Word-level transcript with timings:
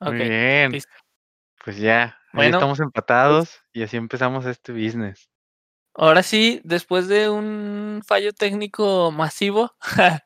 Muy 0.00 0.12
bien. 0.14 0.72
listo. 0.72 0.92
Pues 1.64 1.78
ya, 1.78 2.04
ahí 2.04 2.30
Bueno, 2.32 2.56
estamos 2.58 2.78
pues 2.78 2.86
empatados 2.86 3.62
y 3.72 3.82
así 3.82 3.96
empezamos 3.96 4.44
este 4.46 4.72
business. 4.72 5.30
ahora 5.94 6.22
sí, 6.22 6.60
después 6.64 7.08
de 7.08 7.28
un 7.30 8.02
fallo 8.06 8.32
técnico 8.32 9.10
masivo, 9.12 9.74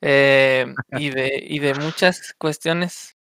em, 0.00 0.74
y 0.92 1.10
de 1.10 1.44
y 1.46 1.58
de 1.60 1.74
muchas 1.74 2.34
cuestiones 2.38 3.16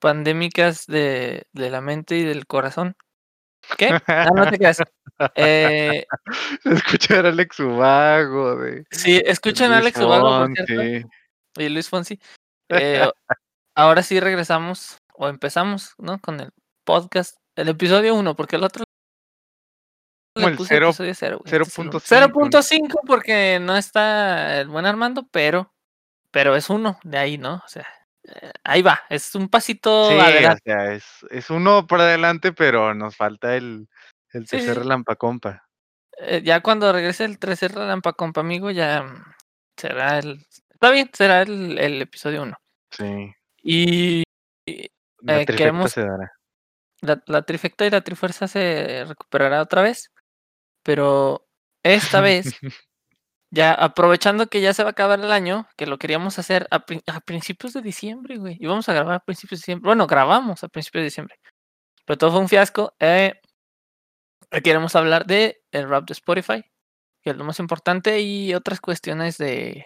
pandémicas 0.00 0.86
de 0.86 1.46
de 1.52 1.70
la 1.70 1.80
mente 1.80 2.16
y 2.16 2.24
del 2.24 2.46
corazón. 2.46 2.96
¿Qué? 3.78 3.98
Ah, 4.06 4.30
no 4.34 4.50
te 4.50 4.58
creas. 4.58 4.82
Eh 5.36 6.04
Se 6.62 6.72
escucha 6.74 7.20
el 7.20 7.26
Alex 7.26 7.60
Ubago 7.60 8.56
de 8.56 8.84
Sí, 8.90 9.12
de 9.12 9.24
escuchen 9.26 9.72
a 9.72 9.78
Alex 9.78 9.98
Ubago, 10.00 10.38
por 10.38 10.52
cierto, 10.54 10.74
Fonsi. 10.74 11.06
y 11.56 11.68
Luis 11.68 11.88
Fonsi. 11.88 12.18
Eh, 12.70 13.06
ahora 13.76 14.02
sí 14.02 14.18
regresamos, 14.18 14.96
o 15.14 15.28
empezamos, 15.28 15.94
¿no? 15.98 16.20
Con 16.20 16.40
el 16.40 16.50
podcast, 16.84 17.36
el 17.56 17.68
episodio 17.68 18.14
1, 18.14 18.34
porque 18.36 18.56
el 18.56 18.64
otro 18.64 18.84
Como 20.34 20.48
el 20.48 20.56
puse 20.56 20.68
cero 20.74 20.88
episodio 20.88 21.14
0, 21.14 21.38
güey, 21.38 21.50
cero 21.50 21.64
este 21.66 21.80
es 21.80 21.86
el 22.20 22.32
punto 22.32 22.58
1. 22.58 22.62
cinco, 22.62 23.00
¿no? 23.02 23.02
0.5 23.02 23.06
porque 23.06 23.58
no 23.60 23.76
está 23.76 24.60
el 24.60 24.68
buen 24.68 24.86
Armando, 24.86 25.26
pero 25.30 25.72
pero 26.30 26.56
es 26.56 26.68
1 26.68 26.98
de 27.04 27.18
ahí, 27.18 27.38
¿no? 27.38 27.62
O 27.64 27.68
sea, 27.68 27.86
eh, 28.24 28.52
ahí 28.64 28.82
va, 28.82 29.00
es 29.08 29.34
un 29.36 29.48
pasito 29.48 30.08
Sí, 30.10 30.16
o 30.16 30.56
sea, 30.64 30.92
es 30.92 31.04
es 31.30 31.50
1 31.50 31.86
por 31.86 32.00
adelante, 32.00 32.52
pero 32.52 32.94
nos 32.94 33.16
falta 33.16 33.56
el 33.56 33.88
el 34.32 34.46
Sí, 34.48 34.56
tercer 34.56 34.74
sí. 34.74 34.80
relampacompa. 34.80 35.64
Eh, 36.18 36.42
ya 36.44 36.60
cuando 36.60 36.92
regrese 36.92 37.24
el 37.24 37.38
tercer 37.38 37.72
relampacompa, 37.72 38.40
amigo, 38.40 38.70
ya, 38.72 39.04
será 39.76 40.18
el 40.18 40.44
está 40.70 40.90
bien, 40.90 41.10
será 41.12 41.42
el 41.42 41.78
el 41.78 42.02
episodio 42.02 42.42
1. 42.42 42.56
Sí. 42.90 43.34
Y 43.62 44.24
y, 44.66 44.88
La 45.24 45.40
eh, 45.40 45.46
trifecta 45.46 45.56
queremos 45.56 45.92
se 45.92 46.02
dará. 46.02 46.32
la 47.02 47.22
la 47.26 47.42
trifecta 47.42 47.86
y 47.86 47.90
la 47.90 48.02
trifuerza 48.02 48.48
se 48.48 49.04
recuperará 49.06 49.62
otra 49.62 49.82
vez, 49.82 50.12
pero 50.82 51.46
esta 51.82 52.20
vez 52.20 52.44
ya 53.50 53.72
aprovechando 53.74 54.48
que 54.48 54.60
ya 54.60 54.74
se 54.74 54.84
va 54.84 54.90
a 54.90 54.92
acabar 54.92 55.20
el 55.20 55.32
año, 55.32 55.68
que 55.76 55.86
lo 55.86 55.98
queríamos 55.98 56.38
hacer 56.38 56.68
a 56.70 56.80
prin 56.86 57.02
a 57.06 57.20
principios 57.20 57.72
de 57.74 57.82
diciembre, 57.82 58.38
güey, 58.38 58.56
íbamos 58.60 58.88
a 58.88 58.94
grabar 58.94 59.16
a 59.16 59.20
principios 59.20 59.60
de 59.60 59.64
diciembre, 59.64 59.86
bueno, 59.88 60.06
grabamos 60.06 60.64
a 60.64 60.68
principios 60.68 61.02
de 61.02 61.06
diciembre, 61.06 61.36
pero 62.06 62.18
todo 62.18 62.32
fue 62.32 62.40
un 62.40 62.48
fiasco, 62.48 62.94
eh 63.00 63.34
queremos 64.62 64.94
hablar 64.96 65.26
de 65.26 65.62
el 65.72 65.88
rap 65.88 66.06
de 66.06 66.12
Spotify, 66.12 66.64
que 67.22 67.30
es 67.30 67.36
lo 67.36 67.44
más 67.44 67.58
importante, 67.58 68.20
y 68.20 68.54
otras 68.54 68.80
cuestiones 68.80 69.38
de 69.38 69.84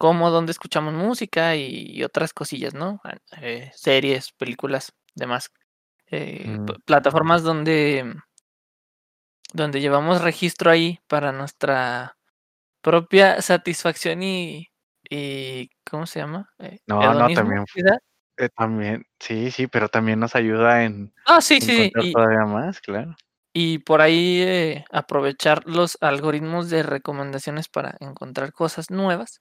cómo, 0.00 0.30
dónde 0.32 0.52
escuchamos 0.52 0.94
música 0.94 1.56
y 1.56 2.02
otras 2.04 2.32
cosillas, 2.34 2.74
¿no? 2.74 3.00
Ah, 3.04 3.18
eh, 3.42 3.70
series, 3.76 4.32
películas, 4.32 4.94
demás, 5.14 5.52
eh, 6.10 6.58
Mm. 6.58 6.80
plataformas 6.86 7.42
donde 7.44 8.14
donde 9.52 9.80
llevamos 9.80 10.22
registro 10.22 10.70
ahí 10.70 11.00
para 11.08 11.32
nuestra 11.32 12.16
propia 12.82 13.42
satisfacción 13.42 14.22
y 14.24 14.68
y, 15.10 15.70
¿cómo 15.90 16.06
se 16.06 16.20
llama? 16.20 16.50
Eh, 16.60 16.80
No, 16.86 17.14
no, 17.14 17.30
¿hedonismo, 17.30 17.30
también 17.30 17.64
eh, 18.38 18.48
también, 18.56 19.04
sí, 19.20 19.50
sí, 19.52 19.66
pero 19.68 19.88
también 19.88 20.20
nos 20.20 20.36
ayuda 20.36 20.84
en 20.84 21.14
Ah, 21.26 21.40
sí, 21.40 21.60
sí, 21.60 21.90
y 21.98 22.12
todavía 22.12 22.44
más, 22.46 22.80
claro. 22.80 23.16
y 23.54 23.78
por 23.80 24.00
ahí, 24.00 24.42
eh, 24.42 24.84
aprovechar 24.92 25.66
los 25.66 25.98
algoritmos 26.00 26.70
de 26.70 26.84
recomendaciones 26.84 27.68
para 27.68 27.96
encontrar 28.00 28.52
cosas 28.52 28.90
nuevas. 28.90 29.40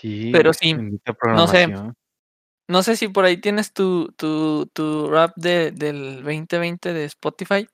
Sí, 0.00 0.30
Pero 0.32 0.52
sí, 0.52 0.74
no 1.24 1.46
sé 1.46 1.72
no 2.66 2.82
sé 2.82 2.96
si 2.96 3.08
por 3.08 3.24
ahí 3.24 3.36
tienes 3.36 3.72
tu 3.72 4.12
tu 4.16 4.66
tu 4.72 5.10
rap 5.10 5.32
de 5.36 5.70
del 5.70 6.22
2020 6.22 6.92
de 6.92 7.04
Spotify, 7.04 7.68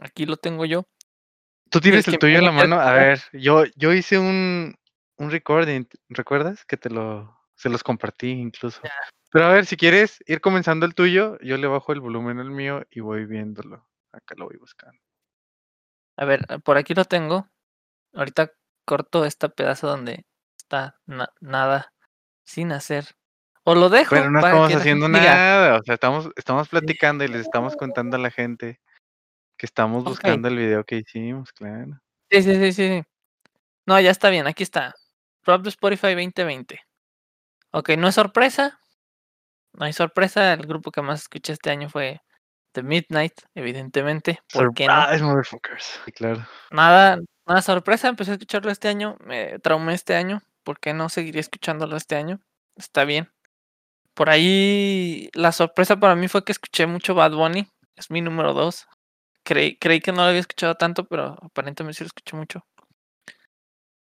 aquí 0.00 0.24
lo 0.24 0.36
tengo 0.36 0.64
yo. 0.64 0.86
¿Tú 1.70 1.80
tienes 1.80 2.06
el 2.06 2.18
tuyo 2.18 2.38
en 2.38 2.44
la 2.44 2.52
mano? 2.52 2.80
A 2.80 2.92
ver, 2.92 3.20
yo 3.32 3.64
yo 3.74 3.92
hice 3.92 4.18
un 4.18 4.74
un 5.16 5.30
recording, 5.30 5.86
¿recuerdas? 6.08 6.64
Que 6.64 6.76
te 6.76 6.90
lo 6.90 7.36
se 7.56 7.68
los 7.68 7.82
compartí 7.82 8.30
incluso. 8.30 8.80
Pero 9.30 9.46
a 9.46 9.52
ver, 9.52 9.66
si 9.66 9.76
quieres 9.76 10.22
ir 10.26 10.40
comenzando 10.40 10.86
el 10.86 10.94
tuyo, 10.94 11.38
yo 11.40 11.56
le 11.56 11.66
bajo 11.66 11.92
el 11.92 12.00
volumen 12.00 12.38
al 12.38 12.50
mío 12.50 12.86
y 12.90 13.00
voy 13.00 13.24
viéndolo. 13.24 13.86
Acá 14.12 14.34
lo 14.36 14.46
voy 14.46 14.56
buscando. 14.58 14.98
A 16.16 16.24
ver, 16.24 16.46
por 16.64 16.76
aquí 16.76 16.94
lo 16.94 17.04
tengo. 17.04 17.48
Ahorita 18.14 18.52
corto 18.86 19.24
este 19.24 19.48
pedazo 19.48 19.88
donde 19.88 20.24
está 20.66 20.98
na 21.06 21.28
nada 21.40 21.92
sin 22.44 22.72
hacer, 22.72 23.06
o 23.64 23.74
lo 23.74 23.88
dejo 23.88 24.10
Pero 24.10 24.30
no 24.30 24.40
estamos 24.40 24.74
haciendo 24.74 25.08
nada, 25.08 25.78
o 25.78 25.82
sea, 25.84 25.94
estamos 25.94 26.28
estamos 26.36 26.68
platicando 26.68 27.24
y 27.24 27.28
les 27.28 27.42
estamos 27.42 27.76
contando 27.76 28.16
a 28.16 28.20
la 28.20 28.30
gente 28.30 28.80
que 29.56 29.66
estamos 29.66 30.04
buscando 30.04 30.48
el 30.48 30.56
video 30.56 30.84
que 30.84 30.96
hicimos, 30.96 31.52
claro. 31.52 32.00
Sí, 32.30 32.42
sí, 32.42 32.54
sí, 32.56 32.72
sí. 32.72 33.02
No, 33.86 33.98
ya 34.00 34.10
está 34.10 34.30
bien, 34.30 34.46
aquí 34.46 34.64
está. 34.64 34.94
Rap 35.44 35.62
de 35.62 35.70
Spotify 35.70 36.14
2020. 36.14 36.80
Okey, 37.72 37.96
no 37.96 38.08
es 38.08 38.16
sorpresa. 38.16 38.80
No 39.72 39.84
hay 39.86 39.92
sorpresa, 39.92 40.52
el 40.52 40.66
grupo 40.66 40.90
que 40.90 41.02
más 41.02 41.22
escuché 41.22 41.52
este 41.52 41.70
año 41.70 41.88
fue 41.88 42.20
The 42.72 42.82
Midnight, 42.82 43.34
evidentemente, 43.54 44.40
¿por 44.52 44.74
qué 44.74 44.86
no? 44.86 44.94
Motherfuckers. 44.94 46.00
Sí, 46.04 46.12
claro. 46.12 46.44
Nada 46.70 47.18
nada 47.46 47.62
sorpresa, 47.62 48.08
empecé 48.08 48.32
a 48.32 48.34
escucharlo 48.34 48.70
este 48.70 48.88
año, 48.88 49.16
me 49.20 49.58
traumé 49.60 49.94
este 49.94 50.16
año, 50.16 50.42
¿por 50.66 50.80
qué 50.80 50.92
no 50.92 51.08
seguiría 51.08 51.40
escuchándolo 51.40 51.96
este 51.96 52.16
año? 52.16 52.40
Está 52.74 53.04
bien. 53.04 53.30
Por 54.14 54.28
ahí 54.28 55.30
la 55.32 55.52
sorpresa 55.52 55.96
para 55.96 56.16
mí 56.16 56.26
fue 56.26 56.44
que 56.44 56.50
escuché 56.50 56.88
mucho 56.88 57.14
Bad 57.14 57.32
Bunny, 57.32 57.68
es 57.94 58.10
mi 58.10 58.20
número 58.20 58.52
2. 58.52 58.88
Creí 59.44 59.78
creí 59.78 60.00
que 60.00 60.10
no 60.10 60.22
lo 60.22 60.28
había 60.28 60.40
escuchado 60.40 60.74
tanto, 60.74 61.04
pero 61.04 61.36
aparentemente 61.40 61.98
sí 61.98 62.04
lo 62.04 62.08
escuché 62.08 62.36
mucho. 62.36 62.66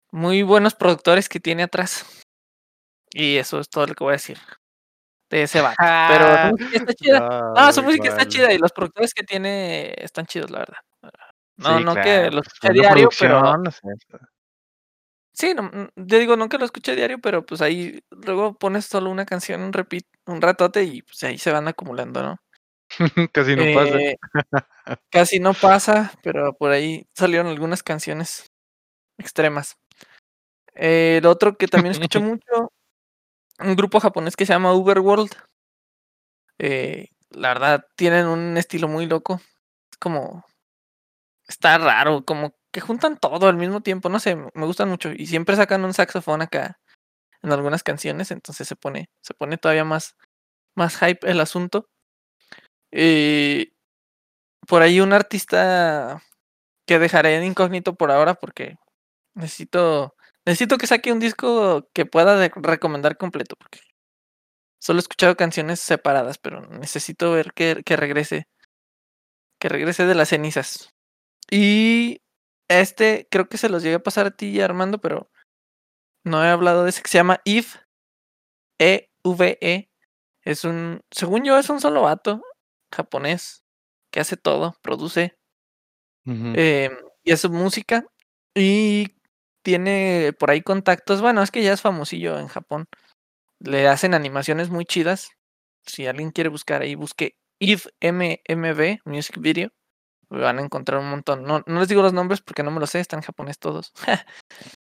Muy 0.09 0.41
buenos 0.41 0.74
productores 0.74 1.28
que 1.28 1.41
tiene 1.41 1.63
atrás. 1.63 2.24
Y 3.12 3.36
eso 3.36 3.59
es 3.59 3.69
todo 3.69 3.86
lo 3.88 3.94
que 3.94 4.06
voy 4.06 4.12
a 4.12 4.13
decir 4.13 4.40
de 5.30 5.44
ese 5.44 5.59
vato, 5.59 5.75
pero 5.78 6.56
su 6.56 6.63
música 6.63 6.78
está 6.78 6.94
chida. 6.94 7.19
No, 7.19 7.53
No, 7.53 7.74
su 7.74 7.84
música 7.84 8.07
está 8.07 8.25
chida 8.25 8.53
y 8.53 8.57
los 8.57 8.72
productores 8.72 9.13
que 9.13 9.24
tiene 9.24 9.94
están 9.97 10.25
chidos, 10.25 10.50
la 10.50 10.59
verdad. 10.59 10.80
No 11.57 11.78
Sí, 11.78 11.84
no 11.84 11.96
que 11.96 12.02
claro, 12.02 12.31
lo 12.31 12.41
pues 12.41 12.47
escuche 12.47 12.68
a 12.68 12.72
buena 12.72 12.81
diario, 12.81 13.09
pero 13.19 13.40
producción, 13.41 13.68
o 13.68 13.72
sea, 13.72 13.91
está 13.97 14.37
Sí, 15.38 15.53
no, 15.53 15.64
mm, 15.64 16.08
te 16.08 16.18
digo, 16.18 16.36
nunca 16.36 16.58
lo 16.58 16.66
escuché 16.66 16.96
diario, 16.96 17.20
pero, 17.22 17.46
pues, 17.46 17.62
ahí 17.62 18.00
luego 18.09 18.56
pones 18.56 18.86
solo 18.86 19.12
una 19.12 19.25
canción 19.25 19.62
en 19.62 19.72
repeat 19.72 20.03
un 20.25 20.42
ratote 20.42 20.84
y, 20.84 21.03
pues, 21.03 21.24
ahí 21.24 21.38
se 21.38 21.52
van 21.52 21.68
acumulando, 21.68 22.24
¿no? 22.24 22.38
Casi 23.34 23.56
no 23.56 23.64
pasa. 23.75 23.98
Eh, 24.00 24.18
casi 25.12 25.40
no 25.40 25.53
pasa, 25.53 26.12
pero 26.24 26.53
por 26.53 26.72
ahí 26.72 27.08
salieron 27.14 27.48
algunas 27.48 27.84
canciones 27.84 28.52
extremas. 29.20 29.78
Eh, 30.74 31.20
lo 31.22 31.30
otro 31.30 31.56
que 31.56 31.68
también 31.68 31.92
escucho 31.92 32.19
mucho, 32.22 32.72
un 33.59 33.75
grupo 33.75 34.00
japonés 34.00 34.36
que 34.36 34.48
se 34.48 34.54
llama 34.54 34.74
Uberworld. 34.74 35.31
Eh, 36.58 37.09
la 37.30 37.50
verdad, 37.50 37.86
tienen 37.96 38.25
un 38.25 38.58
estilo 38.58 38.88
muy 38.88 39.06
loco. 39.06 39.40
Es 39.92 39.98
como 40.00 40.46
está 41.47 41.78
raro, 41.78 42.24
como 42.25 42.56
que 42.72 42.81
juntan 42.81 43.18
todo 43.18 43.47
al 43.47 43.58
mismo 43.58 43.81
tiempo, 43.81 44.09
no 44.09 44.19
sé, 44.19 44.35
me 44.35 44.66
gustan 44.66 44.90
mucho 44.90 45.12
y 45.12 45.28
siempre 45.28 45.56
sacan 45.56 45.85
un 45.85 45.94
saxofón 45.94 46.41
acá 46.41 46.80
en 47.44 47.52
algunas 47.52 47.84
canciones, 47.84 48.31
entonces 48.31 48.68
se 48.68 48.75
pone 48.75 49.09
se 49.22 49.34
pone 49.35 49.57
todavía 49.57 49.86
más 49.86 50.16
más 50.75 50.97
hype 51.00 51.30
el 51.30 51.40
asunto. 51.41 51.90
Y 52.91 53.74
por 54.68 54.81
ahí 54.81 55.00
un 55.02 55.13
artista 55.13 56.22
que 56.88 57.00
dejaré 57.00 57.38
en 57.38 57.46
incógnito 57.46 57.96
por 57.96 58.12
ahora, 58.12 58.36
porque 58.36 58.75
necesito 59.36 60.16
necesito 60.46 60.78
que 60.78 60.88
saque 60.88 61.12
un 61.13 61.19
disco 61.19 61.90
que 61.94 62.06
pueda 62.06 62.50
recomendar 62.57 63.18
completo, 63.18 63.56
porque 63.57 63.81
solo 64.80 65.00
he 65.00 65.02
escuchado 65.02 65.38
canciones 65.38 65.80
separadas, 65.80 66.38
pero 66.39 66.62
necesito 66.68 67.31
ver 67.33 67.54
que 67.54 67.83
que 67.86 67.98
regrese 67.98 68.48
que 69.60 69.69
regrese 69.69 70.06
de 70.06 70.16
las 70.16 70.30
cenizas. 70.30 70.96
Y 71.51 72.21
este 72.67 73.27
creo 73.31 73.47
que 73.49 73.57
se 73.57 73.69
los 73.69 73.83
llegué 73.83 73.95
a 73.95 74.03
pasar 74.03 74.27
a 74.27 74.31
ti 74.31 74.59
Armando, 74.61 74.99
pero 74.99 75.29
no 76.25 76.44
he 76.44 76.49
hablado 76.49 76.83
de 76.83 76.89
ese 76.91 77.01
que 77.01 77.09
se 77.09 77.17
llama 77.17 77.41
Eve, 77.45 77.67
E-V-E. 78.79 79.89
Es 80.44 80.63
un 80.63 81.01
según 81.11 81.44
yo, 81.45 81.57
es 81.57 81.69
un 81.69 81.81
solo 81.81 82.03
vato 82.03 82.41
japonés 82.94 83.63
que 84.11 84.19
hace 84.19 84.38
todo, 84.38 84.75
produce. 84.81 85.38
Em, 86.25 86.91
y 87.23 87.31
hace 87.31 87.47
música, 87.47 88.03
y 88.53 89.15
tiene 89.63 90.33
por 90.38 90.51
ahí 90.51 90.61
contactos, 90.61 91.21
bueno, 91.21 91.41
es 91.41 91.51
que 91.51 91.63
ya 91.63 91.73
es 91.73 91.81
famosillo 91.81 92.39
en 92.39 92.47
Japón. 92.47 92.85
Le 93.59 93.88
hacen 93.88 94.13
animaciones 94.13 94.69
muy 94.69 94.85
chidas. 94.85 95.29
Si 95.85 96.07
alguien 96.07 96.31
quiere 96.31 96.49
buscar 96.49 96.81
ahí, 96.81 96.95
busque 96.95 97.38
Eve, 97.59 97.83
M-M-V, 98.01 99.01
Music 99.05 99.38
Video, 99.39 99.69
van 100.29 100.59
a 100.59 100.62
encontrar 100.62 101.00
un 101.00 101.09
montón. 101.09 101.44
No 101.44 101.63
no 101.65 101.79
les 101.79 101.88
digo 101.88 102.01
los 102.01 102.13
nombres 102.13 102.41
porque 102.41 102.63
no 102.63 102.71
me 102.71 102.79
los 102.79 102.89
sé, 102.89 103.00
están 103.00 103.19
en 103.19 103.25
japonés 103.25 103.59
todos. 103.59 103.94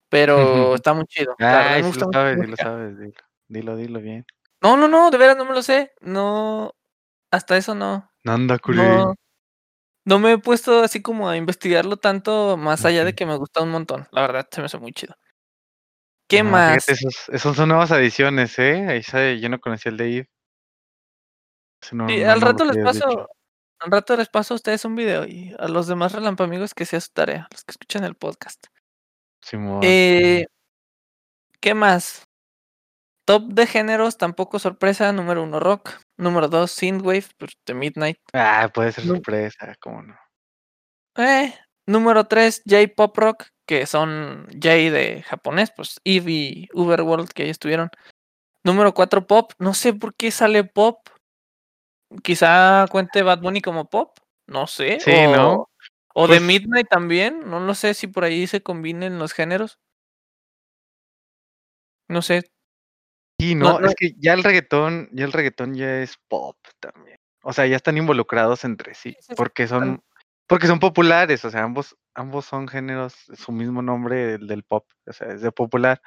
Pero 0.09 0.75
está 0.75 0.93
muy 0.93 1.05
chido. 1.05 1.35
Ay, 1.39 1.83
me 1.83 1.89
lo 1.91 2.11
sabes, 2.11 2.49
lo 2.49 2.55
sabes, 2.55 2.97
dilo, 2.97 3.13
dilo, 3.47 3.75
dilo 3.75 3.99
bien. 3.99 4.25
No, 4.61 4.77
no, 4.77 4.87
no, 4.87 5.11
de 5.11 5.17
veras 5.17 5.37
no 5.37 5.45
me 5.45 5.53
lo 5.53 5.61
sé. 5.61 5.93
No, 6.01 6.73
hasta 7.31 7.57
eso 7.57 7.75
no. 7.75 8.11
Nanda. 8.23 8.57
No, 8.67 9.15
no 10.05 10.19
me 10.19 10.33
he 10.33 10.37
puesto 10.37 10.83
así 10.83 11.01
como 11.01 11.29
a 11.29 11.37
investigarlo 11.37 11.97
tanto, 11.97 12.57
más 12.57 12.85
allá 12.85 13.03
de 13.03 13.13
que 13.13 13.25
me 13.25 13.35
gusta 13.35 13.61
un 13.61 13.71
montón. 13.71 14.07
La 14.11 14.21
verdad, 14.21 14.47
se 14.49 14.61
me 14.61 14.65
hace 14.65 14.77
muy 14.77 14.93
chido. 14.93 15.15
¿Qué 16.27 16.41
No, 16.41 16.49
fíjate, 16.49 16.71
más? 16.71 16.89
esos 16.89 17.29
esos 17.29 17.55
son 17.55 17.69
nuevas 17.69 17.91
adiciones, 17.91 18.57
¿eh? 18.57 18.97
Ese 18.97 19.39
yo 19.39 19.49
no 19.49 19.59
conocía 19.59 19.91
el 19.91 19.97
de 19.97 20.17
Eve. 20.17 20.29
No 21.91 22.07
Sí, 22.07 22.23
no 22.23 22.31
al 22.31 22.41
rato 22.41 22.65
les 22.65 22.83
paso 22.83 23.29
al 23.79 23.91
rato 23.91 24.17
les 24.17 24.29
paso 24.29 24.53
a 24.53 24.57
ustedes 24.57 24.85
un 24.85 24.95
video, 24.95 25.25
y 25.25 25.55
a 25.59 25.67
los 25.67 25.87
demás 25.87 26.11
relampamigos 26.13 26.73
que 26.73 26.85
sea 26.85 27.01
su 27.01 27.09
tarea, 27.13 27.47
los 27.51 27.63
que 27.63 27.71
escuchen 27.71 28.03
el 28.03 28.15
podcast. 28.15 28.67
Simón. 29.41 29.81
Eh 29.83 30.45
¿qué 31.65 31.73
más? 31.73 32.27
Top 33.25 33.47
de 33.53 33.65
géneros, 33.65 34.19
tampoco 34.19 34.59
sorpresa, 34.59 35.11
número 35.11 35.41
1 35.41 35.59
rock, 35.59 35.99
número 36.15 36.47
2 36.47 36.69
synthwave, 36.69 37.25
pues, 37.39 37.53
The 37.63 37.73
Midnight. 37.73 38.19
Ah, 38.33 38.69
puede 38.71 38.91
ser 38.91 39.05
sorpresa, 39.05 39.73
¿cómo 39.79 40.03
no? 40.03 40.15
Eh, 41.17 41.51
número 41.87 42.25
3 42.25 42.61
J-pop 42.69 43.17
rock, 43.17 43.45
que 43.65 43.87
son 43.87 44.45
J 44.53 44.69
de 44.91 45.23
japonés, 45.25 45.71
pues, 45.75 45.99
Eve 46.03 46.31
y 46.31 46.69
Uverworld, 46.75 47.29
que 47.29 47.43
ahí 47.43 47.49
estuvieron. 47.49 47.89
Número 48.63 48.93
4 48.93 49.25
pop, 49.25 49.53
no 49.57 49.73
sé 49.73 49.93
por 49.93 50.13
qué 50.13 50.29
sale 50.29 50.65
pop. 50.65 51.07
Quizá 52.23 52.85
cuente 52.89 53.23
Bad 53.23 53.41
Bunny 53.41 53.61
como 53.61 53.89
pop, 53.89 54.17
no 54.47 54.67
sé, 54.67 54.99
Sí, 54.99 55.11
¿no? 55.11 55.53
o 55.53 55.69
o 56.17 56.27
The 56.27 56.35
Pues 56.35 56.41
Midnight 56.43 56.87
también, 56.87 57.41
no 57.45 57.59
lo 57.59 57.75
sé 57.75 57.93
si 57.93 58.07
por 58.07 58.23
ahí 58.23 58.47
se 58.47 58.63
combinen 58.63 59.19
los 59.19 59.33
géneros. 59.33 59.79
No 62.07 62.21
sé. 62.21 62.43
Sí, 63.39 63.53
No 63.55 63.73
¿no? 63.73 63.79
no 63.81 63.87
Es 63.87 63.95
que 63.95 64.13
ya 64.17 64.33
el 64.33 64.43
reguetón 64.43 65.09
ya 65.11 65.25
el 65.25 65.33
reguetón 65.33 65.75
ya 65.75 66.01
es 66.01 66.15
pop 66.29 66.57
también. 66.79 67.17
O 67.43 67.51
sea, 67.51 67.67
ya 67.67 67.75
están 67.75 67.97
involucrados 67.97 68.63
entre 68.63 68.95
sí, 68.95 69.15
porque 69.35 69.67
son 69.67 70.01
porque 70.47 70.67
son 70.67 70.79
populares, 70.79 71.43
o 71.43 71.49
sea, 71.49 71.63
ambos 71.63 71.97
ambos 72.13 72.45
son 72.45 72.67
géneros, 72.67 73.13
su 73.35 73.51
mismo 73.51 73.81
nombre, 73.81 74.35
el 74.35 74.47
del 74.47 74.63
pop, 74.63 74.85
o 75.05 75.13
sea, 75.13 75.27
es 75.33 75.41
de 75.41 75.51
popular. 75.51 76.01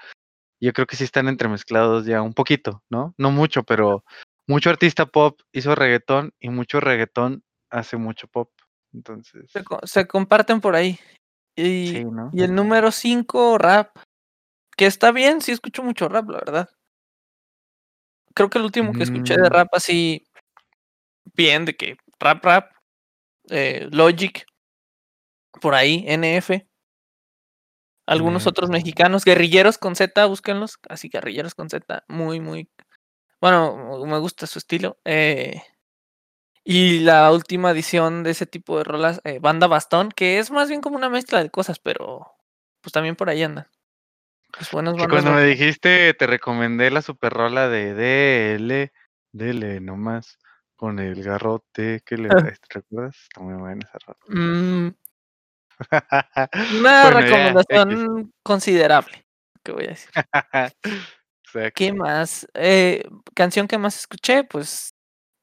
Yo 0.60 0.72
creo 0.72 0.86
que 0.86 0.96
sí 0.96 1.04
están 1.04 1.28
entremezclados 1.28 2.06
ya 2.06 2.22
un 2.22 2.34
poquito, 2.34 2.82
¿no? 2.88 3.14
No 3.18 3.30
mucho, 3.30 3.62
pero 3.62 4.04
mucho 4.48 4.70
artista 4.70 5.06
pop 5.06 5.40
hizo 5.52 5.74
reguetón, 5.76 6.34
y 6.40 6.50
mucho 6.50 6.80
reguetón 6.80 7.44
hace 7.70 7.96
mucho 7.98 8.28
pop. 8.28 8.50
Se 8.90 8.96
Entonces 8.96 9.62
co 9.64 9.78
se 9.84 10.06
comparten 10.08 10.60
por 10.60 10.74
ahí. 10.74 10.98
Sí, 11.56 12.04
Y 12.04 12.04
¿no? 12.04 12.30
y 12.32 12.42
el 12.42 12.54
número 12.54 12.90
5 12.92 13.58
rap, 13.58 13.96
que 14.76 14.86
está 14.86 15.12
bien, 15.12 15.42
sí 15.42 15.52
escucho 15.52 15.82
mucho 15.84 16.08
rap, 16.08 16.28
la 16.30 16.38
verdad. 16.38 16.70
Creo 18.34 18.50
que 18.50 18.58
el 18.58 18.64
último 18.64 18.92
que 18.92 19.02
escuché 19.04 19.36
de 19.36 19.48
Mm. 19.48 19.52
rap 19.52 19.68
así 19.72 20.24
bien, 21.34 21.64
de 21.64 21.76
que 21.76 21.96
rap, 22.20 22.44
rap, 22.44 22.72
eh, 23.50 23.88
Logic. 23.92 24.46
Por 25.60 25.74
ahí, 25.74 26.04
NF. 26.06 26.68
Algunos 28.06 28.46
otros 28.46 28.70
mexicanos, 28.70 29.24
Guerrilleros 29.24 29.76
con 29.76 29.94
Z, 29.94 30.24
búsquenlos, 30.24 30.78
así 30.88 31.10
Guerrilleros 31.10 31.54
con 31.54 31.68
Z, 31.68 32.04
muy, 32.08 32.40
muy 32.40 32.70
bueno, 33.40 34.04
me 34.06 34.18
gusta 34.18 34.46
su 34.46 34.58
estilo, 34.58 34.98
eh 35.04 35.62
y 36.70 37.00
la 37.00 37.32
última 37.32 37.70
edición 37.70 38.22
de 38.22 38.32
ese 38.32 38.44
tipo 38.44 38.76
de 38.76 38.84
rolas, 38.84 39.22
eh, 39.24 39.38
Banda 39.40 39.66
Bastón, 39.66 40.10
que 40.10 40.38
es 40.38 40.50
más 40.50 40.68
bien 40.68 40.82
como 40.82 40.96
una 40.96 41.08
mezcla 41.08 41.42
de 41.42 41.48
cosas, 41.48 41.78
pero, 41.78 42.30
pues, 42.82 42.92
también 42.92 43.16
por 43.16 43.30
ahí 43.30 43.42
andan. 43.42 43.66
Las 44.58 44.70
buenas 44.70 44.92
Que 44.94 45.00
bandas 45.00 45.22
cuando 45.22 45.40
me 45.40 45.46
dijiste, 45.46 46.12
te 46.12 46.26
recomendé 46.26 46.90
la 46.90 47.00
super 47.00 47.32
rola 47.32 47.68
de 47.70 47.94
Dele, 47.94 48.92
dele 49.32 49.80
nomás 49.80 50.38
con 50.76 50.98
el 50.98 51.22
garrote 51.22 52.02
que 52.04 52.18
le 52.18 52.28
traes, 52.28 52.60
¿te 52.60 52.74
recuerdas? 52.74 53.16
Está 53.22 53.40
muy 53.40 53.54
buena 53.54 53.86
esa 53.86 53.98
rola. 54.06 54.18
Mm. 54.28 54.94
Una 56.80 57.02
Bueno, 57.02 57.20
ya, 57.20 57.48
equis. 57.48 57.64
recomendación 57.70 58.32
considerable, 58.42 59.24
¿qué 59.62 59.72
voy 59.72 59.84
a 59.84 59.88
decir? 59.88 60.10
¿Qué 61.74 61.92
más? 61.92 62.46
Eh, 62.54 63.04
canción 63.34 63.68
que 63.68 63.78
más 63.78 63.96
escuché, 63.98 64.44
pues, 64.44 64.94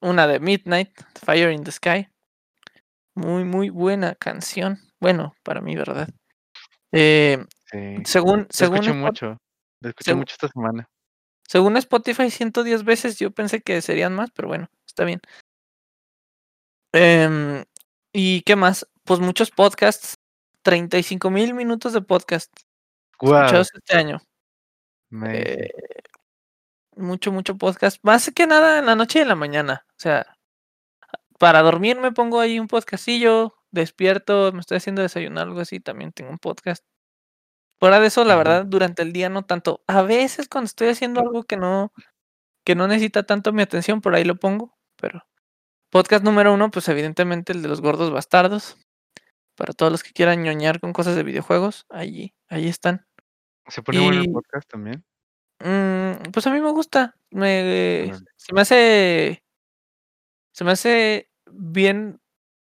una 0.01 0.27
de 0.27 0.39
Midnight, 0.39 0.91
Fire 1.25 1.51
in 1.51 1.63
the 1.63 1.71
Sky. 1.71 2.07
Muy, 3.15 3.43
muy 3.45 3.69
buena 3.69 4.15
canción. 4.15 4.79
Bueno, 4.99 5.33
para 5.43 5.61
mí, 5.61 5.75
¿verdad? 5.75 6.09
Eh, 6.91 7.45
Sí. 7.71 7.97
según 8.05 8.47
según 8.51 8.77
escuché 8.77 8.93
mucho, 8.93 9.37
escuché 9.81 10.13
mucho 10.15 10.33
esta 10.33 10.47
semana. 10.49 10.87
según 11.47 11.77
Spotify 11.77 12.31
110 12.31 12.83
veces, 12.85 13.17
yo 13.19 13.31
pensé 13.31 13.61
que 13.61 13.81
serían 13.81 14.13
más, 14.15 14.31
pero 14.31 14.47
bueno, 14.49 14.69
está 14.87 15.05
bien. 15.05 15.21
Em, 16.93 17.65
¿y 18.13 18.41
qué 18.43 18.55
más? 18.55 18.87
Pues 19.03 19.19
muchos 19.19 19.51
podcasts, 19.51 20.15
35,000 20.63 21.53
minutos 21.53 21.93
de 21.93 22.01
podcast 22.01 22.51
escuchados 23.13 23.69
este 23.75 23.97
año. 23.97 24.21
Eh, 25.11 25.69
mucho, 26.95 27.31
mucho 27.31 27.57
podcast, 27.57 27.99
más 28.03 28.31
que 28.35 28.47
nada 28.47 28.79
en 28.79 28.85
la 28.85 28.95
noche 28.95 29.19
y 29.19 29.21
en 29.21 29.27
la 29.27 29.35
mañana, 29.35 29.85
o 29.91 29.93
sea, 29.97 30.37
para 31.39 31.61
dormir 31.61 31.99
me 31.99 32.11
pongo 32.11 32.39
ahí 32.39 32.59
un 32.59 32.67
podcastillo, 32.67 33.55
despierto, 33.71 34.51
me 34.53 34.61
estoy 34.61 34.77
haciendo 34.77 35.01
desayunar, 35.01 35.47
algo 35.47 35.59
así, 35.59 35.79
también 35.79 36.11
tengo 36.13 36.31
un 36.31 36.39
podcast. 36.39 36.83
Fuera 37.79 37.99
de 37.99 38.07
eso, 38.07 38.23
la 38.23 38.35
verdad, 38.35 38.65
durante 38.65 39.01
el 39.03 39.11
día 39.13 39.29
no 39.29 39.43
tanto. 39.43 39.83
A 39.87 40.01
veces, 40.01 40.47
cuando 40.47 40.67
estoy 40.67 40.87
haciendo 40.89 41.21
algo 41.21 41.43
que 41.43 41.57
no 41.57 41.91
que 42.65 42.75
no 42.75 42.87
necesita 42.87 43.23
tanto 43.23 43.53
mi 43.53 43.61
atención, 43.61 44.01
por 44.01 44.15
ahí 44.15 44.23
lo 44.25 44.35
pongo, 44.37 44.75
pero 44.97 45.23
podcast 45.91 46.23
número 46.23 46.53
1, 46.53 46.71
pues, 46.71 46.87
evidentemente, 46.89 47.53
el 47.53 47.61
de 47.61 47.69
Los 47.69 47.81
Gordos 47.81 48.11
Bastardos. 48.11 48.77
Para 49.57 49.73
todos 49.73 49.91
los 49.91 50.03
que 50.03 50.11
quieran 50.13 50.43
ñoñar 50.43 50.79
con 50.81 50.93
cosas 50.93 51.15
de 51.15 51.23
videojuegos, 51.23 51.85
allí 51.89 52.33
ahí 52.49 52.67
están. 52.67 53.05
¿Se 53.67 53.81
pone 53.81 53.99
bueno 53.99 54.19
el 54.21 54.25
Y 54.25 54.31
podcast 54.33 54.69
también? 54.69 55.03
mm, 55.59 56.31
pues, 56.31 56.45
a 56.47 56.51
mí 56.51 56.61
me 56.61 56.71
gusta, 56.71 57.15
me 57.31 58.11
se 58.37 58.53
me 58.53 58.61
hace 58.61 59.41
se 60.53 60.63
me 60.63 60.71
hace 60.71 61.29
bien 61.51 62.21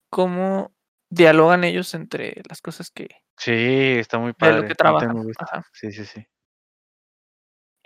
cómo 0.10 0.74
dialogan 1.10 1.64
ellos 1.64 1.94
entre 1.94 2.42
las 2.50 2.62
cosas 2.62 2.92
que 2.92 3.08
Sí, 3.38 3.52
está 3.52 4.18
muy 4.18 4.34
de 4.40 4.52
lo 4.52 4.68
que 4.68 4.74
padre, 4.74 4.76
trabajan. 4.76 5.64
Sí, 5.74 5.92
sí, 5.92 6.06
sí. 6.06 6.26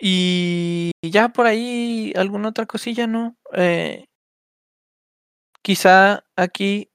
Y 0.00 0.90
ya 1.02 1.28
por 1.28 1.46
ahí 1.46 2.12
alguna 2.16 2.48
otra 2.48 2.66
cosilla, 2.66 3.06
¿no? 3.06 3.36
Eh 3.52 4.06
quizá 5.64 6.24
aquí, 6.36 6.90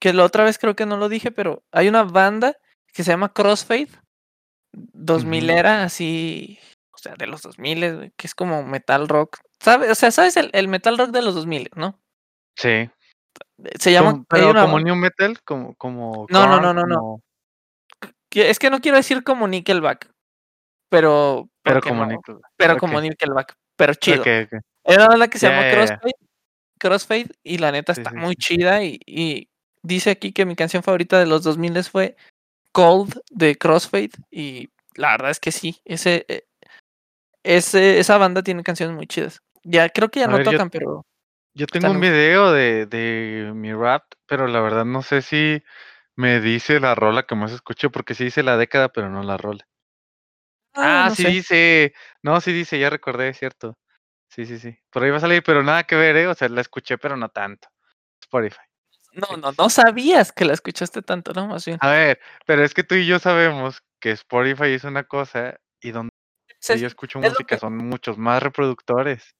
que 0.00 0.12
la 0.12 0.24
otra 0.24 0.44
vez 0.44 0.58
creo 0.58 0.76
que 0.76 0.86
no 0.86 0.96
lo 0.98 1.08
dije, 1.08 1.30
pero 1.32 1.64
hay 1.72 1.88
una 1.88 2.02
banda 2.04 2.56
que 2.92 3.02
se 3.02 3.10
llama 3.10 3.32
Crossfade, 3.32 3.88
dos 4.92 5.22
Ujú. 5.22 5.30
milera, 5.30 5.84
así, 5.84 6.58
o 6.92 6.98
sea, 6.98 7.14
de 7.16 7.26
los 7.26 7.42
2000, 7.42 7.96
güey, 7.96 8.12
que 8.16 8.26
es 8.26 8.34
como 8.34 8.62
metal 8.64 9.08
rock, 9.08 9.38
¿sabe? 9.60 9.90
O 9.90 9.94
sea, 9.94 10.10
¿sabes 10.10 10.36
el 10.36 10.50
el 10.52 10.68
metal 10.68 10.98
rock 10.98 11.10
de 11.10 11.22
los 11.22 11.34
2000, 11.34 11.68
no? 11.76 12.00
Sí. 12.56 12.90
Se 13.80 13.92
llama 13.92 14.10
¿Como 14.12 14.18
hay 14.30 14.40
pero 14.42 14.50
una 14.50 14.60
como 14.62 14.80
new 14.80 14.96
metal, 14.96 15.38
como 15.44 15.74
como 15.76 16.26
No, 16.30 16.46
no, 16.46 16.60
no, 16.60 16.74
no, 16.74 16.84
no. 16.86 16.96
como? 16.98 17.20
Es 18.30 18.58
que 18.58 18.70
no 18.70 18.80
quiero 18.80 18.96
decir 18.96 19.22
como 19.24 19.46
Nickelback, 19.48 20.10
pero 20.90 21.48
Pero 21.62 21.80
como 21.80 22.04
no, 22.04 22.12
Nickelback, 22.12 22.50
pero 22.56 22.76
como. 22.78 23.00
Nickelback, 23.00 23.54
pero 23.76 23.94
chido. 23.94 24.24
Una 24.84 25.08
banda 25.08 25.28
que 25.28 25.38
se 25.38 25.46
ya, 25.48 25.62
ya. 25.62 25.70
Crossfade 25.70 26.12
Crossfade, 26.78 27.28
y 27.42 27.58
la 27.58 27.72
neta 27.72 27.94
Sí, 27.94 28.00
está 28.00 28.10
sí, 28.10 28.16
muy 28.16 28.34
sí. 28.34 28.56
chida, 28.56 28.82
y 28.84 29.00
y 29.06 29.48
dice 29.82 30.10
aquí 30.10 30.32
que 30.32 30.44
mi 30.46 30.56
canción 30.56 30.82
favorita 30.82 31.18
de 31.18 31.26
los 31.26 31.42
2000 31.42 31.90
fue 31.90 32.16
Cold 32.74 33.14
de 33.30 33.56
Crossfade, 33.56 34.10
y 34.30 34.68
la 34.96 35.12
verdad 35.12 35.30
es 35.30 35.38
que 35.40 35.52
sí, 35.52 35.80
ese, 35.86 36.26
eh 36.28 36.44
ese 37.44 37.98
esa 38.00 38.18
banda 38.18 38.42
tiene 38.42 38.62
canciones 38.62 38.96
muy 38.96 39.06
chidas. 39.06 39.40
Ya 39.62 39.88
creo 39.88 40.10
que 40.10 40.20
ya 40.20 40.26
A 40.26 40.30
no 40.30 40.36
ver, 40.38 40.46
yo 40.46 40.52
tocan, 40.52 40.70
pero 40.70 41.06
yo 41.54 41.66
tengo 41.66 41.90
un 41.90 42.00
video 42.00 42.52
de 42.52 42.86
de 42.86 43.52
mi 43.54 43.72
Wrapped, 43.72 44.18
pero 44.26 44.48
la 44.48 44.60
verdad 44.60 44.84
no 44.84 45.02
sé 45.02 45.22
si 45.22 45.62
me 46.16 46.40
dice 46.40 46.80
la 46.80 46.94
rola 46.94 47.24
que 47.24 47.34
más 47.34 47.52
escucho, 47.52 47.90
porque 47.90 48.14
sí 48.14 48.24
dice 48.24 48.42
la 48.42 48.56
década, 48.56 48.88
pero 48.90 49.08
no 49.10 49.22
la 49.22 49.36
rola. 49.36 49.66
Ah, 50.74 51.04
Ah, 51.04 51.08
no 51.10 51.14
sí 51.14 51.22
sé. 51.22 51.28
dice, 51.28 51.94
no, 52.22 52.40
sí 52.40 52.52
dice, 52.52 52.78
ya 52.78 52.90
recordé, 52.90 53.28
es 53.28 53.38
cierto. 53.38 53.78
Sí, 54.28 54.46
sí, 54.46 54.58
sí, 54.58 54.76
por 54.90 55.04
ahí 55.04 55.10
va 55.10 55.18
a 55.18 55.20
salir, 55.20 55.42
pero 55.44 55.62
nada 55.62 55.84
que 55.84 55.94
ver, 55.94 56.16
¿eh? 56.16 56.26
O 56.26 56.34
sea, 56.34 56.48
la 56.48 56.60
escuché, 56.60 56.98
pero 56.98 57.16
no 57.16 57.28
tanto. 57.28 57.68
Spotify, 58.22 58.58
No, 59.14 59.36
no, 59.36 59.52
no 59.56 59.70
sabías 59.70 60.32
que 60.32 60.44
la 60.44 60.52
escuchaste 60.54 61.02
tanto, 61.02 61.32
¿no? 61.32 61.46
Más 61.46 61.64
bien. 61.64 61.78
A 61.80 61.90
ver, 61.90 62.20
pero 62.46 62.64
es 62.64 62.74
que 62.74 62.82
tú 62.82 62.94
y 62.94 63.06
yo 63.06 63.18
sabemos 63.18 63.82
que 64.00 64.10
Spotify 64.10 64.72
es 64.72 64.84
una 64.84 65.04
cosa, 65.04 65.56
y 65.80 65.92
donde 65.92 66.10
Sí, 66.60 66.78
yo 66.78 66.86
escucho 66.86 67.18
es 67.20 67.30
música 67.30 67.56
que 67.56 67.60
son 67.60 67.76
muchos 67.76 68.16
más 68.16 68.42
reproductores. 68.42 69.34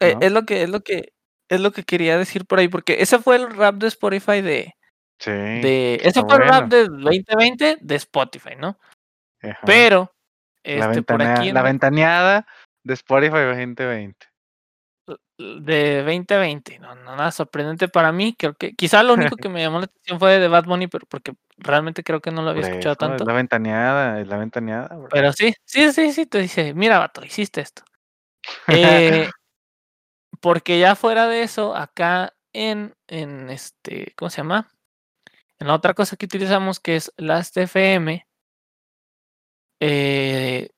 Es 0.00 0.32
lo 0.32 0.44
que 0.44 0.62
es 0.62 0.68
lo 0.70 0.80
que 0.80 1.12
es 1.48 1.60
lo 1.60 1.72
que 1.72 1.82
quería 1.82 2.18
decir 2.18 2.46
por 2.46 2.58
ahí, 2.58 2.68
porque 2.68 2.96
ese 3.00 3.18
fue 3.18 3.36
el 3.36 3.46
Wrapped 3.46 3.80
de 3.80 3.86
Spotify 3.88 4.40
de 4.42 4.74
Sí, 5.20 5.30
de 5.30 6.00
ese 6.02 6.22
fue 6.22 6.36
el 6.36 6.48
bueno. 6.48 6.68
del 6.68 6.88
2020 6.88 7.78
de 7.80 7.94
Spotify, 7.96 8.56
¿no? 8.58 8.78
Ajá. 9.42 9.60
Pero, 9.64 10.12
La 10.64 10.86
este, 10.90 11.02
por 11.02 11.18
ventana 11.18 11.40
aquí 11.40 11.52
la 11.52 11.60
en 11.60 11.66
ventaneada 11.66 12.46
de 12.82 12.94
Spotify 12.94 13.44
2020. 13.46 14.26
De 15.38 16.02
2020, 16.04 16.78
no, 16.78 16.94
nada 16.94 17.30
sorprendente 17.30 17.88
para 17.88 18.12
mí, 18.12 18.34
creo 18.38 18.54
que 18.54 18.74
quizá 18.74 19.02
lo 19.02 19.14
único 19.14 19.36
que 19.36 19.48
me 19.50 19.60
llamó 19.60 19.78
la 19.78 19.86
atención 19.86 20.18
fue 20.18 20.38
de 20.38 20.48
Bad 20.48 20.64
Bunny, 20.64 20.86
pero 20.86 21.06
porque 21.06 21.34
realmente 21.58 22.02
creo 22.02 22.20
que 22.20 22.30
no 22.30 22.42
lo 22.42 22.50
había 22.50 22.68
escuchado 22.68 22.96
tanto. 22.96 23.24
Es 23.24 23.26
la 23.26 23.34
ventaneada, 23.34 24.20
es 24.20 24.28
la 24.28 24.36
ventaneada, 24.36 24.96
Pero 25.10 25.32
sí, 25.32 25.54
sí, 25.64 25.92
sí, 25.92 26.12
sí, 26.12 26.26
te 26.26 26.38
dice, 26.38 26.74
mira, 26.74 26.98
vato, 26.98 27.24
hiciste 27.24 27.60
esto. 27.60 27.82
Eh, 28.68 29.28
porque 30.40 30.78
ya 30.78 30.94
fuera 30.94 31.26
de 31.26 31.42
eso, 31.42 31.74
acá 31.74 32.34
en, 32.52 32.94
en 33.08 33.50
este, 33.50 34.12
¿cómo 34.16 34.30
se 34.30 34.38
llama? 34.38 34.70
En 35.58 35.68
la 35.68 35.74
otra 35.74 35.94
cosa 35.94 36.16
que 36.16 36.26
utilizamos 36.26 36.80
que 36.80 36.96
es 36.96 37.12
Last.fm, 37.16 38.26
eh, 39.80 40.70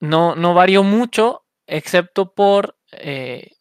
no, 0.00 0.34
no 0.34 0.54
varió 0.54 0.82
mucho, 0.82 1.44
excepto 1.66 2.32
por 2.32 2.76
eh, 2.92 3.52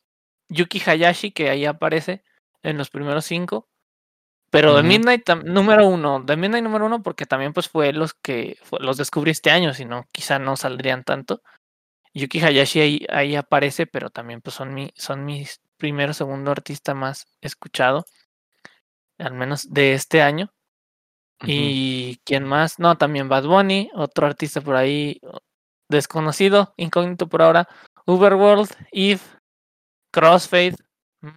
Yuki 0.49 0.81
Hayashi, 0.85 1.31
que 1.31 1.49
ahí 1.49 1.65
aparece 1.65 2.23
en 2.63 2.77
los 2.77 2.89
primeros 2.89 3.25
cinco. 3.25 3.67
Pero 4.51 4.75
de 4.75 4.81
Midnight 4.81 5.29
número 5.45 5.87
uno, 5.87 6.21
de 6.21 6.35
Midnight 6.35 6.63
número 6.63 6.87
uno, 6.87 7.03
porque 7.03 7.27
también 7.27 7.53
pues 7.53 7.69
fue 7.69 7.93
los 7.93 8.15
que 8.15 8.57
los 8.79 8.97
descubrí 8.97 9.29
este 9.29 9.51
año, 9.51 9.75
si 9.75 9.85
no, 9.85 10.07
quizá 10.11 10.39
no 10.39 10.55
saldrían 10.55 11.03
tanto. 11.03 11.43
Yuki 12.15 12.39
Hayashi 12.39 12.79
ahí, 12.81 13.05
ahí 13.09 13.35
aparece, 13.35 13.85
pero 13.85 14.09
también 14.09 14.41
pues 14.41 14.55
son 14.55 14.73
mi, 14.73 14.91
son 14.95 15.23
mis 15.23 15.61
primero 15.77 16.13
segundo 16.13 16.49
artista 16.51 16.95
más 16.95 17.27
escuchado, 17.41 18.05
al 19.19 19.33
menos 19.33 19.71
de 19.71 19.93
este 19.93 20.21
año. 20.21 20.51
Y 21.45 22.17
quién 22.25 22.43
más, 22.43 22.79
no, 22.79 22.97
también 22.97 23.29
Bad 23.29 23.45
Bunny, 23.45 23.89
otro 23.93 24.27
artista 24.27 24.59
por 24.59 24.75
ahí 24.75 25.21
desconocido, 25.87 26.73
incógnito 26.75 27.29
por 27.29 27.41
ahora, 27.41 27.69
Uberworld, 28.05 28.69
Eve, 28.91 29.21
Crossfade. 30.11 30.75
Mm. 31.21 31.29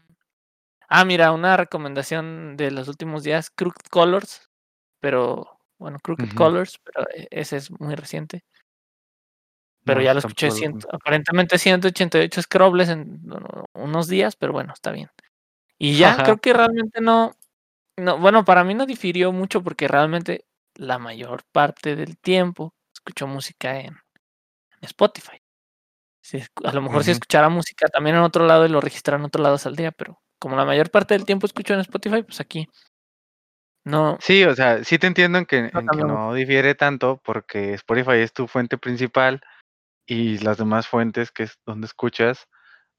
Ah, 0.88 1.04
mira, 1.04 1.32
una 1.32 1.56
recomendación 1.56 2.56
de 2.56 2.70
los 2.70 2.88
últimos 2.88 3.22
días, 3.22 3.50
Crooked 3.50 3.86
Colors, 3.90 4.50
pero 5.00 5.58
bueno, 5.78 5.98
Crooked 6.02 6.34
Colors, 6.34 6.78
pero 6.84 7.08
e, 7.10 7.28
ese 7.30 7.56
es 7.56 7.70
muy 7.70 7.94
reciente. 7.94 8.44
Pero 9.84 10.00
ya 10.00 10.14
lo 10.14 10.20
escuché, 10.20 10.48
aparentemente 10.92 11.58
188 11.58 12.42
scrolls 12.42 12.88
en 12.88 13.20
unos 13.74 14.06
días, 14.06 14.36
pero 14.36 14.52
bueno, 14.52 14.72
está 14.72 14.92
bien. 14.92 15.10
Y 15.76 15.96
ya 15.96 16.22
creo 16.22 16.36
que 16.36 16.52
realmente 16.52 17.00
no, 17.00 17.34
no, 17.96 18.18
bueno, 18.18 18.44
para 18.44 18.62
mí 18.62 18.74
no 18.74 18.86
difirió 18.86 19.32
mucho 19.32 19.64
porque 19.64 19.88
realmente 19.88 20.44
la 20.76 20.98
mayor 20.98 21.42
parte 21.50 21.96
del 21.96 22.16
tiempo 22.16 22.72
escucho 22.94 23.26
música 23.26 23.80
en 23.80 23.96
Spotify 24.82 25.41
a 26.64 26.72
lo 26.72 26.82
mejor 26.82 27.04
si 27.04 27.10
escuchara 27.10 27.48
música 27.48 27.88
también 27.88 28.16
en 28.16 28.22
otro 28.22 28.46
lado 28.46 28.66
y 28.66 28.68
lo 28.68 28.80
registrara 28.80 29.18
en 29.18 29.26
otro 29.26 29.42
lado 29.42 29.58
saldría, 29.58 29.92
pero 29.92 30.20
como 30.38 30.56
la 30.56 30.64
mayor 30.64 30.90
parte 30.90 31.14
del 31.14 31.24
tiempo 31.24 31.46
escucho 31.46 31.74
en 31.74 31.80
Spotify, 31.80 32.22
pues 32.22 32.40
aquí 32.40 32.68
no. 33.84 34.16
Sí, 34.20 34.44
o 34.44 34.54
sea, 34.54 34.84
sí 34.84 34.98
te 34.98 35.08
entiendo 35.08 35.38
en 35.38 35.46
que 35.46 35.70
no, 35.72 36.34
difiere 36.34 36.74
tanto 36.74 37.20
porque 37.24 37.74
Spotify 37.74 38.18
es 38.18 38.32
tu 38.32 38.46
fuente 38.46 38.78
principal 38.78 39.42
y 40.06 40.38
las 40.38 40.58
demás 40.58 40.86
fuentes 40.86 41.32
que 41.32 41.44
es 41.44 41.58
donde 41.66 41.86
escuchas 41.86 42.48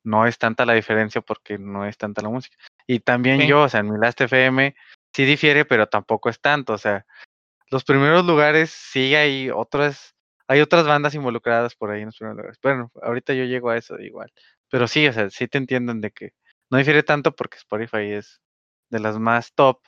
no 0.03 0.27
es 0.27 0.37
tanta 0.37 0.65
la 0.65 0.73
diferencia 0.73 1.21
porque 1.21 1.57
no 1.57 1.85
es 1.85 1.97
tanta 1.97 2.21
la 2.21 2.29
música. 2.29 2.57
Y 2.85 2.99
también 2.99 3.47
yo, 3.47 3.63
o 3.63 3.69
sea, 3.69 3.79
en 3.79 3.91
mi 3.91 3.97
Last 3.97 4.19
FM 4.19 4.75
sí 5.13 5.23
difiere, 5.23 5.63
pero 5.63 5.87
tampoco 5.87 6.29
es 6.29 6.41
tanto, 6.41 6.73
o 6.73 6.77
sea, 6.77 7.05
los 7.69 7.85
primeros 7.85 8.25
lugares 8.25 8.69
sí 8.69 9.15
hay 9.15 9.49
otras 9.49 10.15
hay 10.53 10.61
otras 10.61 10.85
bandas 10.87 11.15
involucradas 11.15 11.75
por 11.75 11.91
ahí 11.91 12.01
en 12.01 12.07
los 12.07 12.17
primeros 12.17 12.37
lugares. 12.37 12.59
Bueno, 12.61 12.91
ahorita 13.01 13.33
yo 13.33 13.43
llego 13.45 13.69
a 13.69 13.77
eso 13.77 13.99
igual. 13.99 14.31
Pero 14.69 14.87
sí, 14.87 15.07
o 15.07 15.13
sea, 15.13 15.29
sí 15.29 15.47
te 15.47 15.57
entienden 15.57 16.01
de 16.01 16.11
que 16.11 16.31
no 16.69 16.77
difiere 16.77 17.03
tanto 17.03 17.35
porque 17.35 17.57
Spotify 17.57 18.11
es 18.13 18.41
de 18.89 18.99
las 18.99 19.19
más 19.19 19.53
top, 19.55 19.79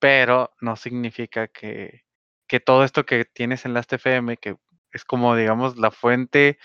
pero 0.00 0.52
no 0.60 0.76
significa 0.76 1.48
que, 1.48 2.02
que 2.48 2.60
todo 2.60 2.84
esto 2.84 3.06
que 3.06 3.24
tienes 3.24 3.64
en 3.66 3.74
las 3.74 3.86
TFM, 3.88 4.36
que 4.38 4.56
es 4.92 5.04
como, 5.04 5.36
digamos, 5.36 5.76
la 5.78 5.90
fuente 5.90 6.58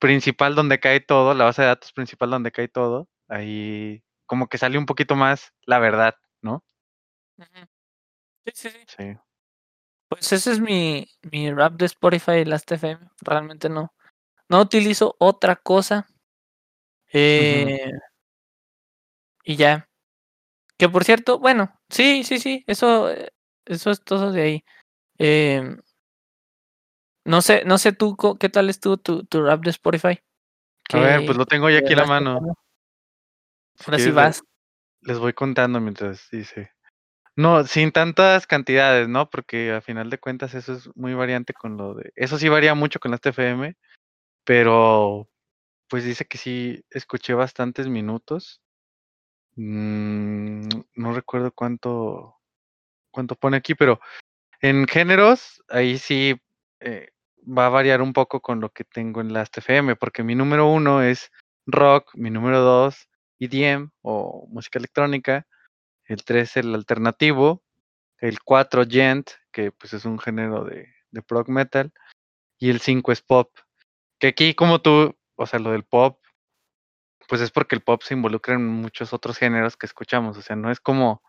principal 0.00 0.54
donde 0.56 0.80
cae 0.80 1.00
todo, 1.00 1.34
la 1.34 1.44
base 1.46 1.62
de 1.62 1.68
datos 1.68 1.92
principal 1.92 2.30
donde 2.30 2.52
cae 2.52 2.68
todo, 2.68 3.08
ahí 3.28 4.02
como 4.26 4.48
que 4.48 4.58
sale 4.58 4.78
un 4.78 4.86
poquito 4.86 5.16
más 5.16 5.52
la 5.62 5.78
verdad, 5.78 6.14
¿no? 6.42 6.64
Sí, 8.46 8.52
sí, 8.54 8.70
sí. 8.70 8.84
Sí. 8.98 9.29
Pues 10.10 10.32
ese 10.32 10.50
es 10.50 10.60
mi, 10.60 11.08
mi 11.30 11.52
rap 11.52 11.74
de 11.74 11.86
Spotify 11.86 12.44
Last.fm. 12.44 12.98
Realmente 13.20 13.68
no. 13.68 13.94
No 14.48 14.60
utilizo 14.60 15.14
otra 15.20 15.54
cosa. 15.54 16.08
Eh, 17.12 17.92
y 19.44 19.54
ya. 19.54 19.88
Que 20.76 20.88
por 20.88 21.04
cierto, 21.04 21.38
bueno, 21.38 21.80
sí, 21.88 22.24
sí, 22.24 22.40
sí, 22.40 22.64
eso, 22.66 23.10
eh, 23.10 23.32
eso 23.66 23.90
es 23.90 24.02
todo 24.02 24.32
de 24.32 24.42
ahí. 24.42 24.64
Em, 25.16 25.80
no 27.24 27.40
sé, 27.40 27.64
no 27.64 27.78
sé 27.78 27.92
tú 27.92 28.16
qué 28.40 28.48
tal 28.48 28.68
estuvo 28.68 28.96
tu, 28.96 29.24
tu 29.26 29.44
rap 29.44 29.62
de 29.62 29.70
Spotify. 29.70 30.18
A 30.92 30.98
ver, 30.98 31.24
pues 31.24 31.38
lo 31.38 31.46
tengo 31.46 31.70
ya 31.70 31.78
aquí 31.78 31.92
en 31.92 31.98
la 31.98 32.06
mano. 32.06 32.40
Ahora 33.86 33.98
sí 33.98 34.10
vas. 34.10 34.42
Les 35.02 35.18
voy 35.18 35.34
contando 35.34 35.80
mientras 35.80 36.28
dice. 36.32 36.72
No, 37.36 37.64
sin 37.64 37.92
tantas 37.92 38.46
cantidades, 38.46 39.08
¿no? 39.08 39.30
Porque 39.30 39.72
a 39.72 39.80
final 39.80 40.10
de 40.10 40.18
cuentas 40.18 40.54
eso 40.54 40.74
es 40.74 40.94
muy 40.96 41.14
variante 41.14 41.54
con 41.54 41.76
lo 41.76 41.94
de... 41.94 42.12
Eso 42.16 42.38
sí 42.38 42.48
varía 42.48 42.74
mucho 42.74 43.00
con 43.00 43.10
las 43.12 43.20
TFM, 43.20 43.76
pero 44.44 45.28
pues 45.88 46.04
dice 46.04 46.26
que 46.26 46.38
sí 46.38 46.84
escuché 46.90 47.34
bastantes 47.34 47.88
minutos. 47.88 48.62
Mm, 49.56 50.68
no 50.94 51.12
recuerdo 51.12 51.52
cuánto, 51.52 52.36
cuánto 53.10 53.36
pone 53.36 53.56
aquí, 53.56 53.74
pero 53.74 54.00
en 54.60 54.86
géneros 54.86 55.62
ahí 55.68 55.98
sí 55.98 56.40
eh, 56.80 57.08
va 57.46 57.66
a 57.66 57.70
variar 57.70 58.02
un 58.02 58.12
poco 58.12 58.40
con 58.40 58.60
lo 58.60 58.70
que 58.70 58.84
tengo 58.84 59.20
en 59.20 59.32
las 59.32 59.50
TFM, 59.50 59.96
porque 59.96 60.22
mi 60.22 60.34
número 60.34 60.68
uno 60.70 61.02
es 61.02 61.30
rock, 61.66 62.10
mi 62.14 62.30
número 62.30 62.60
dos 62.60 63.08
EDM 63.40 63.90
o 64.02 64.46
música 64.50 64.78
electrónica, 64.78 65.46
el 66.10 66.24
3 66.24 66.56
el 66.56 66.74
alternativo, 66.74 67.62
el 68.18 68.40
4 68.42 68.84
gent, 68.84 69.30
que 69.52 69.70
pues 69.70 69.92
es 69.92 70.04
un 70.04 70.18
género 70.18 70.64
de, 70.64 70.92
de 71.12 71.22
prog 71.22 71.48
metal, 71.48 71.92
y 72.58 72.70
el 72.70 72.80
5 72.80 73.12
es 73.12 73.22
pop. 73.22 73.56
Que 74.18 74.28
aquí 74.28 74.54
como 74.54 74.80
tú, 74.80 75.16
o 75.36 75.46
sea, 75.46 75.60
lo 75.60 75.70
del 75.70 75.84
pop, 75.84 76.20
pues 77.28 77.40
es 77.40 77.52
porque 77.52 77.76
el 77.76 77.82
pop 77.82 78.02
se 78.02 78.14
involucra 78.14 78.54
en 78.54 78.66
muchos 78.66 79.12
otros 79.12 79.38
géneros 79.38 79.76
que 79.76 79.86
escuchamos, 79.86 80.36
o 80.36 80.42
sea, 80.42 80.56
no 80.56 80.72
es 80.72 80.80
como, 80.80 81.22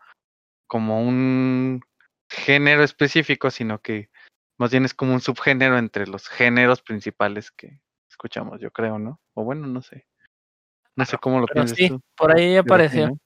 como 0.66 1.00
un 1.00 1.80
género 2.28 2.82
específico, 2.82 3.52
sino 3.52 3.80
que 3.80 4.10
más 4.58 4.72
bien 4.72 4.84
es 4.84 4.94
como 4.94 5.14
un 5.14 5.20
subgénero 5.20 5.78
entre 5.78 6.08
los 6.08 6.28
géneros 6.28 6.82
principales 6.82 7.52
que 7.52 7.80
escuchamos, 8.10 8.60
yo 8.60 8.72
creo, 8.72 8.98
¿no? 8.98 9.20
O 9.34 9.44
bueno, 9.44 9.68
no 9.68 9.80
sé. 9.80 10.08
No 10.96 11.04
sé 11.04 11.16
cómo 11.18 11.38
lo 11.38 11.46
piensas 11.46 11.78
sí, 11.78 11.90
Por 12.16 12.36
ahí 12.36 12.56
apareció. 12.56 13.16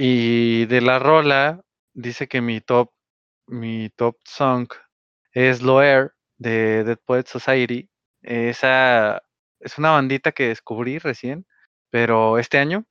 Y 0.00 0.66
de 0.66 0.80
la 0.80 1.00
rola, 1.00 1.60
dice 1.92 2.28
que 2.28 2.40
mi 2.40 2.60
top, 2.60 2.92
mi 3.48 3.90
top 3.90 4.16
song 4.24 4.68
es 5.32 5.60
Loer 5.60 6.12
de 6.36 6.84
Dead 6.84 6.98
Poet 7.04 7.26
Society. 7.26 7.90
Esa 8.22 9.20
es 9.58 9.76
una 9.76 9.90
bandita 9.90 10.30
que 10.30 10.46
descubrí 10.46 10.98
recién, 10.98 11.48
pero 11.90 12.38
este 12.38 12.58
año. 12.58 12.84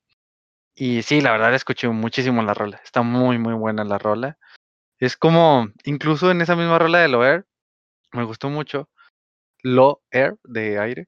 Y 0.75 1.01
sí, 1.01 1.21
la 1.21 1.31
verdad 1.31 1.55
escuché 1.55 1.87
muchísimo 1.87 2.43
la 2.43 2.53
rola. 2.53 2.81
Está 2.83 3.03
muy, 3.03 3.37
muy 3.37 3.53
buena 3.53 3.85
la 3.85 3.97
rola. 3.97 4.37
Es 4.99 5.15
como, 5.15 5.69
incluso 5.85 6.29
en 6.29 6.41
esa 6.41 6.57
misma 6.57 6.77
rola 6.77 6.99
de 6.99 7.07
Loer, 7.07 7.47
me 8.11 8.25
gustó 8.25 8.49
mucho. 8.49 8.89
Lo 9.63 10.01
Air 10.11 10.35
de 10.43 10.77
aire. 10.77 11.07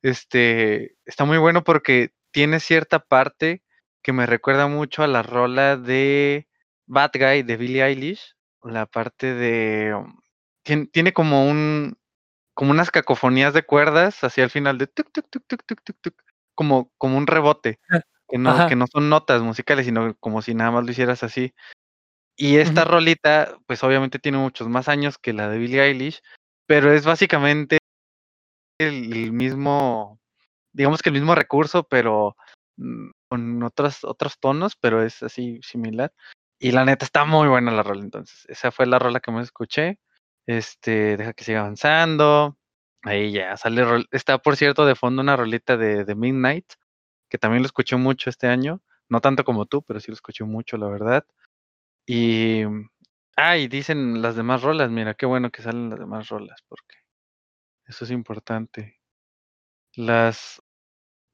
Este 0.00 0.96
está 1.04 1.26
muy 1.26 1.36
bueno 1.36 1.62
porque 1.62 2.14
tiene 2.30 2.58
cierta 2.58 3.00
parte 3.00 3.62
que 4.02 4.12
me 4.12 4.26
recuerda 4.26 4.66
mucho 4.66 5.02
a 5.02 5.06
la 5.06 5.22
rola 5.22 5.76
de 5.76 6.48
Bad 6.86 7.10
Guy 7.14 7.42
de 7.42 7.56
Billie 7.56 7.84
Eilish, 7.84 8.34
la 8.62 8.86
parte 8.86 9.34
de 9.34 9.94
um, 9.94 10.20
tiene, 10.62 11.12
como 11.12 11.48
un 11.48 11.96
como 12.54 12.72
unas 12.72 12.90
cacofonías 12.90 13.54
de 13.54 13.62
cuerdas 13.62 14.22
hacia 14.22 14.44
el 14.44 14.50
final 14.50 14.76
de 14.78 14.86
tuk 14.86 15.10
tuk 15.12 15.28
tuk 15.30 15.44
tuk 15.46 15.62
tuk 15.64 15.82
tuk 15.82 15.96
tuk 16.00 16.14
como 16.54 16.92
como 16.98 17.16
un 17.16 17.26
rebote, 17.26 17.80
ah, 17.90 18.00
que 18.28 18.38
no 18.38 18.68
que 18.68 18.76
no 18.76 18.86
son 18.86 19.08
notas 19.08 19.42
musicales, 19.42 19.86
sino 19.86 20.14
como 20.20 20.42
si 20.42 20.54
nada 20.54 20.70
más 20.70 20.84
lo 20.84 20.90
hicieras 20.90 21.22
así. 21.22 21.54
Y 22.36 22.56
esta 22.56 22.84
rolita, 22.84 23.58
pues 23.66 23.84
obviamente 23.84 24.18
tiene 24.18 24.38
muchos 24.38 24.66
más 24.68 24.88
años 24.88 25.18
que 25.18 25.34
la 25.34 25.48
de 25.48 25.58
Billie 25.58 25.82
Eilish, 25.82 26.22
pero 26.66 26.92
es 26.92 27.04
básicamente 27.04 27.78
el 28.78 29.32
mismo, 29.32 30.18
digamos 30.72 31.02
que 31.02 31.10
el 31.10 31.14
mismo 31.14 31.34
recurso, 31.34 31.84
pero 31.84 32.36
mm, 32.78 33.10
con 33.30 33.62
otros, 33.62 34.04
otros 34.04 34.38
tonos, 34.40 34.76
pero 34.76 35.02
es 35.02 35.22
así 35.22 35.60
similar. 35.62 36.12
Y 36.58 36.72
la 36.72 36.84
neta 36.84 37.04
está 37.06 37.24
muy 37.24 37.48
buena 37.48 37.70
la 37.70 37.82
rola, 37.82 38.02
entonces. 38.02 38.44
Esa 38.48 38.70
fue 38.72 38.86
la 38.86 38.98
rola 38.98 39.20
que 39.20 39.30
me 39.30 39.40
escuché. 39.40 39.98
Este, 40.46 41.16
deja 41.16 41.32
que 41.32 41.44
siga 41.44 41.60
avanzando. 41.60 42.58
Ahí 43.02 43.32
ya 43.32 43.56
sale. 43.56 44.06
Está, 44.10 44.38
por 44.38 44.56
cierto, 44.56 44.84
de 44.84 44.96
fondo 44.96 45.22
una 45.22 45.36
rolita 45.36 45.76
de, 45.76 46.04
de 46.04 46.14
Midnight, 46.14 46.66
que 47.30 47.38
también 47.38 47.62
lo 47.62 47.66
escuché 47.66 47.96
mucho 47.96 48.28
este 48.28 48.48
año, 48.48 48.82
no 49.08 49.20
tanto 49.20 49.44
como 49.44 49.66
tú, 49.66 49.82
pero 49.82 50.00
sí 50.00 50.10
lo 50.10 50.14
escuché 50.14 50.44
mucho, 50.44 50.76
la 50.76 50.88
verdad. 50.88 51.24
Y, 52.06 52.64
ah, 53.36 53.56
y 53.56 53.68
dicen 53.68 54.20
las 54.20 54.36
demás 54.36 54.62
rolas, 54.62 54.90
mira, 54.90 55.14
qué 55.14 55.26
bueno 55.26 55.50
que 55.50 55.62
salen 55.62 55.90
las 55.90 55.98
demás 56.00 56.28
rolas, 56.28 56.60
porque 56.68 56.96
eso 57.86 58.04
es 58.04 58.10
importante. 58.10 59.00
Las, 59.94 60.62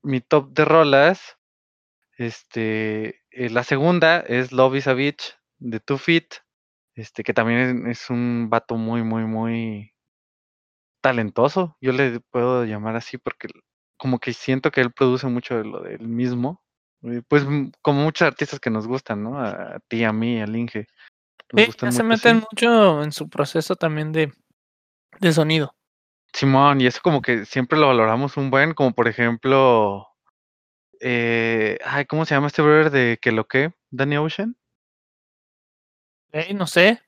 mi 0.02 0.20
top 0.20 0.52
de 0.52 0.64
rolas, 0.64 1.38
este, 2.16 3.23
eh, 3.30 3.50
la 3.50 3.64
segunda 3.64 4.20
es 4.20 4.52
Love 4.52 4.76
is 4.76 4.87
a 4.88 4.94
Bitch 4.94 5.37
de 5.58 5.80
Two 5.80 5.99
Feet, 5.99 6.26
este, 6.94 7.23
que 7.23 7.35
también 7.35 7.87
es 7.87 8.11
un 8.11 8.49
vato 8.50 8.76
muy, 8.76 9.02
muy, 9.02 9.25
muy 9.25 9.92
talentoso. 11.02 11.76
Yo 11.80 11.92
le 11.92 12.20
puedo 12.20 12.64
llamar 12.64 12.96
así 12.96 13.18
porque 13.18 13.49
como 13.96 14.18
que 14.18 14.32
siento 14.32 14.70
que 14.70 14.80
él 14.80 14.92
produce 14.92 15.26
mucho 15.26 15.56
de 15.56 15.64
lo 15.64 15.80
del 15.82 16.08
mismo. 16.08 16.62
Eh, 17.02 17.23
pues 17.28 17.44
mm, 17.44 17.70
como 17.82 18.02
muchos 18.02 18.26
artistas 18.26 18.61
que 18.61 18.70
nos 18.70 18.87
gustan, 18.87 19.23
¿no? 19.23 19.38
A, 19.38 19.78
ti, 19.88 20.04
a 20.04 20.12
mí, 20.12 20.40
al 20.40 20.56
Inge. 20.56 20.87
Nos 21.52 21.66
gustan 21.66 21.92
se 21.92 22.02
meten 22.02 22.42
mucho 22.50 23.02
en 23.02 23.12
su 23.12 23.28
proceso 23.28 23.76
también 23.76 24.12
de, 24.12 24.32
de 25.20 25.32
sonido. 25.32 25.75
Simón, 26.32 26.80
y 26.80 26.87
eso 26.87 27.00
como 27.02 27.23
que 27.23 27.44
siempre 27.44 27.78
lo 27.78 27.87
valoramos 27.87 28.37
un 28.37 28.50
buen, 28.50 28.75
como 28.75 28.92
por 28.92 29.08
ejemplo, 29.08 30.06
eh, 31.00 31.78
ay, 31.84 32.06
¿cómo 32.06 32.24
se 32.24 32.34
llama 32.34 32.48
este 32.48 32.62
brother 32.62 32.90
de 32.90 33.18
que 33.20 33.32
lo 33.32 33.46
que? 33.46 33.72
Danny 33.90 34.16
Ocean. 34.16 34.56
Eh, 36.32 36.54
no 36.54 36.66
sé. 36.66 37.00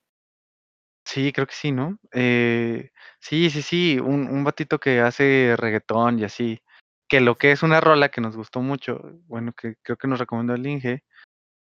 Sí, 1.04 1.32
creo 1.32 1.46
que 1.46 1.54
sí, 1.54 1.72
¿no? 1.72 1.98
Eh, 2.12 2.90
sí, 3.20 3.48
sí, 3.50 3.62
sí, 3.62 3.98
un, 3.98 4.28
un 4.28 4.44
batito 4.44 4.78
que 4.78 5.00
hace 5.00 5.54
reggaetón 5.56 6.18
y 6.18 6.24
así. 6.24 6.60
Que 7.08 7.20
lo 7.20 7.36
que 7.36 7.52
es 7.52 7.62
una 7.62 7.80
rola 7.80 8.10
que 8.10 8.20
nos 8.20 8.36
gustó 8.36 8.60
mucho, 8.60 9.00
bueno, 9.26 9.52
que 9.54 9.76
creo 9.82 9.96
que 9.96 10.06
nos 10.08 10.18
recomendó 10.18 10.54
el 10.54 10.66
Inge, 10.66 11.02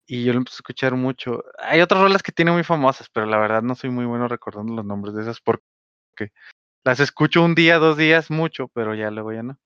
y 0.08 0.26
yo 0.26 0.34
lo 0.34 0.40
empecé 0.40 0.56
a 0.58 0.60
escuchar 0.60 0.96
mucho. 0.96 1.44
Hay 1.60 1.82
otras 1.82 2.02
rolas 2.02 2.24
que 2.24 2.32
tiene 2.32 2.52
muy 2.52 2.64
famosas, 2.64 3.10
pero 3.10 3.26
la 3.28 3.38
verdad 3.40 3.62
no 3.64 3.76
soy 3.76 3.90
muy 3.92 4.06
bueno 4.06 4.28
recordando 4.28 4.74
los 4.76 4.86
nombres 4.86 5.16
de 5.16 5.24
esas 5.24 5.42
porque 5.42 5.64
las 6.86 7.00
escucho 7.00 7.44
un 7.44 7.56
día, 7.56 7.80
dos 7.80 7.98
días, 7.98 8.32
mucho, 8.32 8.70
pero 8.70 8.96
ya 8.96 9.12
luego 9.12 9.34
ya 9.34 9.44
no. 9.44 9.58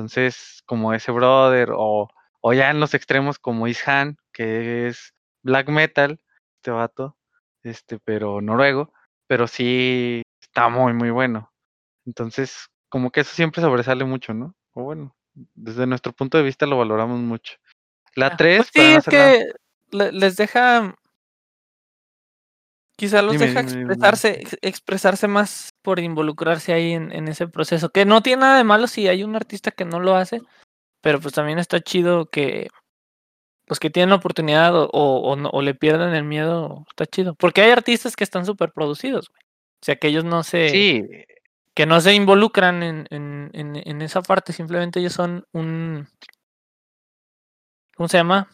Entonces, 0.00 0.62
como 0.64 0.94
ese 0.94 1.12
brother, 1.12 1.70
o, 1.76 2.08
o 2.40 2.52
ya 2.54 2.70
en 2.70 2.80
los 2.80 2.94
extremos 2.94 3.38
como 3.38 3.68
Ishan, 3.68 4.16
que 4.32 4.86
es 4.88 5.12
black 5.42 5.68
metal, 5.68 6.18
este 6.56 6.70
vato, 6.70 7.16
este, 7.62 7.98
pero 7.98 8.40
noruego, 8.40 8.92
pero 9.26 9.46
sí 9.46 10.22
está 10.40 10.70
muy, 10.70 10.94
muy 10.94 11.10
bueno. 11.10 11.52
Entonces, 12.06 12.68
como 12.88 13.10
que 13.10 13.20
eso 13.20 13.34
siempre 13.34 13.60
sobresale 13.60 14.04
mucho, 14.04 14.32
¿no? 14.32 14.54
O 14.72 14.84
bueno, 14.84 15.14
desde 15.34 15.86
nuestro 15.86 16.12
punto 16.12 16.38
de 16.38 16.44
vista 16.44 16.64
lo 16.64 16.78
valoramos 16.78 17.20
mucho. 17.20 17.58
La 18.14 18.36
3, 18.36 18.58
pues 18.58 18.70
sí, 18.72 18.80
es 18.80 19.04
que 19.04 19.52
les 19.90 20.36
deja, 20.36 20.96
quizá 23.00 23.22
los 23.22 23.38
deja 23.38 23.60
expresarse, 23.60 24.42
expresarse 24.60 25.26
más 25.26 25.70
por 25.80 26.00
involucrarse 26.00 26.74
ahí 26.74 26.92
en, 26.92 27.10
en, 27.12 27.28
ese 27.28 27.48
proceso, 27.48 27.88
que 27.88 28.04
no 28.04 28.22
tiene 28.22 28.42
nada 28.42 28.58
de 28.58 28.64
malo 28.64 28.86
si 28.88 29.08
hay 29.08 29.24
un 29.24 29.34
artista 29.34 29.70
que 29.70 29.86
no 29.86 30.00
lo 30.00 30.16
hace, 30.16 30.42
pero 31.00 31.18
pues 31.18 31.32
también 31.32 31.58
está 31.58 31.80
chido 31.80 32.26
que 32.26 32.68
los 33.66 33.80
que 33.80 33.88
tienen 33.88 34.10
la 34.10 34.16
oportunidad 34.16 34.76
o, 34.76 34.88
o, 34.92 35.62
le 35.62 35.74
pierden 35.74 36.12
el 36.14 36.24
miedo, 36.24 36.84
está 36.90 37.06
chido. 37.06 37.34
Porque 37.36 37.62
hay 37.62 37.70
artistas 37.70 38.16
que 38.16 38.24
están 38.24 38.44
súper 38.44 38.70
producidos, 38.72 39.30
güey. 39.30 39.40
O 39.40 39.84
sea, 39.84 39.96
que 39.96 40.08
ellos 40.08 40.24
no 40.24 40.42
se... 40.42 40.68
Sí. 40.68 41.08
Que 41.72 41.86
no 41.86 42.02
se 42.02 42.12
involucran 42.12 42.82
en, 42.82 43.06
en, 43.08 43.50
en, 43.54 44.02
esa 44.02 44.20
parte, 44.20 44.52
simplemente 44.52 45.00
ellos 45.00 45.14
son 45.14 45.46
un... 45.52 46.06
¿Cómo 47.96 48.08
se 48.08 48.18
llama? 48.18 48.50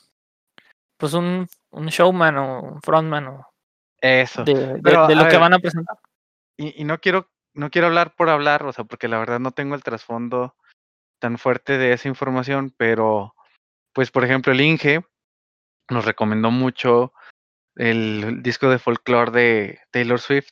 Pues 0.98 1.14
un, 1.14 1.48
un 1.70 1.86
showman 1.86 2.36
o 2.36 2.60
un 2.60 2.82
frontman 2.82 3.26
o... 3.26 3.55
Eso. 4.00 4.44
De, 4.44 4.54
de, 4.54 5.14
lo 5.14 5.28
que 5.28 5.36
van 5.36 5.54
a 5.54 5.58
presentar. 5.58 5.98
Y, 6.56 6.80
y 6.80 6.84
no 6.84 6.98
quiero 7.00 7.28
no 7.56 7.70
quiero 7.70 7.86
hablar 7.86 8.14
por 8.14 8.28
hablar, 8.28 8.64
o 8.64 8.72
sea, 8.72 8.84
porque 8.84 9.08
la 9.08 9.18
verdad 9.18 9.40
no 9.40 9.50
tengo 9.50 9.74
el 9.74 9.82
trasfondo 9.82 10.54
tan 11.18 11.38
fuerte 11.38 11.78
de 11.78 11.92
esa 11.92 12.08
información, 12.08 12.72
pero 12.76 13.34
pues 13.94 14.10
por 14.10 14.24
ejemplo 14.24 14.52
el 14.52 14.60
Inge 14.60 15.00
nos 15.90 16.04
recomendó 16.04 16.50
mucho 16.50 17.14
el 17.76 18.42
disco 18.42 18.68
de 18.68 18.78
folklore 18.78 19.30
de 19.30 19.80
Taylor 19.90 20.20
Swift. 20.20 20.50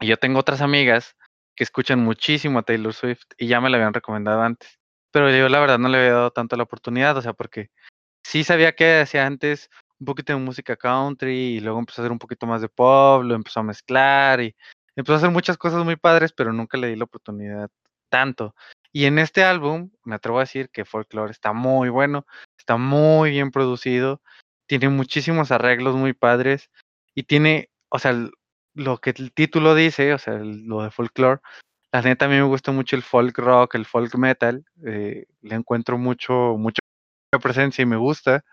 Y 0.00 0.06
yo 0.06 0.16
tengo 0.16 0.38
otras 0.38 0.62
amigas 0.62 1.16
que 1.54 1.64
escuchan 1.64 1.98
muchísimo 2.00 2.58
a 2.58 2.62
Taylor 2.62 2.94
Swift 2.94 3.26
y 3.36 3.46
ya 3.46 3.60
me 3.60 3.68
la 3.68 3.76
habían 3.76 3.94
recomendado 3.94 4.40
antes. 4.40 4.78
Pero 5.10 5.30
yo 5.30 5.48
la 5.48 5.60
verdad 5.60 5.78
no 5.78 5.88
le 5.88 5.98
había 5.98 6.12
dado 6.12 6.30
tanto 6.30 6.56
la 6.56 6.62
oportunidad, 6.62 7.16
o 7.16 7.22
sea, 7.22 7.34
porque 7.34 7.70
sí 8.24 8.44
sabía 8.44 8.74
que 8.74 9.00
hacía 9.00 9.26
antes 9.26 9.68
un 10.00 10.06
poquito 10.06 10.32
de 10.32 10.38
música 10.38 10.76
country 10.76 11.56
y 11.56 11.60
luego 11.60 11.78
empezó 11.78 12.00
a 12.00 12.04
hacer 12.04 12.12
un 12.12 12.18
poquito 12.18 12.46
más 12.46 12.62
de 12.62 12.68
pop, 12.68 13.22
lo 13.22 13.34
empezó 13.34 13.60
a 13.60 13.64
mezclar 13.64 14.40
y 14.40 14.54
empezó 14.96 15.14
a 15.14 15.16
hacer 15.18 15.30
muchas 15.30 15.58
cosas 15.58 15.84
muy 15.84 15.96
padres, 15.96 16.32
pero 16.32 16.52
nunca 16.52 16.78
le 16.78 16.88
di 16.88 16.96
la 16.96 17.04
oportunidad 17.04 17.70
tanto. 18.08 18.54
Y 18.92 19.04
en 19.04 19.18
este 19.18 19.44
álbum, 19.44 19.90
me 20.04 20.16
atrevo 20.16 20.38
a 20.38 20.42
decir 20.42 20.70
que 20.70 20.84
Folklore 20.84 21.30
está 21.30 21.52
muy 21.52 21.90
bueno, 21.90 22.26
está 22.58 22.76
muy 22.76 23.30
bien 23.30 23.50
producido, 23.50 24.20
tiene 24.66 24.88
muchísimos 24.88 25.52
arreglos 25.52 25.94
muy 25.96 26.12
padres 26.12 26.70
y 27.14 27.24
tiene, 27.24 27.70
o 27.88 27.98
sea, 27.98 28.14
lo 28.74 28.98
que 28.98 29.10
el 29.10 29.32
título 29.32 29.74
dice, 29.74 30.14
o 30.14 30.18
sea, 30.18 30.34
lo 30.42 30.82
de 30.82 30.90
Folklore, 30.90 31.40
la 31.92 32.02
neta 32.02 32.26
a 32.26 32.28
me 32.28 32.42
gusta 32.42 32.72
mucho 32.72 32.96
el 32.96 33.02
folk 33.02 33.36
rock, 33.38 33.74
el 33.74 33.84
folk 33.84 34.14
metal, 34.16 34.64
eh, 34.86 35.26
le 35.42 35.54
encuentro 35.54 35.98
mucho, 35.98 36.56
mucha 36.56 36.80
presencia 37.42 37.82
y 37.82 37.86
me 37.86 37.96
gusta, 37.96 38.44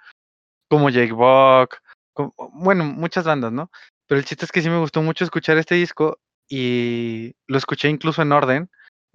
como 0.70 0.90
Jake 0.90 1.14
Buck, 1.14 1.78
bueno, 2.54 2.84
muchas 2.86 3.26
bandas, 3.26 3.52
¿no? 3.52 3.72
Pero 4.08 4.20
el 4.20 4.26
chiste 4.26 4.46
es 4.46 4.52
que 4.52 4.62
sí 4.62 4.70
me 4.70 4.80
gustó 4.80 5.02
mucho 5.02 5.24
escuchar 5.24 5.58
este 5.58 5.76
disco 5.76 6.20
y 6.50 7.34
lo 7.48 7.58
escuché 7.58 7.90
incluso 7.90 8.22
en 8.22 8.32
orden 8.32 8.70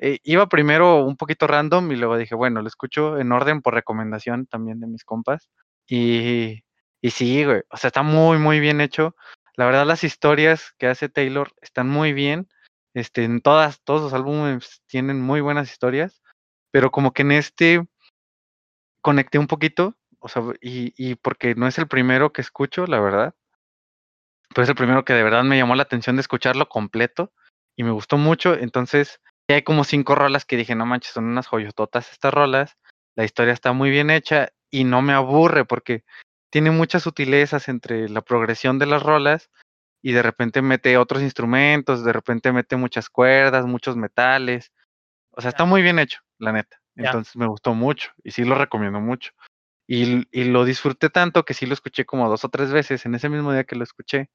eh, 0.05 0.19
iba 0.25 0.49
primero 0.49 1.05
un 1.05 1.17
poquito 1.17 1.47
random 1.47 1.93
y 1.93 1.97
luego 1.97 2.17
dije, 2.17 2.35
bueno, 2.35 2.61
lo 2.61 2.67
escucho 2.67 3.19
en 3.19 3.31
orden 3.31 3.63
por 3.63 3.75
recomendación 3.75 4.47
también 4.47 4.81
de 4.81 4.89
mis 4.89 5.05
compas. 5.05 5.49
Y, 5.87 6.65
y 7.01 7.11
sí, 7.11 7.45
güey, 7.45 7.63
o 7.71 7.77
sea, 7.77 7.87
está 7.87 8.03
muy, 8.03 8.39
muy 8.39 8.59
bien 8.59 8.81
hecho. 8.81 9.15
La 9.55 9.65
verdad, 9.65 9.87
las 9.87 10.03
historias 10.03 10.75
que 10.77 10.89
hace 10.89 11.09
Taylor 11.09 11.53
están 11.61 11.89
muy 11.89 12.13
bien. 12.13 12.49
Este, 12.95 13.23
en 13.23 13.41
todas, 13.43 13.81
todos 13.85 14.03
los 14.03 14.13
álbumes 14.13 14.83
tienen 14.89 15.21
muy 15.21 15.41
buenas 15.41 15.71
historias, 15.71 16.21
pero 16.73 16.91
como 16.91 17.13
que 17.13 17.23
en 17.23 17.33
este 17.33 17.87
conecté 19.03 19.39
un 19.39 19.47
poquito, 19.47 19.97
o 20.23 20.29
sea, 20.29 20.43
y, 20.61 20.95
y 20.97 21.17
porque 21.17 21.55
no 21.55 21.67
es 21.67 21.79
el 21.79 21.89
primero 21.89 22.33
que 22.33 22.41
escucho, 22.41 22.87
la 22.87 23.01
verdad, 23.01 23.35
pero 24.55 24.65
es 24.65 24.69
el 24.69 24.75
primero 24.75 25.05
que 25.05 25.13
de 25.13 25.23
verdad 25.23 25.45
me 25.45 25.57
llamó 25.57 25.75
la 25.75 25.83
atención 25.83 26.17
de 26.17 26.21
escucharlo 26.21 26.69
completo 26.69 27.33
y 27.77 27.85
me 27.85 27.91
gustó 27.91 28.19
mucho, 28.19 28.55
entonces 28.55 29.21
hay 29.55 29.63
como 29.63 29.85
cinco 29.85 30.15
rolas 30.15 30.45
que 30.45 30.57
dije, 30.57 30.75
no 30.75 30.87
manches, 30.87 31.13
son 31.13 31.25
unas 31.25 31.47
joyototas 31.47 32.11
estas 32.11 32.33
rolas. 32.33 32.79
La 33.15 33.25
historia 33.25 33.53
está 33.53 33.73
muy 33.73 33.91
bien 33.91 34.11
hecha 34.11 34.51
y 34.71 34.85
no 34.85 35.03
me 35.03 35.13
aburre 35.13 35.65
porque 35.65 36.05
tiene 36.51 36.71
muchas 36.71 37.03
sutilezas 37.03 37.69
entre 37.69 38.09
la 38.09 38.23
progresión 38.23 38.79
de 38.79 38.87
las 38.87 39.03
rolas 39.03 39.51
y 40.03 40.13
de 40.13 40.23
repente 40.23 40.63
mete 40.63 40.97
otros 40.97 41.23
instrumentos, 41.23 42.05
de 42.05 42.13
repente 42.13 42.53
mete 42.53 42.77
muchas 42.77 43.09
cuerdas, 43.09 43.67
muchos 43.67 43.97
metales. 43.97 44.73
O 45.31 45.41
sea, 45.41 45.51
está 45.51 45.65
muy 45.65 45.83
bien 45.83 45.99
hecho, 45.99 46.21
la 46.39 46.53
neta. 46.53 46.81
Entonces 46.97 47.37
me 47.37 47.47
gustó 47.47 47.75
mucho 47.75 48.11
y 48.23 48.33
sí 48.33 48.45
lo 48.45 48.55
recomiendo 48.55 49.01
mucho. 49.01 49.33
Y, 49.87 50.27
y, 50.31 50.45
lo 50.45 50.65
disfruté 50.65 51.11
tanto 51.11 51.45
que 51.45 51.55
sí 51.55 51.67
lo 51.67 51.75
escuché 51.75 52.05
como 52.05 52.29
dos 52.29 52.45
o 52.45 52.49
tres 52.49 52.71
veces 52.73 53.05
en 53.05 53.15
ese 53.15 53.29
mismo 53.29 53.53
día 53.53 53.65
que 53.65 53.77
lo 53.77 53.85
escuché. 53.85 54.31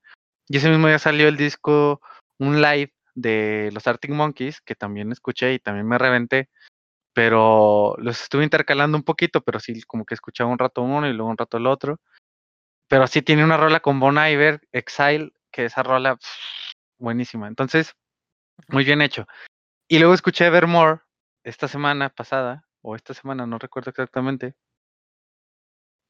Y 0.48 0.58
ese 0.58 0.70
mismo 0.70 0.88
día 0.88 1.00
salió 1.00 1.28
el 1.28 1.38
disco, 1.38 2.02
un 2.40 2.62
live 2.62 2.94
de 3.16 3.70
los 3.74 3.88
Arctic 3.88 4.12
Monkeys, 4.12 4.62
que 4.62 4.76
también 4.76 5.12
escuché 5.12 5.54
y 5.54 5.60
también 5.60 5.88
me 5.88 5.98
reventé, 5.98 6.50
pero 7.14 7.96
los 7.98 8.22
estuve 8.22 8.44
intercalando 8.44 8.98
un 8.98 9.04
poquito, 9.04 9.42
pero 9.42 9.60
sí 9.60 9.82
como 9.84 10.06
que 10.06 10.14
escuchaba 10.14 10.52
un 10.52 10.60
rato 10.60 10.84
uno 10.84 11.10
y 11.10 11.14
luego 11.14 11.32
un 11.32 11.38
rato 11.38 11.58
el 11.58 11.68
otro. 11.68 12.00
Pero 12.88 13.08
sí 13.08 13.22
tiene 13.22 13.44
una 13.44 13.58
rola 13.58 13.80
con 13.80 14.00
Bon 14.00 14.18
Iver, 14.18 14.62
Exile, 14.72 15.32
que 15.52 15.66
esa 15.66 15.84
rola 15.84 16.18
buenísima. 17.00 17.48
Entonces, 17.48 17.96
muy 18.70 18.84
bien 18.84 19.02
hecho. 19.02 19.26
Y 19.88 20.00
luego 20.00 20.14
escuché 20.14 20.46
Evermore 20.46 21.02
esta 21.44 21.68
semana 21.68 22.10
pasada, 22.10 22.68
o 22.82 22.96
esta 22.96 23.14
semana, 23.14 23.48
no 23.48 23.58
recuerdo 23.58 23.90
exactamente. 23.90 24.56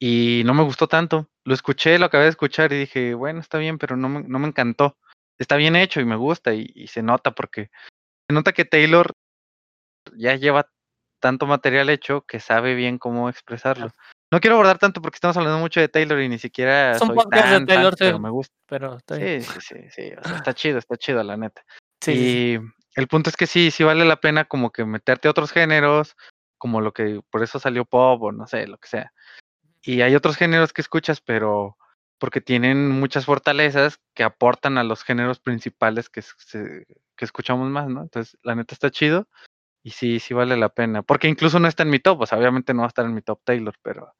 Y 0.00 0.42
no 0.44 0.54
me 0.54 0.62
gustó 0.62 0.86
tanto. 0.86 1.28
Lo 1.44 1.54
escuché, 1.54 1.98
lo 1.98 2.06
acabé 2.06 2.24
de 2.24 2.30
escuchar 2.30 2.72
y 2.72 2.78
dije, 2.78 3.14
bueno, 3.14 3.40
está 3.40 3.58
bien, 3.58 3.78
pero 3.78 3.96
no 3.96 4.08
me, 4.08 4.22
no 4.22 4.38
me 4.38 4.48
encantó 4.48 4.96
está 5.38 5.56
bien 5.56 5.76
hecho 5.76 6.00
y 6.00 6.04
me 6.04 6.16
gusta 6.16 6.52
y, 6.52 6.86
se 6.88 7.02
nota 7.02 7.30
porque 7.34 7.70
se 8.28 8.34
nota 8.34 8.52
que 8.52 8.64
Taylor 8.64 9.12
ya 10.16 10.34
lleva 10.34 10.70
tanto 11.20 11.46
material 11.46 11.90
hecho 11.90 12.22
que 12.22 12.40
sabe 12.40 12.74
bien 12.74 12.98
cómo 12.98 13.28
expresarlo. 13.28 13.90
No 14.30 14.40
quiero 14.40 14.56
abordar 14.56 14.78
tanto 14.78 15.00
porque 15.00 15.16
estamos 15.16 15.36
hablando 15.36 15.58
mucho 15.58 15.80
de 15.80 15.88
Taylor 15.88 16.20
y 16.20 16.28
ni 16.28 16.38
siquiera 16.38 16.98
soy 16.98 17.16
tan, 17.30 17.66
de 17.66 17.74
Taylor, 17.74 17.94
pero 17.98 18.18
me 18.18 18.30
gusta. 18.30 18.54
Pero 18.66 18.98
sí, 19.08 19.40
sí, 19.40 19.60
sí, 19.60 19.76
sí, 19.90 20.12
está 20.34 20.52
chido, 20.52 20.78
está 20.78 20.96
chido 20.96 21.22
la 21.22 21.36
neta. 21.36 21.64
Sí, 22.02 22.12
y 22.12 23.00
el 23.00 23.08
punto 23.08 23.30
es 23.30 23.36
que 23.36 23.46
sí, 23.46 23.70
sí 23.70 23.84
vale 23.84 24.04
la 24.04 24.16
pena 24.16 24.44
como 24.44 24.70
que 24.70 24.84
meterte 24.84 25.28
a 25.28 25.30
otros 25.30 25.50
géneros, 25.50 26.14
como 26.58 26.80
lo 26.80 26.92
que, 26.92 27.20
por 27.30 27.42
eso 27.42 27.58
salió 27.58 27.86
pop 27.86 28.22
o 28.22 28.32
no 28.32 28.46
sé, 28.46 28.66
lo 28.66 28.76
que 28.76 28.88
sea. 28.88 29.12
Y 29.88 30.02
hay 30.02 30.14
otros 30.14 30.36
géneros 30.36 30.74
que 30.74 30.82
escuchas, 30.82 31.22
pero 31.22 31.78
porque 32.18 32.42
tienen 32.42 32.90
muchas 32.90 33.24
fortalezas 33.24 33.98
que 34.12 34.22
aportan 34.22 34.76
a 34.76 34.84
los 34.84 35.02
géneros 35.02 35.40
principales 35.40 36.10
que, 36.10 36.22
que 37.16 37.24
escuchamos 37.24 37.70
más, 37.70 37.88
¿no? 37.88 38.02
Entonces, 38.02 38.36
la 38.42 38.54
neta 38.54 38.74
está 38.74 38.90
chido 38.90 39.28
y 39.82 39.92
sí, 39.92 40.20
sí 40.20 40.34
vale 40.34 40.58
la 40.58 40.68
pena. 40.68 41.02
Porque 41.02 41.26
incluso 41.26 41.58
no 41.58 41.68
está 41.68 41.84
en 41.84 41.88
mi 41.88 42.00
top, 42.00 42.20
o 42.20 42.26
sea, 42.26 42.36
obviamente 42.36 42.74
no 42.74 42.80
va 42.80 42.84
a 42.84 42.88
estar 42.88 43.06
en 43.06 43.14
mi 43.14 43.22
top 43.22 43.40
Taylor, 43.44 43.74
pero, 43.80 44.14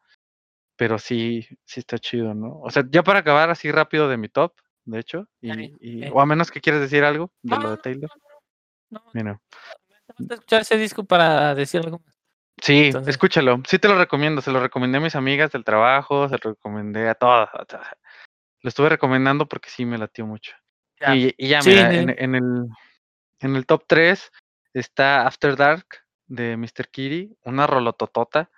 pero 0.75 0.99
sí, 0.99 1.47
sí 1.67 1.81
está 1.81 1.99
chido, 1.99 2.33
¿no? 2.33 2.61
O 2.63 2.71
sea, 2.71 2.85
ya 2.91 3.03
para 3.03 3.19
acabar 3.19 3.51
así 3.51 3.71
rápido 3.71 4.09
de 4.09 4.17
mi 4.17 4.31
top, 4.31 4.55
de 4.87 5.01
hecho, 5.01 5.29
y, 5.43 6.09
o 6.09 6.23
a 6.23 6.25
menos 6.25 6.51
que 6.51 6.63
quieras 6.63 6.81
decir 6.81 7.05
algo 7.05 7.31
de 7.43 7.59
lo 7.59 7.73
de 7.73 7.77
Taylor. 7.77 8.11
No, 8.89 9.05
Mira. 9.13 9.39
Me 10.17 10.35
escuchar 10.35 10.63
ese 10.63 10.79
disco 10.79 11.05
para 11.05 11.55
decir 11.55 11.83
algo 11.83 12.03
Sí, 12.63 12.91
escúchalo. 13.07 13.63
Sí 13.67 13.79
te 13.79 13.89
lo 13.89 13.99
recomiendo. 13.99 14.41
Se 14.41 14.51
lo 14.51 14.61
recomendé 14.61 14.99
a 14.99 15.03
mis 15.03 15.15
amigas 15.15 15.53
del 15.53 15.65
trabajo, 15.65 16.29
se 16.29 16.37
lo 16.43 16.51
recomendé 16.51 17.09
a 17.09 17.15
todas. 17.15 17.49
Lo 18.61 18.69
estuve 18.69 18.89
recomendando 18.89 19.47
porque 19.47 19.71
sí 19.71 19.85
me 19.85 19.99
latió 19.99 20.27
mucho. 20.27 20.53
Y, 21.15 21.47
ya, 21.47 21.61
mira, 21.63 21.95
En, 21.95 22.11
en, 22.11 22.35
el, 22.35 22.67
en 23.41 23.57
el 23.57 23.67
top 23.67 23.85
3 23.87 24.33
está 24.75 25.27
After 25.27 25.57
Dark 25.57 25.87
de 26.27 26.57
Mr. 26.57 26.89
Kitty, 26.91 27.37
una 27.45 27.67
rolototota. 27.67 28.51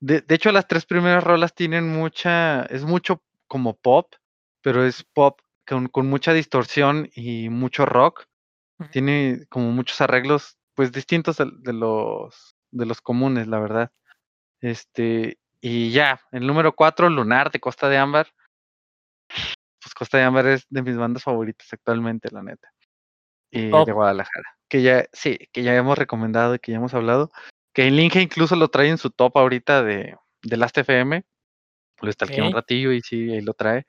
De, 0.00 0.20
de 0.20 0.34
hecho, 0.34 0.52
las 0.52 0.68
tres 0.68 0.86
primeras 0.86 1.24
rolas 1.24 1.54
tienen 1.54 1.88
mucha, 1.88 2.62
es 2.66 2.84
mucho 2.84 3.22
como 3.48 3.76
pop, 3.76 4.14
pero 4.62 4.84
es 4.84 5.02
pop 5.02 5.40
con, 5.66 5.88
con 5.88 6.08
mucha 6.08 6.32
distorsión 6.32 7.10
y 7.14 7.48
mucho 7.48 7.86
rock. 7.86 8.26
Tiene 8.92 9.46
como 9.48 9.72
muchos 9.72 10.00
arreglos, 10.00 10.56
pues 10.74 10.92
distintos 10.92 11.38
de, 11.38 11.72
los 11.72 12.54
de 12.70 12.86
los 12.86 13.00
comunes, 13.00 13.46
la 13.46 13.58
verdad. 13.58 13.92
Este, 14.60 15.38
y 15.60 15.90
ya, 15.90 16.20
el 16.32 16.46
número 16.46 16.74
4, 16.74 17.08
Lunar 17.10 17.50
de 17.50 17.60
Costa 17.60 17.88
de 17.88 17.98
Ámbar. 17.98 18.32
Pues 19.28 19.94
Costa 19.94 20.18
de 20.18 20.24
Ámbar 20.24 20.46
es 20.46 20.66
de 20.68 20.82
mis 20.82 20.96
bandas 20.96 21.22
favoritas 21.22 21.66
actualmente, 21.72 22.28
la 22.30 22.42
neta. 22.42 22.70
Y 23.50 23.66
de 23.66 23.92
Guadalajara. 23.92 24.56
Que 24.68 24.82
ya, 24.82 25.06
sí, 25.12 25.38
que 25.52 25.62
ya 25.62 25.74
hemos 25.74 25.96
recomendado 25.96 26.54
y 26.54 26.58
que 26.58 26.72
ya 26.72 26.78
hemos 26.78 26.94
hablado. 26.94 27.30
Que 27.72 27.88
el 27.88 27.98
Inge 27.98 28.20
incluso 28.20 28.56
lo 28.56 28.68
trae 28.68 28.88
en 28.88 28.98
su 28.98 29.10
top 29.10 29.38
ahorita 29.38 29.82
de, 29.82 30.16
de 30.42 30.56
Last 30.56 30.78
FM. 30.78 31.24
Lo 32.00 32.10
está 32.10 32.26
aquí 32.26 32.40
un 32.40 32.52
ratillo 32.52 32.92
y 32.92 33.00
sí, 33.00 33.32
ahí 33.32 33.40
lo 33.40 33.54
trae. 33.54 33.86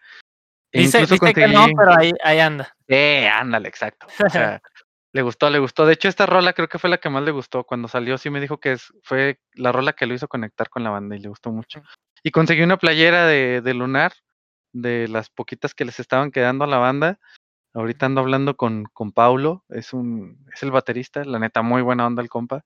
E 0.71 0.81
dice, 0.81 1.05
que 1.33 1.47
no, 1.47 1.67
pero 1.75 1.97
ahí, 1.97 2.11
ahí 2.23 2.39
anda. 2.39 2.75
Eh, 2.87 3.27
ándale, 3.27 3.67
exacto. 3.67 4.07
O 4.23 4.29
sea, 4.29 4.61
le 5.19 5.23
gustó, 5.23 5.49
le 5.49 5.59
gustó. 5.59 5.85
De 5.85 5.93
hecho, 5.93 6.07
esta 6.07 6.25
rola 6.25 6.53
creo 6.53 6.69
que 6.69 6.79
fue 6.79 6.89
la 6.89 6.97
que 6.97 7.09
más 7.09 7.23
le 7.23 7.31
gustó. 7.31 7.65
Cuando 7.65 7.89
salió, 7.89 8.17
sí 8.17 8.29
me 8.29 8.39
dijo 8.39 8.57
que 8.57 8.71
es, 8.71 8.93
fue 9.03 9.37
la 9.53 9.73
rola 9.73 9.91
que 9.91 10.05
lo 10.05 10.13
hizo 10.13 10.29
conectar 10.29 10.69
con 10.69 10.81
la 10.81 10.91
banda 10.91 11.17
y 11.17 11.19
le 11.19 11.27
gustó 11.27 11.51
mucho. 11.51 11.81
Y 12.23 12.31
conseguí 12.31 12.61
una 12.61 12.77
playera 12.77 13.27
de, 13.27 13.59
de 13.61 13.73
Lunar, 13.73 14.13
de 14.71 15.09
las 15.09 15.29
poquitas 15.29 15.73
que 15.73 15.83
les 15.83 15.99
estaban 15.99 16.31
quedando 16.31 16.63
a 16.63 16.67
la 16.67 16.77
banda. 16.77 17.19
Ahorita 17.73 18.05
ando 18.05 18.21
hablando 18.21 18.55
con, 18.55 18.85
con 18.93 19.11
Paulo, 19.11 19.65
es 19.67 19.91
un, 19.91 20.47
es 20.53 20.63
el 20.63 20.71
baterista, 20.71 21.25
la 21.25 21.37
neta, 21.37 21.63
muy 21.63 21.81
buena 21.81 22.07
onda 22.07 22.21
el 22.21 22.29
compa. 22.29 22.63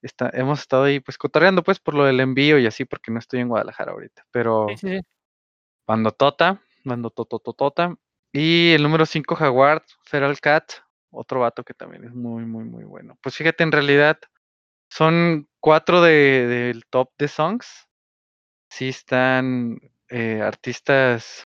Está, 0.00 0.30
hemos 0.32 0.60
estado 0.60 0.84
ahí 0.84 1.00
pues 1.00 1.18
cotorreando 1.18 1.64
pues 1.64 1.80
por 1.80 1.94
lo 1.94 2.04
del 2.04 2.20
envío 2.20 2.56
y 2.60 2.66
así, 2.66 2.84
porque 2.84 3.10
no 3.10 3.18
estoy 3.18 3.40
en 3.40 3.48
Guadalajara 3.48 3.90
ahorita. 3.90 4.24
Pero 4.30 4.68
sí, 4.76 5.00
Bando 5.88 6.12
Tota, 6.12 6.62
Bando 6.84 7.10
Totototota. 7.10 7.96
Y 8.32 8.70
el 8.74 8.84
número 8.84 9.06
5, 9.06 9.34
Jaguar, 9.34 9.82
Feral 10.04 10.38
Cat, 10.38 10.70
otro 11.10 11.40
vato 11.40 11.64
que 11.64 11.74
también 11.74 12.04
es 12.04 12.14
muy, 12.14 12.44
muy, 12.44 12.64
muy 12.64 12.84
bueno. 12.84 13.18
Pues 13.22 13.36
fíjate, 13.36 13.62
en 13.62 13.72
realidad 13.72 14.18
son 14.90 15.48
cuatro 15.60 16.02
del 16.02 16.48
de, 16.80 16.82
top 16.90 17.10
de 17.18 17.28
songs. 17.28 17.88
Sí 18.70 18.88
están 18.88 19.78
eh, 20.08 20.40
artistas. 20.42 21.44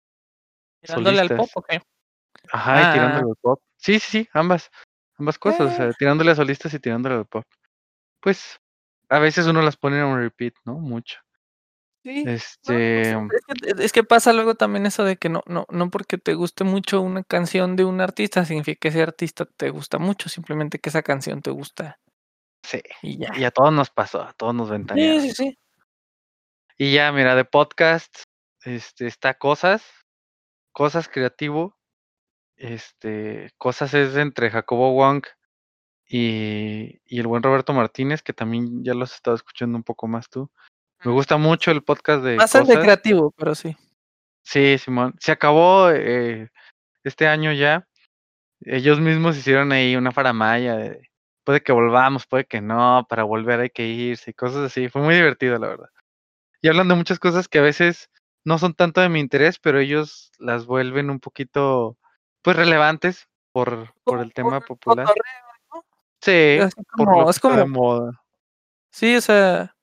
¿Tirándole 0.80 1.20
al 1.20 1.36
pop 1.36 1.48
o 1.54 1.62
qué? 1.62 1.80
Ajá, 2.52 2.80
y 2.80 2.84
ah. 2.84 2.92
tirándole 2.92 3.30
al 3.30 3.36
pop. 3.40 3.60
Sí, 3.76 3.98
sí, 3.98 4.10
sí, 4.10 4.28
ambas. 4.32 4.70
Ambas 5.16 5.38
cosas, 5.38 5.78
eh. 5.80 5.92
tirándole 5.98 6.30
a 6.30 6.36
solistas 6.36 6.72
y 6.74 6.78
tirándole 6.78 7.16
al 7.16 7.26
pop. 7.26 7.44
Pues 8.20 8.60
a 9.08 9.18
veces 9.18 9.46
uno 9.46 9.62
las 9.62 9.76
pone 9.76 9.98
en 9.98 10.04
un 10.04 10.18
repeat, 10.18 10.54
¿no? 10.64 10.74
Mucho. 10.74 11.18
Sí. 12.08 12.24
Este. 12.26 13.14
es, 13.76 13.92
que, 13.92 14.02
pasa 14.02 14.32
luego 14.32 14.54
también 14.54 14.86
eso 14.86 15.04
de 15.04 15.18
que 15.18 15.28
no, 15.28 15.42
no, 15.44 15.66
no 15.68 15.90
porque 15.90 16.16
te 16.16 16.32
guste 16.32 16.64
mucho 16.64 17.02
una 17.02 17.22
canción 17.22 17.76
de 17.76 17.84
un 17.84 18.00
artista, 18.00 18.46
significa 18.46 18.78
que 18.80 18.88
ese 18.88 19.02
artista 19.02 19.44
te 19.44 19.68
gusta 19.68 19.98
mucho, 19.98 20.30
simplemente 20.30 20.78
que 20.78 20.88
esa 20.88 21.02
canción 21.02 21.42
te 21.42 21.50
gusta. 21.50 22.00
Sí. 22.62 22.80
Y 23.02 23.18
ya. 23.18 23.36
Y 23.36 23.44
a 23.44 23.50
todos 23.50 23.74
nos 23.74 23.90
pasó, 23.90 24.22
a 24.22 24.32
todos 24.32 24.54
nos 24.54 24.70
ventaneamos. 24.70 25.22
Sí, 25.22 25.28
sí, 25.28 25.34
sí. 25.34 25.58
Y 26.78 26.94
ya, 26.94 27.12
mira, 27.12 27.34
de 27.34 27.44
podcast, 27.44 28.22
este, 28.64 29.06
está 29.06 29.34
Cosas, 29.34 29.84
Cosas 30.72 31.10
Creativo, 31.10 31.76
este, 32.56 33.50
Cosas 33.58 33.92
es 33.92 34.16
entre 34.16 34.48
Jacobo 34.48 34.94
Wong 34.94 35.26
y, 36.08 37.02
y 37.04 37.20
el 37.20 37.26
buen 37.26 37.42
Roberto 37.42 37.74
Martínez, 37.74 38.22
que 38.22 38.32
también 38.32 38.82
ya 38.82 38.94
los 38.94 39.12
he 39.12 39.16
estado 39.16 39.36
escuchando 39.36 39.76
un 39.76 39.84
poco 39.84 40.08
más 40.08 40.30
tú. 40.30 40.50
Me 41.04 41.12
gusta 41.12 41.36
mucho 41.36 41.70
el 41.70 41.82
podcast 41.82 42.22
de. 42.24 42.36
Más 42.36 42.52
de 42.52 42.80
creativo, 42.80 43.32
pero 43.36 43.54
sí. 43.54 43.76
Sí, 44.42 44.78
Simón. 44.78 45.14
Se 45.20 45.32
acabó 45.32 45.90
eh, 45.90 46.50
este 47.04 47.26
año 47.26 47.52
ya. 47.52 47.86
Ellos 48.60 48.98
mismos 49.00 49.36
hicieron 49.36 49.70
ahí 49.72 49.94
una 49.94 50.10
faramaya 50.10 50.76
de 50.76 51.08
puede 51.48 51.62
que 51.62 51.72
volvamos, 51.72 52.26
puede 52.26 52.44
que 52.44 52.60
no, 52.60 53.06
para 53.08 53.22
volver 53.22 53.60
hay 53.60 53.70
que 53.70 53.86
irse 53.86 54.32
y 54.32 54.34
cosas 54.34 54.66
así. 54.66 54.90
Fue 54.90 55.00
muy 55.00 55.14
divertido, 55.14 55.58
la 55.58 55.68
verdad. 55.68 55.88
Y 56.60 56.68
hablan 56.68 56.88
de 56.88 56.94
muchas 56.94 57.18
cosas 57.18 57.48
que 57.48 57.58
a 57.58 57.62
veces 57.62 58.10
no 58.44 58.58
son 58.58 58.74
tanto 58.74 59.00
de 59.00 59.08
mi 59.08 59.18
interés, 59.18 59.58
pero 59.58 59.78
ellos 59.78 60.30
las 60.38 60.66
vuelven 60.66 61.08
un 61.08 61.20
poquito, 61.20 61.96
pues, 62.42 62.54
relevantes 62.54 63.30
por, 63.50 63.94
por 64.04 64.20
el 64.20 64.34
tema 64.34 64.60
popular. 64.60 65.06
Sí, 66.20 66.32
es 66.32 66.74
como, 66.90 67.30
es 67.30 67.40
como 67.40 67.66
moda. 67.66 68.22
Sí, 68.90 69.16
o 69.16 69.20
sea, 69.22 69.74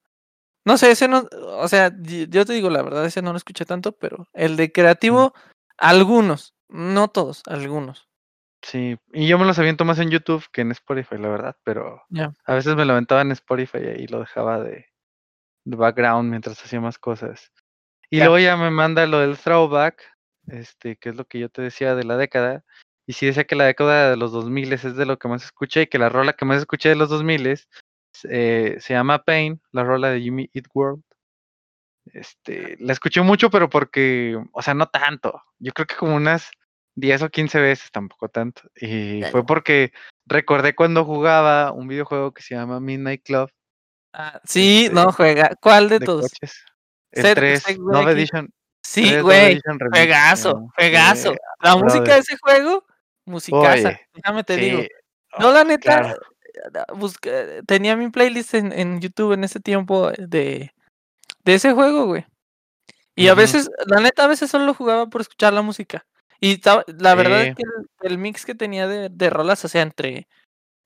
no 0.66 0.78
sé, 0.78 0.92
ese 0.92 1.08
no, 1.08 1.28
o 1.32 1.68
sea, 1.68 1.92
yo 1.96 2.46
te 2.46 2.54
digo 2.54 2.72
la 2.72 2.82
verdad, 2.82 3.06
ese 3.06 3.22
no 3.22 3.32
lo 3.32 3.38
escuché 3.38 3.66
tanto, 3.66 3.92
pero 3.92 4.28
el 4.34 4.58
de 4.58 4.72
creativo, 4.72 5.34
algunos, 5.78 6.56
no 6.68 7.08
todos, 7.08 7.44
algunos. 7.46 8.10
Sí, 8.64 8.98
y 9.14 9.28
yo 9.28 9.38
me 9.38 9.46
los 9.46 9.60
aviento 9.60 9.86
más 9.86 10.00
en 10.00 10.10
YouTube 10.10 10.44
que 10.52 10.62
en 10.62 10.72
Spotify, 10.72 11.20
la 11.20 11.30
verdad, 11.30 11.56
pero 11.64 12.02
a 12.46 12.54
veces 12.56 12.76
me 12.76 12.84
lo 12.84 12.94
aventaba 12.94 13.22
en 13.22 13.32
Spotify 13.32 13.78
y 13.96 14.08
lo 14.08 14.20
dejaba 14.20 14.60
de, 14.60 14.88
background 15.66 16.32
mientras 16.32 16.60
hacía 16.64 16.82
más 16.82 16.98
cosas. 16.98 17.52
Y 18.10 18.20
luego 18.20 18.40
ya 18.40 18.58
me 18.58 18.72
manda 18.72 19.06
lo 19.06 19.20
del 19.20 19.38
throwback, 19.38 20.02
este, 20.48 20.96
que 20.96 21.10
es 21.10 21.16
lo 21.16 21.26
que 21.26 21.40
yo 21.40 21.50
te 21.50 21.62
decía 21.62 21.94
de 21.94 22.06
la 22.06 22.18
década. 22.18 22.64
Y 23.06 23.14
si 23.14 23.28
decía 23.28 23.44
que 23.44 23.56
la 23.56 23.66
década 23.66 24.10
de 24.10 24.18
los 24.18 24.32
2000 24.32 24.74
es 24.74 24.96
de 24.96 25.06
lo 25.06 25.20
que 25.20 25.28
más 25.28 25.44
escuché 25.44 25.84
y 25.84 25.88
que 25.88 26.00
la 26.00 26.10
rola 26.10 26.34
que 26.34 26.46
más 26.46 26.58
escuché 26.58 26.90
de 26.90 26.96
los 26.96 27.10
2000 27.10 27.46
eh, 28.30 28.78
se 28.80 28.94
llama 28.94 29.24
Pain, 29.24 29.62
la 29.72 29.84
rola 29.84 30.10
de 30.10 30.22
Jimmy 30.22 30.50
Eat 30.54 30.66
World. 30.74 31.04
Este, 32.14 32.78
la 32.80 32.94
escuché 32.94 33.22
mucho, 33.22 33.50
pero 33.50 33.70
porque, 33.70 34.40
o 34.52 34.62
sea, 34.62 34.74
no 34.74 34.88
tanto. 34.88 35.42
Yo 35.60 35.74
creo 35.74 35.88
que 35.88 35.96
como 35.96 36.16
unas 36.16 36.52
10 36.96 37.24
o 37.24 37.30
15 37.30 37.60
veces, 37.60 37.92
tampoco 37.92 38.30
tanto. 38.30 38.62
Y 38.76 39.24
fue 39.32 39.46
porque 39.46 39.92
recordé 40.26 40.76
cuando 40.76 41.04
jugaba 41.04 41.72
un 41.72 41.88
videojuego 41.88 42.34
que 42.34 42.42
se 42.42 42.56
llama 42.56 42.80
Midnight 42.80 43.24
Club. 43.24 43.52
Ah, 44.14 44.40
sí, 44.46 44.90
no 44.94 45.02
este, 45.02 45.14
juega. 45.14 45.52
¿Cuál 45.62 45.90
de, 45.90 46.00
todos? 46.00 46.32
El 47.12 47.34
3, 47.34 47.80
Nova 47.80 48.12
Edition. 48.12 48.50
Sí, 48.82 49.20
güey. 49.20 49.60
Juegazo, 49.92 50.70
juegazo. 50.76 51.36
la 51.60 51.76
música 51.76 52.14
de 52.14 52.20
ese 52.20 52.38
juego, 52.38 52.86
musicaza. 53.26 54.00
Déjame 54.14 54.44
te 54.44 54.58
digo. 54.58 54.84
No, 55.40 55.52
la 55.52 55.64
neta, 55.64 56.16
tenía 57.66 57.96
mi 57.96 58.10
playlist 58.10 58.54
en, 58.54 58.72
en, 58.72 59.02
YouTube 59.02 59.34
en 59.34 59.44
ese 59.44 59.60
tiempo 59.60 60.12
de, 60.12 60.72
de 61.44 61.54
ese 61.54 61.74
juego, 61.74 62.06
güey. 62.06 62.26
Y 63.16 63.30
a 63.30 63.34
veces, 63.34 63.70
la 63.88 64.02
neta, 64.02 64.26
a 64.26 64.28
veces 64.28 64.52
solo 64.52 64.74
jugaba 64.74 65.08
por 65.08 65.22
escuchar 65.22 65.54
la 65.54 65.62
música. 65.62 66.06
Y 66.42 66.62
la 67.00 67.16
verdad 67.16 67.46
es 67.46 67.56
que 67.56 67.64
el, 68.02 68.18
mix 68.18 68.46
que 68.46 68.56
tenía 68.56 68.88
de, 68.88 69.10
de, 69.10 69.30
rolas, 69.30 69.64
o 69.64 69.68
sea, 69.68 69.82
entre. 69.82 70.28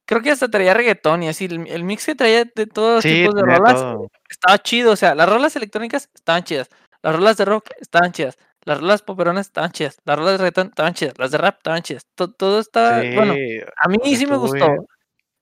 Creo 0.05 0.21
que 0.21 0.31
hasta 0.31 0.49
traía 0.49 0.73
reggaetón 0.73 1.23
y 1.23 1.27
así. 1.27 1.45
El, 1.45 1.83
mix 1.83 2.05
que 2.05 2.15
traía 2.15 2.45
de 2.45 2.67
todos 2.67 2.95
los 2.95 3.03
tipos 3.03 3.35
de 3.35 3.41
rolas 3.41 4.09
estaba 4.29 4.57
chido. 4.59 4.91
O 4.91 4.95
sea, 4.95 5.15
las 5.15 5.27
rolas 5.27 5.55
electrónicas 5.55 6.09
estaban 6.13 6.43
chidas. 6.43 6.69
Las 7.01 7.15
rolas 7.15 7.37
de 7.37 7.45
rock 7.45 7.71
estaban 7.79 8.11
chidas. 8.11 8.37
Las 8.63 8.79
rolas 8.79 9.01
poperonas 9.01 9.47
estaban 9.47 9.71
chidas. 9.71 9.97
Las 10.05 10.17
rolas 10.17 10.33
de 10.33 10.37
reggaetón 10.37 10.67
estaban 10.67 10.93
chidas. 10.93 11.13
Las 11.17 11.31
de 11.31 11.37
rap 11.39 11.57
estaban 11.57 11.81
chidas. 11.81 12.05
Todo, 12.15 12.31
todo 12.31 12.59
está. 12.59 13.01
bueno, 13.15 13.33
a 13.77 13.89
mí 13.89 14.15
sí 14.15 14.27
me 14.27 14.37
gustó. 14.37 14.67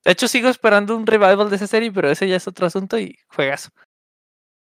De 0.07 0.13
hecho, 0.13 0.29
sigo 0.29 0.47
esperando 0.47 0.95
un 0.95 1.05
revival 1.05 1.49
de 1.49 1.57
esa 1.57 1.67
serie, 1.67 1.91
pero 1.91 2.09
ese 2.09 2.29
ya 2.29 2.37
es 2.37 2.47
otro 2.47 2.65
asunto 2.65 2.97
y 2.97 3.19
juegas. 3.27 3.69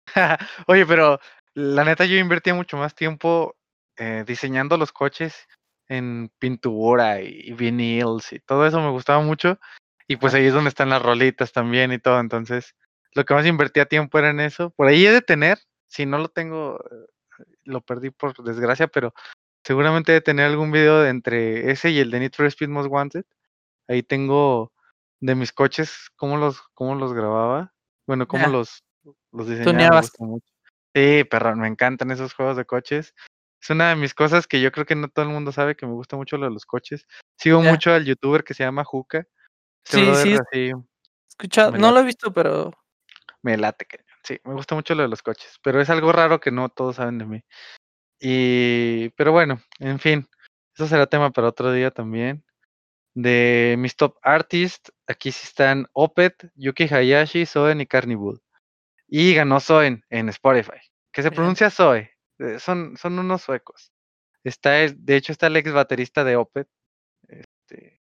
Oye, 0.67 0.85
pero 0.85 1.21
la 1.53 1.85
neta 1.85 2.03
yo 2.03 2.17
invertía 2.17 2.53
mucho 2.53 2.75
más 2.75 2.93
tiempo 2.95 3.55
eh, 3.95 4.25
diseñando 4.27 4.75
los 4.75 4.91
coches 4.91 5.47
en 5.87 6.29
pintura 6.37 7.21
y, 7.21 7.45
y 7.45 7.55
y 7.57 8.39
todo 8.41 8.67
eso 8.67 8.81
me 8.81 8.89
gustaba 8.89 9.21
mucho. 9.21 9.57
Y 10.05 10.17
pues 10.17 10.33
ahí 10.33 10.47
es 10.47 10.53
donde 10.53 10.67
están 10.67 10.89
las 10.89 11.01
rolitas 11.01 11.53
también 11.53 11.93
y 11.93 11.99
todo. 11.99 12.19
Entonces, 12.19 12.75
lo 13.13 13.23
que 13.23 13.33
más 13.33 13.45
invertía 13.45 13.85
tiempo 13.85 14.19
era 14.19 14.31
en 14.31 14.41
eso. 14.41 14.71
Por 14.71 14.87
ahí 14.87 15.05
he 15.05 15.13
de 15.13 15.21
tener, 15.21 15.59
si 15.87 16.05
no 16.05 16.17
lo 16.17 16.27
tengo, 16.27 16.77
eh, 16.91 17.45
lo 17.63 17.79
perdí 17.79 18.09
por 18.09 18.33
desgracia, 18.43 18.87
pero 18.87 19.13
seguramente 19.63 20.11
he 20.11 20.15
de 20.15 20.21
tener 20.21 20.47
algún 20.47 20.73
video 20.73 21.05
entre 21.05 21.71
ese 21.71 21.89
y 21.89 21.99
el 21.99 22.11
de 22.11 22.19
Need 22.19 22.33
for 22.33 22.47
Speed 22.47 22.67
Most 22.67 22.89
Wanted. 22.91 23.23
Ahí 23.87 24.03
tengo 24.03 24.73
de 25.21 25.35
mis 25.35 25.51
coches, 25.53 26.09
cómo 26.17 26.37
los, 26.37 26.61
cómo 26.73 26.95
los 26.95 27.13
grababa. 27.13 27.73
Bueno, 28.05 28.27
cómo 28.27 28.43
Ya. 28.43 28.49
los, 28.49 28.83
los 29.31 29.47
diseñaba. 29.47 30.01
Sí, 30.93 31.23
perro, 31.23 31.55
me 31.55 31.69
encantan 31.69 32.11
esos 32.11 32.33
juegos 32.33 32.57
de 32.57 32.65
coches. 32.65 33.15
Es 33.61 33.69
una 33.69 33.89
de 33.89 33.95
mis 33.95 34.13
cosas 34.13 34.47
que 34.47 34.59
yo 34.59 34.71
creo 34.71 34.85
que 34.85 34.95
no 34.95 35.07
todo 35.07 35.23
el 35.23 35.31
mundo 35.31 35.51
sabe 35.51 35.75
que 35.77 35.85
me 35.85 35.93
gusta 35.93 36.17
mucho 36.17 36.35
lo 36.37 36.47
de 36.47 36.51
los 36.51 36.65
coches. 36.65 37.07
Sigo 37.37 37.61
mucho 37.61 37.93
al 37.93 38.03
youtuber 38.05 38.43
que 38.43 38.53
se 38.53 38.63
llama 38.63 38.83
Juca. 38.83 39.25
Ese 39.85 40.15
Sí, 40.15 40.31
sí, 40.31 40.35
así 40.35 40.73
escuchado, 41.41 41.77
no 41.77 41.91
lo 41.91 41.99
he 41.99 42.03
visto, 42.03 42.31
pero 42.31 42.71
Me 43.41 43.57
late, 43.57 43.85
cañón. 43.85 44.05
Sí, 44.23 44.39
me 44.43 44.53
gusta 44.53 44.75
mucho 44.75 44.93
lo 44.93 45.01
de 45.01 45.09
los 45.09 45.23
coches, 45.23 45.59
pero 45.63 45.81
es 45.81 45.89
algo 45.89 46.11
raro 46.11 46.39
que 46.39 46.51
no 46.51 46.69
todos 46.69 46.97
saben 46.97 47.17
de 47.17 47.25
mí. 47.25 47.43
Y, 48.19 49.09
pero 49.11 49.31
bueno, 49.31 49.59
en 49.79 49.97
fin, 49.97 50.29
eso 50.75 50.87
será 50.87 51.07
tema 51.07 51.31
para 51.31 51.47
otro 51.47 51.71
día 51.71 51.89
también. 51.89 52.45
De 53.15 53.75
mis 53.79 53.95
top 53.95 54.17
artists, 54.21 54.93
aquí 55.11 55.31
sí 55.31 55.41
están 55.45 55.87
Opet, 55.93 56.51
Yuki 56.55 56.83
Hayashi, 56.93 57.45
Soen 57.45 57.81
y 57.81 57.85
Carnival. 57.87 58.41
Y 59.07 59.33
ganó 59.35 59.59
Soen 59.59 60.03
en 60.09 60.29
Spotify, 60.29 60.79
que 61.11 61.21
se 61.21 61.31
pronuncia 61.31 61.69
Zoe. 61.69 62.11
eh, 62.39 62.59
Son, 62.59 62.95
son 62.97 63.19
unos 63.19 63.41
suecos. 63.43 63.91
Está 64.43 64.79
el, 64.81 64.95
de 65.05 65.17
hecho 65.17 65.31
está 65.31 65.47
el 65.47 65.57
ex 65.57 65.71
baterista 65.71 66.23
de 66.23 66.35
Opet. 66.37 66.67
Este, 67.27 68.01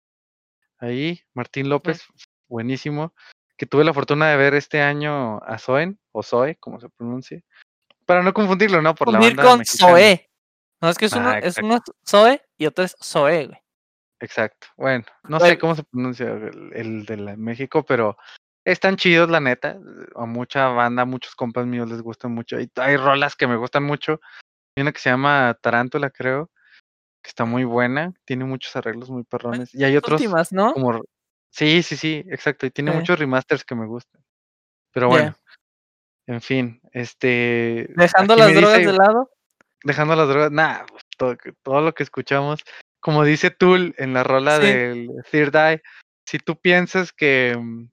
ahí, 0.79 1.21
Martín 1.33 1.69
López, 1.69 2.03
buenísimo. 2.47 3.13
Que 3.57 3.65
tuve 3.67 3.83
la 3.83 3.93
fortuna 3.93 4.29
de 4.29 4.37
ver 4.37 4.55
este 4.55 4.81
año 4.81 5.37
a 5.43 5.59
Zoen, 5.59 5.99
o 6.11 6.23
Zoe, 6.23 6.55
como 6.55 6.79
se 6.79 6.89
pronuncie. 6.89 7.43
Para 8.05 8.23
no 8.23 8.33
confundirlo, 8.33 8.81
¿no? 8.81 8.95
Por 8.95 9.11
la 9.13 9.19
banda 9.19 9.43
con 9.43 9.59
mexicana. 9.59 9.91
Zoe. 9.91 10.29
No, 10.81 10.89
es 10.89 10.97
que 10.97 11.05
es 11.05 11.13
uno, 11.13 11.29
Ah, 11.29 11.37
es 11.39 11.57
exacto. 11.57 11.65
uno 11.67 11.81
Zoe 12.05 12.41
y 12.57 12.65
otro 12.65 12.83
es 12.83 12.95
Zoe, 13.01 13.45
güey. 13.47 13.62
Exacto. 14.23 14.67
Bueno, 14.77 15.03
no 15.23 15.37
Bueno. 15.37 15.45
sé 15.53 15.59
cómo 15.59 15.75
se 15.75 15.83
pronuncia 15.83 16.27
el, 16.31 16.71
el 16.73 17.05
de 17.05 17.17
la 17.17 17.35
México, 17.35 17.83
pero 17.83 18.17
están 18.65 18.95
chidos, 18.95 19.29
la 19.29 19.41
neta. 19.41 19.77
A 20.15 20.25
mucha 20.25 20.69
banda, 20.69 21.01
a 21.01 21.05
muchos 21.05 21.35
compas 21.35 21.65
míos 21.65 21.89
les 21.89 22.01
gustan 22.01 22.31
mucho. 22.31 22.57
Y 22.57 22.71
hay 22.77 22.95
rolas 22.95 23.35
que 23.35 23.47
me 23.47 23.57
gustan 23.57 23.83
mucho. 23.83 24.21
Hay 24.77 24.81
una 24.83 24.93
que 24.93 24.99
se 25.01 25.09
llama 25.09 25.57
Tarántula, 25.61 26.09
creo, 26.09 26.49
que 27.21 27.27
está 27.27 27.43
muy 27.43 27.65
buena. 27.65 28.13
Tiene 28.23 28.45
muchos 28.45 28.73
arreglos 28.77 29.09
muy 29.09 29.23
perrones. 29.23 29.75
Y 29.75 29.83
hay 29.83 29.97
otros 29.97 30.21
últimas, 30.21 30.53
¿no? 30.53 30.73
como... 30.73 31.03
Sí, 31.51 31.83
sí, 31.83 31.97
sí, 31.97 32.23
exacto. 32.29 32.65
Y 32.65 32.71
tiene 32.71 32.91
Sí. 32.91 32.97
muchos 32.97 33.19
remasters 33.19 33.65
que 33.65 33.75
me 33.75 33.85
gustan. 33.85 34.23
Pero 34.93 35.09
bueno, 35.09 35.35
en 36.27 36.39
fin, 36.41 36.79
este... 36.93 37.87
Dejando 37.95 38.37
las 38.37 38.53
drogas 38.53 38.79
dice- 38.79 38.91
de 38.91 38.97
lado. 38.97 39.29
dejando 39.83 40.15
las 40.15 40.29
drogas, 40.29 40.51
nada, 40.51 40.85
pues, 40.87 41.03
todo 41.61 41.81
lo 41.81 41.93
que 41.93 42.03
escuchamos, 42.03 42.61
como 43.03 43.23
dice 43.25 43.51
Tool 43.51 43.93
en 43.97 44.13
la 44.13 44.23
rola 44.23 44.57
Sí. 44.59 44.65
del 44.65 45.09
Third 45.29 45.55
Eye, 45.55 45.81
si 46.25 46.39
tú 46.39 46.59
piensas 46.59 47.11
que, 47.11 47.55
mm, 47.59 47.89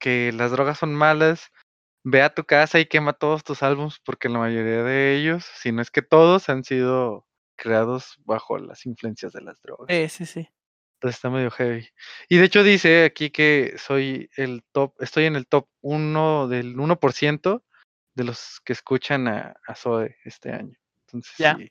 que 0.00 0.32
las 0.32 0.50
drogas 0.50 0.78
son 0.78 0.92
malas, 0.94 1.50
ve 2.02 2.22
a 2.22 2.34
tu 2.34 2.44
casa 2.44 2.80
y 2.80 2.86
quema 2.86 3.12
todos 3.12 3.44
tus 3.44 3.62
álbums, 3.62 4.00
porque 4.04 4.28
la 4.28 4.40
mayoría 4.40 4.82
de 4.82 5.14
ellos, 5.16 5.44
si 5.44 5.70
no 5.70 5.80
es 5.82 5.90
que 5.90 6.02
todos, 6.02 6.48
han 6.48 6.64
sido 6.64 7.26
creados 7.56 8.16
bajo 8.24 8.58
las 8.58 8.86
influencias 8.86 9.32
de 9.32 9.42
las 9.42 9.60
drogas. 9.62 9.86
Sí, 9.94 10.08
sí, 10.08 10.26
sí. 10.26 10.48
Entonces 10.94 11.16
está 11.18 11.30
medio 11.30 11.50
heavy. 11.50 11.88
Y 12.28 12.38
de 12.38 12.44
hecho 12.44 12.62
dice 12.62 13.04
aquí 13.04 13.30
que 13.30 13.74
soy 13.78 14.28
el 14.36 14.64
top, 14.72 14.94
estoy 15.00 15.26
en 15.26 15.36
el 15.36 15.46
top 15.46 15.68
1 15.80 16.48
del 16.48 16.76
1% 16.76 17.62
de 18.14 18.24
los 18.24 18.60
que 18.64 18.72
escuchan 18.72 19.28
a, 19.28 19.54
a 19.66 19.74
Zoe 19.76 20.16
este 20.24 20.50
año. 20.52 20.76
Entonces 21.06 21.32
Ya. 21.38 21.56
sí, 21.56 21.70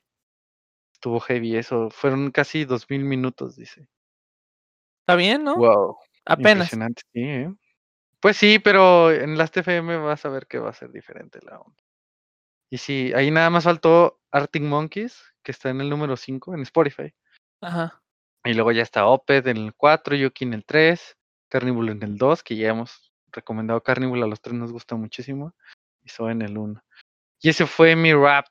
estuvo 1.00 1.18
heavy 1.20 1.56
eso. 1.56 1.88
Fueron 1.90 2.30
casi 2.30 2.66
2000 2.66 3.04
minutos, 3.04 3.56
dice. 3.56 3.88
Está 5.00 5.16
bien, 5.16 5.42
¿no? 5.42 5.56
Wow. 5.56 5.96
Apenas. 6.26 6.66
Impresionante, 6.66 7.02
sí, 7.12 7.22
¿eh? 7.22 7.54
Pues 8.20 8.36
sí, 8.36 8.58
pero 8.58 9.10
en 9.10 9.38
las 9.38 9.50
TFM 9.50 9.96
vas 9.96 10.26
a 10.26 10.28
ver 10.28 10.46
que 10.46 10.58
va 10.58 10.68
a 10.68 10.74
ser 10.74 10.92
diferente 10.92 11.38
la 11.42 11.58
onda. 11.58 11.82
Y 12.70 12.76
sí, 12.76 13.12
ahí 13.16 13.30
nada 13.30 13.48
más 13.48 13.64
faltó 13.64 14.20
Arctic 14.30 14.62
Monkeys, 14.62 15.24
que 15.42 15.52
está 15.52 15.70
en 15.70 15.80
el 15.80 15.88
número 15.88 16.16
5 16.16 16.54
en 16.54 16.60
Spotify. 16.60 17.14
Ajá. 17.62 18.02
Y 18.44 18.52
luego 18.52 18.72
ya 18.72 18.82
está 18.82 19.06
Oped 19.06 19.46
en 19.48 19.56
el 19.56 19.74
4, 19.74 20.16
Yuki 20.16 20.44
en 20.44 20.52
el 20.52 20.66
3, 20.66 21.16
Carnival 21.48 21.88
en 21.88 22.02
el 22.02 22.18
2, 22.18 22.42
que 22.42 22.56
ya 22.56 22.68
hemos 22.68 23.10
recomendado 23.32 23.82
Carnival, 23.82 24.22
a 24.22 24.26
los 24.26 24.40
tres 24.40 24.54
nos 24.54 24.70
gusta 24.70 24.96
muchísimo, 24.96 25.54
y 26.02 26.10
Zoe 26.10 26.32
en 26.32 26.42
el 26.42 26.58
1. 26.58 26.82
Y 27.40 27.48
ese 27.48 27.66
fue 27.66 27.96
mi 27.96 28.12
rap 28.12 28.46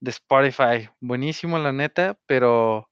de 0.00 0.10
Spotify. 0.10 0.88
Buenísimo, 1.00 1.58
la 1.58 1.72
neta, 1.72 2.18
pero 2.26 2.90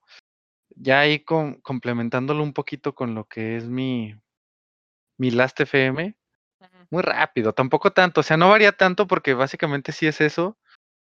ya 0.77 1.01
ahí 1.01 1.21
com- 1.21 1.61
complementándolo 1.61 2.43
un 2.43 2.53
poquito 2.53 2.95
con 2.95 3.15
lo 3.15 3.27
que 3.27 3.57
es 3.57 3.69
mi, 3.69 4.15
mi 5.19 5.31
Last 5.31 5.61
FM, 5.61 6.17
muy 6.91 7.03
rápido, 7.03 7.53
tampoco 7.53 7.93
tanto, 7.93 8.21
o 8.21 8.23
sea, 8.23 8.37
no 8.37 8.51
varía 8.51 8.73
tanto 8.73 9.07
porque 9.07 9.35
básicamente 9.35 9.93
sí 9.93 10.07
es 10.07 10.21
eso, 10.21 10.59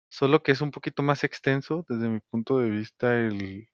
solo 0.09 0.41
que 0.41 0.51
es 0.51 0.61
un 0.61 0.71
poquito 0.71 1.03
más 1.03 1.23
extenso 1.23 1.85
desde 1.89 2.07
mi 2.07 2.19
punto 2.19 2.59
de 2.59 2.69
vista 2.69 3.15
el, 3.15 3.67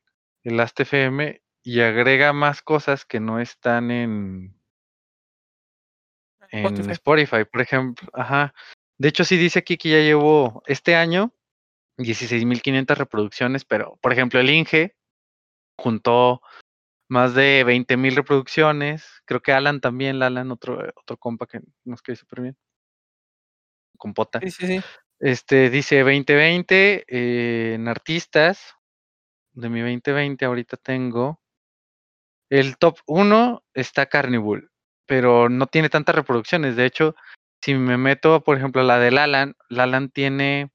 el 0.43 0.57
Last 0.57 0.79
FM 0.79 1.41
y 1.63 1.81
agrega 1.81 2.33
más 2.33 2.61
cosas 2.61 3.05
que 3.05 3.19
no 3.19 3.39
están 3.39 3.91
en, 3.91 4.59
en 6.49 6.65
Spotify. 6.65 6.91
Spotify, 6.91 7.45
por 7.45 7.61
ejemplo. 7.61 8.09
Ajá. 8.13 8.53
De 8.97 9.09
hecho, 9.09 9.23
sí 9.23 9.37
dice 9.37 9.59
aquí 9.59 9.77
que 9.77 9.89
ya 9.89 9.97
llevo 9.99 10.63
este 10.65 10.95
año 10.95 11.31
16.500 11.97 12.97
reproducciones, 12.97 13.65
pero 13.65 13.97
por 14.01 14.13
ejemplo, 14.13 14.39
el 14.39 14.49
Inge 14.49 14.95
juntó 15.77 16.41
más 17.09 17.33
de 17.33 17.63
20.000 17.65 18.15
reproducciones. 18.15 19.21
Creo 19.25 19.41
que 19.41 19.51
Alan 19.51 19.81
también, 19.81 20.23
Alan, 20.23 20.51
otro, 20.51 20.79
otro 20.95 21.17
compa 21.17 21.45
que 21.45 21.59
nos 21.83 22.01
cae 22.01 22.15
súper 22.15 22.41
bien. 22.41 22.57
Compota. 23.97 24.39
Sí, 24.39 24.51
sí, 24.51 24.67
sí. 24.67 24.81
Este 25.19 25.69
dice 25.69 25.99
2020 25.99 27.05
eh, 27.07 27.73
en 27.75 27.87
artistas. 27.87 28.75
De 29.53 29.69
mi 29.69 29.81
2020 29.81 30.45
ahorita 30.45 30.77
tengo. 30.77 31.41
El 32.49 32.77
top 32.77 32.97
1 33.05 33.63
está 33.73 34.07
Carnival, 34.07 34.69
pero 35.05 35.49
no 35.49 35.67
tiene 35.67 35.89
tantas 35.89 36.15
reproducciones. 36.15 36.75
De 36.75 36.85
hecho, 36.85 37.15
si 37.61 37.75
me 37.75 37.97
meto, 37.97 38.43
por 38.43 38.57
ejemplo, 38.57 38.83
la 38.83 38.99
del 38.99 39.17
Alan, 39.17 39.55
Alan 39.69 40.09
tiene 40.09 40.71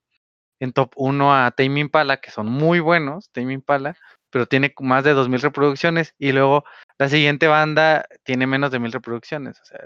en 0.60 0.72
top 0.72 0.92
1 0.96 1.34
a 1.34 1.50
Tame 1.50 1.80
Impala, 1.80 2.18
que 2.18 2.30
son 2.30 2.46
muy 2.46 2.80
buenos, 2.80 3.30
Tame 3.30 3.52
Impala, 3.52 3.96
pero 4.30 4.46
tiene 4.46 4.72
más 4.80 5.04
de 5.04 5.12
2000 5.12 5.40
reproducciones. 5.40 6.14
Y 6.18 6.32
luego 6.32 6.64
la 6.98 7.08
siguiente 7.08 7.46
banda 7.46 8.06
tiene 8.24 8.46
menos 8.46 8.70
de 8.70 8.78
1000 8.78 8.92
reproducciones. 8.92 9.60
O 9.60 9.64
sea, 9.64 9.80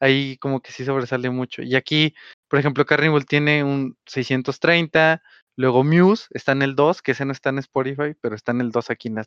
ahí 0.00 0.36
como 0.38 0.60
que 0.60 0.72
sí 0.72 0.84
sobresale 0.84 1.30
mucho. 1.30 1.62
Y 1.62 1.76
aquí, 1.76 2.14
por 2.48 2.58
ejemplo, 2.58 2.84
Carnival 2.84 3.26
tiene 3.26 3.64
un 3.64 3.96
630. 4.06 5.22
Luego 5.56 5.84
Muse 5.84 6.26
está 6.30 6.52
en 6.52 6.62
el 6.62 6.74
2, 6.74 7.02
que 7.02 7.12
ese 7.12 7.24
no 7.24 7.32
está 7.32 7.50
en 7.50 7.58
Spotify, 7.58 8.14
pero 8.20 8.34
está 8.34 8.52
en 8.52 8.60
el 8.60 8.70
2 8.70 8.90
aquí 8.90 9.08
en 9.08 9.14
la. 9.16 9.24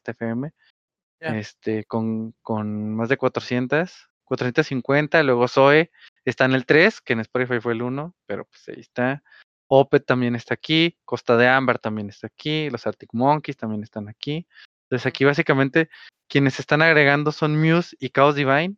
Ya. 1.21 1.37
Este, 1.37 1.83
con, 1.85 2.33
con 2.41 2.95
más 2.95 3.09
de 3.09 3.17
400, 3.17 4.09
450. 4.23 5.23
Luego 5.23 5.47
Zoe 5.47 5.91
está 6.23 6.45
en 6.45 6.53
el 6.53 6.65
3, 6.65 7.01
que 7.01 7.13
en 7.13 7.19
Spotify 7.21 7.59
fue 7.59 7.73
el 7.73 7.81
1, 7.81 8.15
pero 8.25 8.45
pues 8.45 8.67
ahí 8.69 8.79
está. 8.79 9.23
Opet 9.69 10.05
también 10.05 10.35
está 10.35 10.55
aquí. 10.55 10.97
Costa 11.05 11.37
de 11.37 11.47
Ámbar 11.47 11.79
también 11.79 12.09
está 12.09 12.27
aquí. 12.27 12.69
Los 12.69 12.85
Arctic 12.87 13.13
Monkeys 13.13 13.55
también 13.55 13.83
están 13.83 14.09
aquí. 14.09 14.47
Entonces 14.83 15.05
aquí 15.05 15.23
básicamente 15.23 15.89
quienes 16.27 16.59
están 16.59 16.81
agregando 16.81 17.31
son 17.31 17.59
Muse 17.59 17.95
y 17.99 18.09
Chaos 18.09 18.35
Divine, 18.35 18.75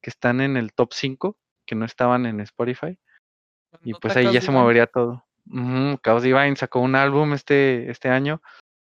que 0.00 0.10
están 0.10 0.40
en 0.40 0.56
el 0.56 0.72
top 0.72 0.92
5, 0.92 1.36
que 1.66 1.74
no 1.74 1.84
estaban 1.84 2.26
en 2.26 2.40
Spotify. 2.40 2.98
Y 3.82 3.92
¿Dónde 3.92 4.00
pues 4.00 4.16
ahí 4.16 4.24
Chaos 4.24 4.34
ya 4.34 4.40
se 4.40 4.50
movería 4.50 4.86
todo. 4.86 5.24
Chaos 6.02 6.22
Divine 6.22 6.56
sacó 6.56 6.80
un 6.80 6.94
álbum 6.94 7.34
este, 7.34 7.90
este 7.90 8.08
año, 8.08 8.42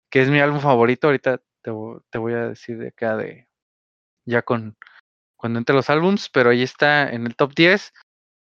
que 0.09 0.21
es 0.23 0.29
mi 0.29 0.39
álbum 0.39 0.59
favorito. 0.59 1.07
Ahorita 1.07 1.37
te, 1.61 1.71
te 2.09 2.17
voy 2.17 2.33
a 2.33 2.49
decir 2.49 2.79
de 2.79 2.87
acá 2.87 3.17
de 3.17 3.47
ya 4.25 4.41
con 4.41 4.75
cuando 5.35 5.59
entre 5.59 5.75
los 5.75 5.91
álbums, 5.91 6.29
pero 6.29 6.49
ahí 6.49 6.63
está 6.63 7.07
en 7.11 7.27
el 7.27 7.35
top 7.35 7.53
10. 7.53 7.93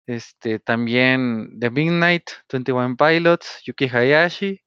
Este 0.06 0.58
también 0.58 1.58
The 1.58 1.70
Midnight, 1.70 2.30
21 2.50 2.96
Pilots, 2.96 3.62
Yuki 3.64 3.86
Hayashi, 3.86 4.60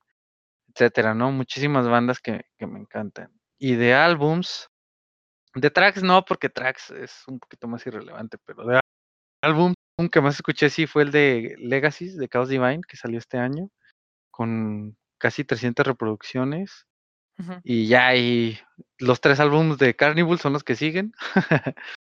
etcétera, 0.73 1.13
¿no? 1.13 1.31
Muchísimas 1.31 1.87
bandas 1.87 2.19
que, 2.19 2.45
que 2.57 2.67
me 2.67 2.79
encantan. 2.79 3.31
Y 3.59 3.75
de 3.75 3.93
álbums, 3.93 4.69
de 5.53 5.69
tracks 5.71 6.03
no, 6.03 6.23
porque 6.25 6.49
tracks 6.49 6.91
es 6.91 7.23
un 7.27 7.39
poquito 7.39 7.67
más 7.67 7.85
irrelevante, 7.87 8.37
pero 8.45 8.65
de 8.65 8.79
álbum 9.41 9.73
que 10.11 10.21
más 10.21 10.35
escuché 10.35 10.69
sí 10.69 10.85
fue 10.85 11.03
el 11.03 11.11
de 11.11 11.55
Legacies 11.57 12.17
de 12.17 12.29
Chaos 12.29 12.49
Divine, 12.49 12.81
que 12.87 12.97
salió 12.97 13.17
este 13.17 13.37
año, 13.37 13.69
con 14.29 14.95
casi 15.17 15.43
300 15.43 15.85
reproducciones. 15.85 16.85
Y 17.63 17.87
ya 17.87 18.07
hay 18.07 18.59
los 18.97 19.21
tres 19.21 19.39
álbumes 19.39 19.77
de 19.77 19.95
Carnival 19.95 20.39
son 20.39 20.53
los 20.53 20.63
que 20.63 20.75
siguen. 20.75 21.13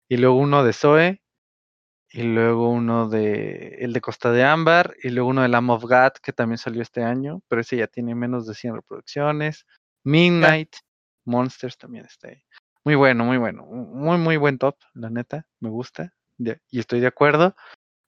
y 0.08 0.16
luego 0.16 0.36
uno 0.36 0.62
de 0.62 0.72
Zoe. 0.72 1.22
Y 2.10 2.22
luego 2.22 2.70
uno 2.70 3.08
de 3.08 3.76
el 3.80 3.92
de 3.92 4.00
Costa 4.00 4.32
de 4.32 4.44
Ámbar, 4.44 4.94
y 5.02 5.10
luego 5.10 5.28
uno 5.30 5.42
de 5.42 5.48
Lamb 5.48 5.70
of 5.70 5.82
God, 5.82 6.12
que 6.22 6.32
también 6.32 6.58
salió 6.58 6.82
este 6.82 7.02
año, 7.02 7.42
pero 7.48 7.60
ese 7.60 7.76
ya 7.76 7.86
tiene 7.86 8.14
menos 8.14 8.46
de 8.46 8.54
100 8.54 8.76
reproducciones. 8.76 9.66
Midnight, 10.04 10.76
Monsters 11.24 11.76
también 11.76 12.06
está 12.06 12.28
ahí. 12.28 12.42
Muy 12.84 12.94
bueno, 12.94 13.24
muy 13.24 13.36
bueno. 13.36 13.66
Muy, 13.66 14.16
muy 14.16 14.36
buen 14.36 14.58
top, 14.58 14.76
la 14.94 15.10
neta. 15.10 15.46
Me 15.60 15.68
gusta. 15.68 16.14
y 16.38 16.78
estoy 16.78 17.00
de 17.00 17.08
acuerdo. 17.08 17.54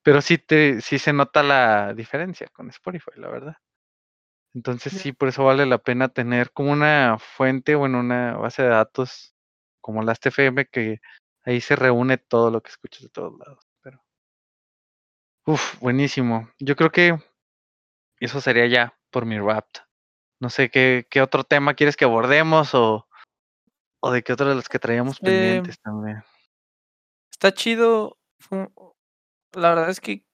Pero 0.03 0.23
sí, 0.23 0.39
te, 0.39 0.81
sí 0.81 0.99
se 0.99 1.13
nota 1.13 1.43
la 1.43 1.93
diferencia 1.95 2.49
con 2.53 2.71
Spotify, 2.71 3.11
la 3.17 3.29
verdad. 3.29 3.57
Entonces 4.55 4.95
sí, 4.95 5.13
por 5.13 5.29
eso 5.29 5.45
vale 5.45 5.67
la 5.67 5.79
pena 5.79 6.09
tener 6.09 6.51
como 6.53 6.73
una 6.73 7.19
fuente 7.19 7.75
o 7.75 7.87
en 7.87 7.95
una 7.95 8.37
base 8.37 8.63
de 8.63 8.69
datos 8.69 9.35
como 9.81 10.03
la 10.03 10.13
FM 10.13 10.67
que 10.67 11.01
ahí 11.45 11.61
se 11.61 11.77
reúne 11.77 12.19
todo 12.19 12.51
lo 12.51 12.63
que 12.63 12.71
escuchas 12.71 13.03
de 13.03 13.09
todos 13.11 13.39
lados. 13.39 13.70
Uf, 15.47 15.79
buenísimo. 15.81 16.51
Yo 16.59 16.77
creo 16.77 16.91
que 16.91 17.19
eso 18.21 18.41
sería 18.41 18.67
ya 18.67 18.99
por 19.11 19.25
mi 19.27 19.39
rap. 19.39 19.67
No 20.41 20.49
sé 20.51 20.71
qué, 20.71 21.07
qué 21.11 21.21
otro 21.21 21.45
tema 21.45 21.75
quieres 21.75 21.97
que 21.97 22.05
abordemos 22.05 22.75
o, 22.75 23.07
o 24.01 24.11
de 24.11 24.23
qué 24.23 24.33
otro 24.33 24.49
de 24.49 24.55
los 24.55 24.69
que 24.69 24.79
traíamos 24.79 25.15
Este 25.15 25.27
pendientes 25.27 25.79
también. 25.81 26.23
Está 27.31 27.53
chido. 27.53 28.19
La 29.53 29.71
verdad 29.71 29.91
es 29.91 30.01
que 30.01 30.25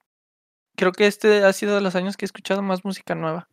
creo 0.75 0.91
que 0.91 1.07
este 1.07 1.43
ha 1.43 1.51
sido 1.53 1.75
de 1.75 1.81
los 1.81 1.95
años 1.95 2.15
que 2.15 2.25
he 2.25 2.27
escuchado 2.27 2.61
más 2.61 2.85
música 2.85 3.15
nueva. 3.15 3.49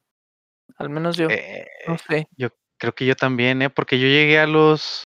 Al 0.76 0.90
menos 0.90 1.16
yo. 1.16 1.28
no 1.28 1.34
Eh, 1.34 1.66
sé. 2.06 2.28
yo 2.36 2.48
creo 2.78 2.94
que 2.94 3.06
yo 3.06 3.16
también, 3.16 3.62
¿eh? 3.62 3.70
Porque 3.70 3.98
yo 3.98 4.06
llegué 4.06 4.38
a 4.38 4.46
los 4.46 5.04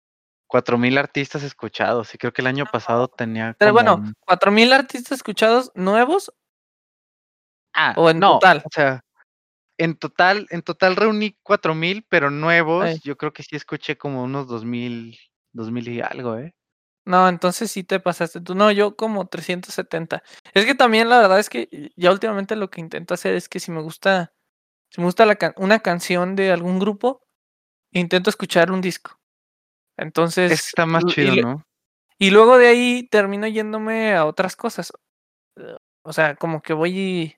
4000 0.51 0.99
artistas 0.99 1.45
escuchados 1.45 2.13
y 2.15 2.19
creo 2.19 2.33
que 2.33 2.43
el 2.43 2.49
año 2.49 2.67
pasado 2.67 3.07
tenía 3.07 3.55
Pero 3.57 3.73
bueno, 3.73 3.97
como 3.97 4.13
¿cuatro 4.27 4.51
mil 4.51 4.73
artistas 4.73 5.13
escuchados 5.19 5.71
nuevos 5.77 6.33
Ah, 7.73 7.95
o 7.97 8.11
en 8.11 8.19
no, 8.19 8.33
total? 8.41 8.63
o 8.65 8.69
sea, 8.73 9.01
en 9.79 9.97
total 9.97 10.47
en 10.51 10.63
total 10.63 10.97
reuní 10.97 11.37
4000, 11.43 12.05
pero 12.09 12.31
nuevos, 12.31 13.01
yo 13.03 13.17
creo 13.17 13.33
que 13.33 13.43
sí 13.45 13.57
escuché 13.57 13.97
como 13.97 14.25
unos 14.25 14.49
2000, 14.49 15.19
2000 15.53 15.89
y 15.89 16.01
algo, 16.01 16.37
¿eh? 16.39 16.55
No, 17.07 17.29
entonces 17.29 17.71
sí 17.71 17.83
te 17.85 17.99
pasaste 18.01 18.41
tú. 18.41 18.55
No, 18.55 18.71
yo 18.71 18.97
como 18.97 19.27
370. 19.27 20.23
Es 20.55 20.67
que 20.67 20.75
también 20.75 21.09
la 21.09 21.19
verdad 21.21 21.39
es 21.41 21.49
que 21.49 21.93
ya 21.97 22.11
últimamente 22.13 22.57
lo 22.57 22.71
que 22.71 22.81
intento 22.81 23.15
hacer 23.15 23.35
es 23.35 23.49
que 23.49 23.61
si 23.61 23.71
me 23.71 23.81
gusta 23.83 24.33
si 24.91 25.01
me 25.01 25.07
gusta 25.07 25.27
la 25.27 25.37
can 25.37 25.55
una 25.57 25.81
canción 25.81 26.37
de 26.37 26.53
algún 26.53 26.79
grupo, 26.81 27.23
intento 27.93 28.31
escuchar 28.31 28.73
un 28.73 28.81
disco. 28.81 29.20
Entonces, 30.01 30.51
está 30.53 30.87
más 30.87 31.05
y 31.05 31.09
chido, 31.09 31.35
le 31.35 31.43
¿no? 31.43 31.67
y 32.19 32.31
luego 32.31 32.59
de 32.59 32.69
ahí 32.69 33.09
termino 33.11 33.47
yéndome 33.47 34.15
a 34.15 34.25
otras 34.25 34.57
cosas. 34.57 34.93
O 36.03 36.13
sea, 36.13 36.37
como 36.37 36.63
que 36.63 36.73
voy 36.73 37.37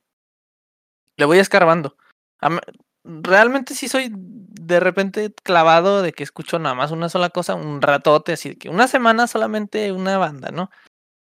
le 1.16 1.24
voy 1.24 1.38
escarbando. 1.38 1.96
Realmente 3.04 3.74
sí 3.74 3.88
soy 3.88 4.10
de 4.12 4.80
repente 4.80 5.34
clavado 5.42 6.02
de 6.02 6.12
que 6.12 6.22
escucho 6.22 6.58
nada 6.58 6.74
más 6.74 6.92
una 6.92 7.08
sola 7.08 7.30
cosa 7.30 7.54
un 7.54 7.82
ratote, 7.82 8.34
así 8.34 8.50
de 8.50 8.58
que 8.58 8.68
una 8.68 8.86
semana 8.86 9.26
solamente 9.26 9.90
una 9.92 10.18
banda, 10.18 10.50
¿no? 10.50 10.70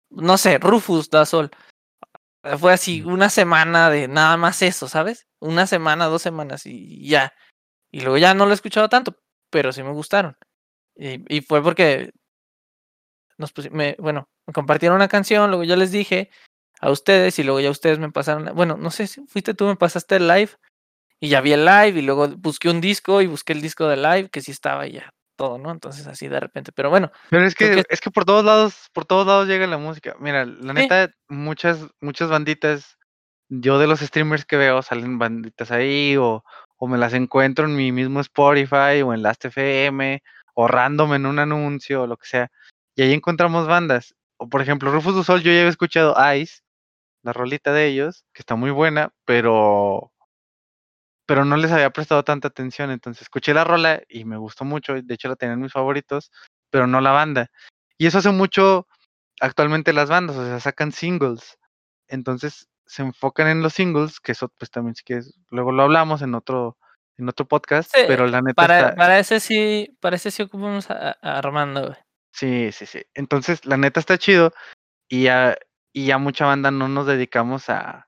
No 0.10 0.38
sé, 0.38 0.58
Rufus 0.58 1.10
Da 1.10 1.26
Sol. 1.26 1.50
Fue 2.58 2.74
así 2.74 3.04
una 3.04 3.30
semana 3.30 3.89
de 3.89 4.08
nada 4.08 4.36
más 4.36 4.62
eso, 4.62 4.89
¿sabes? 4.89 5.28
Una 5.39 5.67
semana, 5.67 6.08
2 6.08 6.22
semanas 6.22 6.65
y 6.65 7.08
ya. 7.08 7.34
Y 7.89 8.02
luego 8.02 8.17
ya 8.17 8.34
no 8.34 8.46
lo 8.46 8.52
he 8.52 8.56
escuchado 8.56 8.89
tanto, 8.89 9.17
pero 9.50 9.72
sí 9.72 9.84
me 9.84 9.91
gustaron. 9.91 10.36
Y 10.96 11.24
y 11.38 11.42
fue 11.42 11.62
porque 11.64 12.12
nos 13.38 13.52
pusi 13.54 13.70
me 13.70 13.96
bueno, 14.00 14.30
me 14.48 14.54
compartieron 14.54 14.96
una 14.96 15.08
canción, 15.08 15.50
luego 15.50 15.64
yo 15.64 15.76
les 15.76 15.92
dije 15.92 16.30
a 16.80 16.92
ustedes 16.92 17.40
y 17.40 17.44
luego 17.44 17.60
ya 17.60 17.70
ustedes 17.72 18.00
me 18.00 18.12
pasaron 18.12 18.56
bueno, 18.56 18.78
no 18.78 18.92
sé 18.92 19.08
si 19.08 19.26
fuiste 19.28 19.54
tú, 19.54 19.66
me 19.66 19.76
pasaste 19.76 20.18
el 20.18 20.28
live 20.28 20.52
y 21.20 21.30
ya 21.30 21.42
vi 21.42 21.54
el 21.54 21.66
live 21.66 22.00
y 22.00 22.02
luego 22.04 22.28
busqué 22.38 22.70
un 22.70 22.82
disco 22.82 23.22
y 23.22 23.28
busqué 23.28 23.54
el 23.54 23.62
disco 23.62 23.88
de 23.88 23.98
live 23.98 24.30
que 24.30 24.42
sí 24.42 24.52
estaba 24.52 24.88
y 24.88 24.94
ya 24.94 25.12
todo, 25.38 25.58
¿no? 25.58 25.72
Entonces 25.72 26.08
así 26.08 26.28
de 26.28 26.40
repente, 26.40 26.72
pero 26.74 26.90
bueno, 26.90 27.12
Pero 27.30 27.46
es 27.46 27.56
que 27.56 27.72
que 27.72 27.84
es 27.90 28.02
que 28.02 28.12
por 28.12 28.26
todos 28.26 28.46
lados 28.46 28.90
por 28.94 29.06
todos 29.06 29.28
lados 29.28 29.48
llega 29.48 29.68
la 29.68 29.78
música. 29.80 30.16
Mira, 30.20 30.46
la 30.46 30.74
Sí. 30.74 30.80
neta, 30.80 31.12
muchas 31.30 31.88
muchas 32.02 32.30
banditas, 32.30 32.98
yo 33.50 33.80
de 33.80 33.88
los 33.88 34.02
streamers 34.02 34.46
que 34.46 34.58
veo 34.58 34.82
salen 34.82 35.20
banditas 35.20 35.72
ahí 35.72 36.18
o 36.18 36.44
o 36.78 36.88
me 36.88 36.98
las 36.98 37.14
encuentro 37.14 37.66
en 37.66 37.76
mi 37.76 37.92
mismo 37.92 38.20
Spotify 38.22 39.02
o 39.06 39.14
en 39.14 39.24
Last.fm 39.24 40.22
o 40.54 40.68
random 40.68 41.14
en 41.16 41.26
un 41.26 41.40
anuncio 41.40 42.04
o 42.04 42.08
lo 42.08 42.18
que 42.18 42.28
sea. 42.28 42.52
Y 42.96 43.04
ahí 43.04 43.14
encontramos 43.14 43.68
bandas. 43.68 44.16
O 44.38 44.50
por 44.50 44.62
ejemplo, 44.62 44.92
Rufus 44.92 45.16
Du 45.16 45.24
Sol, 45.24 45.42
yo 45.42 45.52
ya 45.52 45.60
había 45.60 45.70
escuchado 45.70 46.16
Ice, 46.36 46.62
la 47.24 47.34
rolita 47.34 47.74
de 47.74 47.88
ellos, 47.88 48.26
que 48.34 48.42
está 48.42 48.56
muy 48.56 48.72
buena, 48.72 49.12
pero 49.26 50.12
pero 51.26 51.46
no 51.46 51.56
les 51.56 51.72
había 51.72 51.92
prestado 51.92 52.24
tanta 52.24 52.50
atención. 52.50 52.92
Entonces 52.92 53.24
escuché 53.24 53.54
la 53.54 53.64
rola 53.64 54.02
y 54.10 54.26
me 54.26 54.38
gustó 54.38 54.66
mucho, 54.66 54.96
de 55.02 55.14
hecho 55.14 55.30
la 55.30 55.38
tenía 55.38 55.54
en 55.54 55.62
mis 55.62 55.72
favoritos, 55.72 56.32
pero 56.70 56.88
no 56.88 57.00
la 57.02 57.12
banda. 57.12 57.48
Y 57.98 58.08
eso 58.08 58.18
hace 58.18 58.32
mucho 58.32 58.88
actualmente 59.40 59.94
las 59.94 60.10
bandas, 60.10 60.36
o 60.36 60.46
sea, 60.46 60.60
sacan 60.60 60.92
singles. 60.92 61.58
Entonces 62.10 62.68
se 62.86 63.04
enfocan 63.04 63.48
en 63.48 63.62
los 63.64 63.74
singles, 63.74 64.20
que 64.20 64.34
eso 64.34 64.50
pues 64.58 64.72
también 64.72 64.96
si 64.96 65.04
quieres, 65.04 65.34
luego 65.50 65.72
lo 65.72 65.84
hablamos 65.84 66.22
en 66.22 66.36
otro 66.36 66.78
en 67.22 67.30
otro 67.30 67.48
podcast, 67.48 67.96
Sí, 67.96 68.04
pero 68.08 68.28
la 68.28 68.42
neta 68.42 68.56
para 68.56 68.80
está 68.80 68.96
para 68.96 69.20
ese 69.20 69.40
sí 69.40 69.98
para 70.02 70.16
ese 70.16 70.32
sí 70.32 70.44
ocupamos 70.44 70.90
a 70.90 71.18
a 71.22 71.38
Armando, 71.38 71.88
güey. 71.88 71.98
Sí, 72.34 72.72
sí, 72.72 72.86
sí. 72.86 73.04
Entonces, 73.14 73.66
la 73.66 73.78
neta 73.78 74.00
está 74.00 74.18
chido 74.18 74.54
y 75.10 75.24
ya 75.24 75.58
y 75.94 76.06
ya 76.08 76.18
mucha 76.18 76.46
banda 76.46 76.72
no 76.72 76.88
nos 76.88 77.08
dedicamos 77.08 77.70
a 77.70 78.08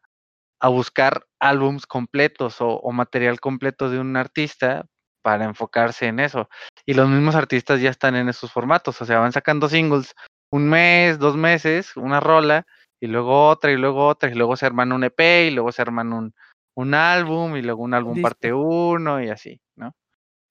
a 0.62 0.68
buscar 0.70 1.26
álbums 1.40 1.86
completos 1.86 2.62
o 2.62 2.70
o 2.80 2.92
material 2.92 3.40
completo 3.40 3.90
de 3.90 4.00
un 4.00 4.16
artista 4.18 4.86
para 5.24 5.46
enfocarse 5.46 6.08
en 6.08 6.20
eso. 6.20 6.50
Y 6.86 6.94
los 6.96 7.08
mismos 7.10 7.36
artistas 7.36 7.82
ya 7.82 7.90
están 7.90 8.16
en 8.16 8.30
esos 8.30 8.52
formatos, 8.52 9.02
o 9.02 9.06
sea, 9.06 9.20
van 9.20 9.32
sacando 9.32 9.70
singles 9.70 10.14
un 10.52 10.70
mes, 10.70 11.18
2 11.20 11.36
meses, 11.38 11.96
una 11.98 12.20
rola 12.20 12.66
y 13.02 13.08
luego 13.08 13.50
otra, 13.50 13.72
y 13.72 13.78
luego 13.78 14.08
otra, 14.08 14.30
y 14.30 14.36
luego 14.36 14.56
se 14.56 14.66
arman 14.66 14.92
un 14.94 15.04
EP, 15.04 15.48
y 15.48 15.52
luego 15.52 15.72
se 15.72 15.82
arman 15.82 16.14
un 16.14 16.34
un 16.76 16.94
álbum, 16.94 17.56
y 17.56 17.62
luego 17.62 17.84
un 17.84 17.94
álbum 17.94 18.22
parte 18.22 18.54
1 18.54 19.24
y 19.24 19.30
así, 19.30 19.62
¿no? 19.76 19.96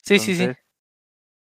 Sí, 0.02 0.18
sí, 0.18 0.34
sí. 0.36 0.50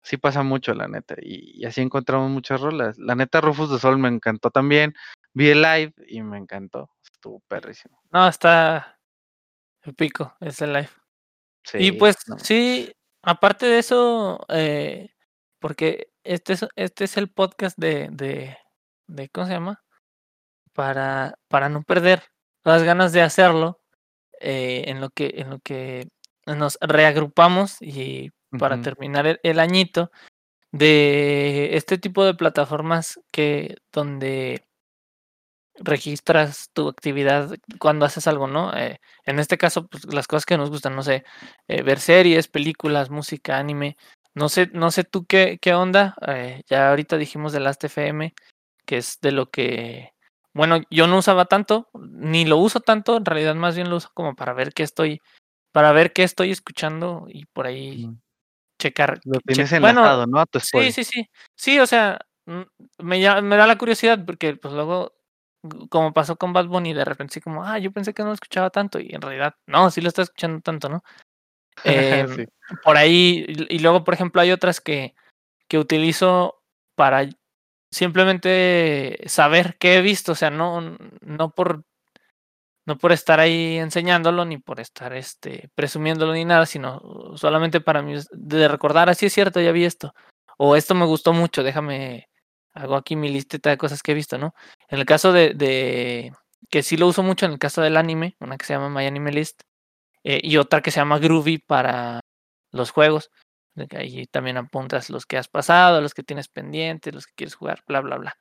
Sí 0.05 0.17
pasa 0.17 0.43
mucho, 0.43 0.73
la 0.73 0.87
neta, 0.89 1.15
y 1.21 1.61
y 1.61 1.65
así 1.65 1.81
encontramos 1.81 2.29
muchas 2.29 2.59
rolas. 2.59 2.97
La 2.97 3.15
neta, 3.15 3.39
Rufus 3.41 3.69
Du 3.69 3.79
Sol 3.79 3.97
me 3.97 4.09
encantó 4.09 4.51
también. 4.51 4.93
Vi 5.33 5.49
el 5.49 5.61
live 5.61 5.93
y 6.07 6.21
me 6.21 6.37
encantó, 6.37 6.89
estuvo 7.01 7.39
perrísimo. 7.47 8.01
No, 8.11 8.27
está 8.27 8.99
épico 9.83 10.35
ese 10.41 10.67
live. 10.67 10.89
Y 11.75 11.85
Sí, 11.85 11.91
pues 11.93 12.17
no. 12.27 12.37
sí, 12.39 12.93
aparte 13.21 13.65
de 13.65 13.79
eso, 13.79 14.45
eh, 14.49 15.09
porque 15.59 16.11
este 16.25 16.53
es 16.53 16.67
este 16.75 17.05
es 17.05 17.17
el 17.17 17.29
podcast 17.31 17.77
de 17.77 18.09
de 18.11 18.57
de 19.07 19.29
¿cómo 19.29 19.47
se 19.47 19.53
llama? 19.53 19.81
Para 20.73 21.39
para 21.47 21.69
no 21.69 21.83
perder 21.83 22.23
las 22.65 22.83
ganas 22.83 23.13
de 23.13 23.21
hacerlo, 23.21 23.79
eh, 24.43 24.85
en 24.89 25.01
lo 25.01 25.09
que 25.09 25.33
en 25.37 25.49
lo 25.51 25.59
que 25.59 26.07
nos 26.45 26.77
reagrupamos 26.81 27.77
y 27.81 28.31
para 28.59 28.81
terminar 28.81 29.27
el 29.27 29.39
el 29.43 29.59
añito, 29.59 30.11
de 30.73 31.77
este 31.77 31.97
tipo 31.99 32.25
de 32.25 32.35
plataformas 32.35 33.19
que 33.31 33.77
donde 33.93 34.65
registras 35.75 36.69
tu 36.73 36.87
actividad 36.87 37.51
cuando 37.79 38.05
haces 38.05 38.27
algo, 38.27 38.47
¿no? 38.47 38.75
Eh, 38.77 38.99
en 39.25 39.39
este 39.39 39.57
caso, 39.57 39.87
pues, 39.87 40.05
las 40.13 40.27
cosas 40.27 40.45
que 40.45 40.57
nos 40.57 40.69
gustan, 40.69 40.95
no 40.95 41.01
sé, 41.03 41.23
eh, 41.67 41.81
ver 41.81 41.99
series, 41.99 42.47
películas, 42.47 43.09
música, 43.09 43.57
anime. 43.57 43.97
No 44.35 44.49
sé 44.49 44.69
no 44.73 44.91
sé 44.91 45.03
tú 45.03 45.25
qué 45.25 45.59
qué 45.61 45.73
onda, 45.73 46.15
eh, 46.27 46.63
ya 46.67 46.89
ahorita 46.89 47.17
dijimos 47.17 47.53
de 47.53 47.59
Last.fm, 47.59 48.33
que 48.85 48.97
es 48.97 49.19
de 49.21 49.31
lo 49.31 49.49
que 49.51 50.12
bueno, 50.53 50.81
yo 50.91 51.07
no 51.07 51.17
usaba 51.19 51.45
tanto, 51.45 51.89
ni 51.93 52.45
lo 52.45 52.57
uso 52.57 52.79
tanto, 52.81 53.17
en 53.17 53.25
realidad 53.25 53.55
más 53.55 53.75
bien 53.75 53.89
lo 53.89 53.97
uso 53.97 54.09
como 54.13 54.35
para 54.35 54.53
ver 54.53 54.73
qué 54.73 54.83
estoy 54.83 55.21
para 55.73 55.91
ver 55.93 56.13
qué 56.13 56.23
estoy 56.23 56.51
escuchando 56.51 57.25
y 57.29 57.45
por 57.47 57.67
ahí 57.67 58.09
Mm. 58.09 58.15
checar 58.79 59.21
Lo 59.23 59.39
che 59.51 59.65
tienes 59.65 59.71
bueno, 59.77 60.01
enlazado, 60.03 60.27
¿no? 60.27 60.39
A 60.39 60.45
tu 60.45 60.59
sí, 60.59 60.91
sí, 60.91 61.03
sí. 61.05 61.29
Sí, 61.57 61.79
o 61.79 61.87
sea, 61.87 62.19
me 62.99 63.41
me 63.43 63.57
da 63.57 63.67
la 63.67 63.77
curiosidad 63.77 64.25
porque, 64.25 64.55
pues, 64.57 64.73
luego, 64.73 65.13
como 65.89 66.13
pasó 66.13 66.37
con 66.37 66.53
Bad 66.53 66.67
Bunny, 66.67 66.93
de 66.93 67.05
repente, 67.05 67.33
así 67.33 67.41
como, 67.41 67.65
ah, 67.65 67.79
yo 67.79 67.91
pensé 67.93 68.13
que 68.13 68.23
no 68.23 68.29
lo 68.29 68.35
escuchaba 68.35 68.69
tanto 68.71 68.99
y 68.99 69.09
en 69.15 69.21
realidad, 69.21 69.55
no, 69.67 69.91
sí 69.91 70.01
lo 70.01 70.09
estaba 70.09 70.23
escuchando 70.25 70.61
tanto, 70.61 70.89
¿no? 70.89 71.03
Em, 72.27 72.43
Sí. 72.43 72.45
por 72.83 72.97
ahí, 72.97 73.45
y 73.49 73.77
y 73.77 73.79
luego, 73.79 74.03
por 74.05 74.13
ejemplo, 74.15 74.41
hay 74.41 74.51
otras 74.53 74.81
que 74.81 75.15
que 75.69 75.79
utilizo 75.79 76.61
para 76.95 77.29
simplemente 77.93 79.19
saber 79.27 79.77
qué 79.79 79.97
he 79.97 80.01
visto, 80.01 80.33
o 80.33 80.35
sea, 80.35 80.49
no 80.49 80.97
no 81.21 81.51
por 81.51 81.85
no 82.85 82.97
por 82.97 83.11
estar 83.13 83.39
ahí 83.39 83.77
enseñándolo, 83.77 84.45
ni 84.45 84.57
por 84.57 84.79
estar, 84.79 85.13
este, 85.13 85.69
presumiéndolo 85.75 86.33
ni 86.33 86.45
nada, 86.45 86.65
sino 86.65 87.01
solamente 87.37 87.81
para 87.81 88.01
mí 88.01 88.15
de 88.31 88.67
recordar, 88.67 89.09
ah, 89.09 89.13
sí 89.15 89.27
es 89.27 89.33
cierto, 89.33 89.61
ya 89.61 89.71
vi 89.71 89.85
esto, 89.85 90.13
o 90.57 90.75
esto 90.75 90.95
me 90.95 91.05
gustó 91.05 91.33
mucho, 91.33 91.63
déjame 91.63 92.29
hago 92.73 92.95
aquí 92.95 93.15
mi 93.15 93.29
listita 93.29 93.69
de 93.69 93.77
cosas 93.77 94.01
que 94.03 94.11
he 94.13 94.15
visto, 94.15 94.37
¿no? 94.37 94.53
En 94.89 94.99
el 94.99 95.05
caso 95.05 95.31
de, 95.31 95.53
de, 95.53 96.33
que 96.69 96.83
sí 96.83 96.97
lo 96.97 97.07
uso 97.07 97.23
mucho 97.23 97.45
en 97.45 97.53
el 97.53 97.59
caso 97.59 97.81
del 97.81 97.97
anime, 97.97 98.35
una 98.39 98.57
que 98.57 98.65
se 98.65 98.73
llama 98.73 98.89
My 98.89 99.05
Anime 99.05 99.31
List, 99.31 99.61
eh, 100.23 100.39
y 100.43 100.57
otra 100.57 100.81
que 100.81 100.91
se 100.91 100.99
llama 100.99 101.19
Groovy 101.19 101.59
para 101.59 102.21
los 102.71 102.91
juegos. 102.91 103.31
Ahí 103.91 104.27
también 104.27 104.57
apuntas 104.57 105.09
los 105.09 105.25
que 105.25 105.37
has 105.37 105.47
pasado, 105.47 106.01
los 106.01 106.13
que 106.13 106.23
tienes 106.23 106.47
pendientes, 106.47 107.13
los 107.13 107.25
que 107.25 107.33
quieres 107.35 107.55
jugar, 107.55 107.83
bla, 107.87 108.01
bla, 108.01 108.17
bla. 108.17 108.37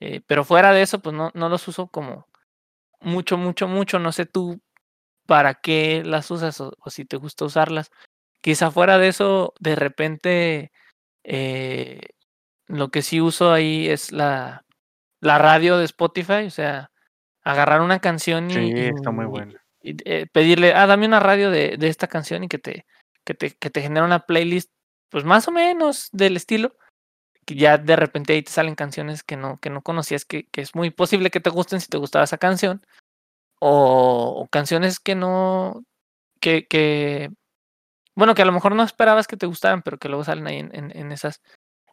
Eh, 0.00 0.20
pero 0.26 0.44
fuera 0.44 0.72
de 0.72 0.82
eso, 0.82 1.00
pues 1.00 1.14
no, 1.14 1.30
no 1.34 1.48
los 1.48 1.66
uso 1.68 1.88
como 1.88 2.26
mucho, 3.00 3.36
mucho, 3.36 3.68
mucho. 3.68 3.98
No 3.98 4.12
sé 4.12 4.26
tú 4.26 4.60
para 5.26 5.54
qué 5.54 6.02
las 6.04 6.30
usas 6.30 6.60
o, 6.60 6.72
si 6.86 7.04
te 7.04 7.16
gusta 7.16 7.44
usarlas. 7.44 7.90
Quizá 8.40 8.70
fuera 8.70 8.98
de 8.98 9.08
eso, 9.08 9.54
de 9.60 9.76
repente, 9.76 10.72
eh, 11.24 12.00
lo 12.66 12.90
que 12.90 13.02
sí 13.02 13.20
uso 13.20 13.52
ahí 13.52 13.88
es 13.88 14.12
la, 14.12 14.64
la 15.20 15.38
radio 15.38 15.78
de 15.78 15.84
Spotify, 15.84 16.46
o 16.46 16.50
sea, 16.50 16.90
agarrar 17.42 17.82
una 17.82 18.00
canción 18.00 18.50
y, 18.50 18.54
sí, 18.54 18.72
está 18.76 19.10
muy 19.10 19.26
buena. 19.26 19.62
y 19.82 19.96
eh, 20.04 20.26
pedirle, 20.32 20.72
ah, 20.74 20.86
dame 20.86 21.06
una 21.06 21.20
radio 21.20 21.50
de, 21.50 21.76
de, 21.76 21.88
esta 21.88 22.06
canción 22.06 22.44
y 22.44 22.48
que 22.48 22.58
te, 22.58 22.86
que 23.24 23.34
te, 23.34 23.50
que 23.52 23.70
te 23.70 23.82
genera 23.82 24.06
una 24.06 24.26
playlist, 24.26 24.70
pues 25.10 25.24
más 25.24 25.48
o 25.48 25.52
menos 25.52 26.08
del 26.12 26.36
estilo, 26.36 26.76
que 27.46 27.54
ya 27.56 27.78
de 27.78 27.96
repente 27.96 28.32
ahí 28.32 28.42
te 28.42 28.52
salen 28.52 28.74
canciones 28.74 29.22
que 29.22 29.36
no, 29.36 29.58
que 29.60 29.70
no 29.70 29.82
conocías, 29.82 30.24
que, 30.24 30.48
que 30.48 30.60
es 30.62 30.74
muy 30.74 30.90
posible 30.90 31.30
que 31.30 31.40
te 31.40 31.50
gusten 31.50 31.80
si 31.80 31.88
te 31.88 31.98
gustaba 31.98 32.24
esa 32.24 32.38
canción, 32.38 32.82
o, 33.60 34.48
canciones 34.50 35.00
que 35.00 35.14
no, 35.14 35.84
que, 36.40 36.66
que, 36.68 37.30
bueno, 38.16 38.34
que 38.34 38.42
a 38.42 38.46
lo 38.46 38.52
mejor 38.52 38.74
no 38.74 38.82
esperabas 38.82 39.26
que 39.26 39.36
te 39.36 39.46
gustaran, 39.46 39.82
pero 39.82 39.98
que 39.98 40.08
luego 40.08 40.24
salen 40.24 40.46
ahí 40.46 40.58
en, 40.58 40.74
en, 40.74 40.96
en 40.96 41.12
esas 41.12 41.42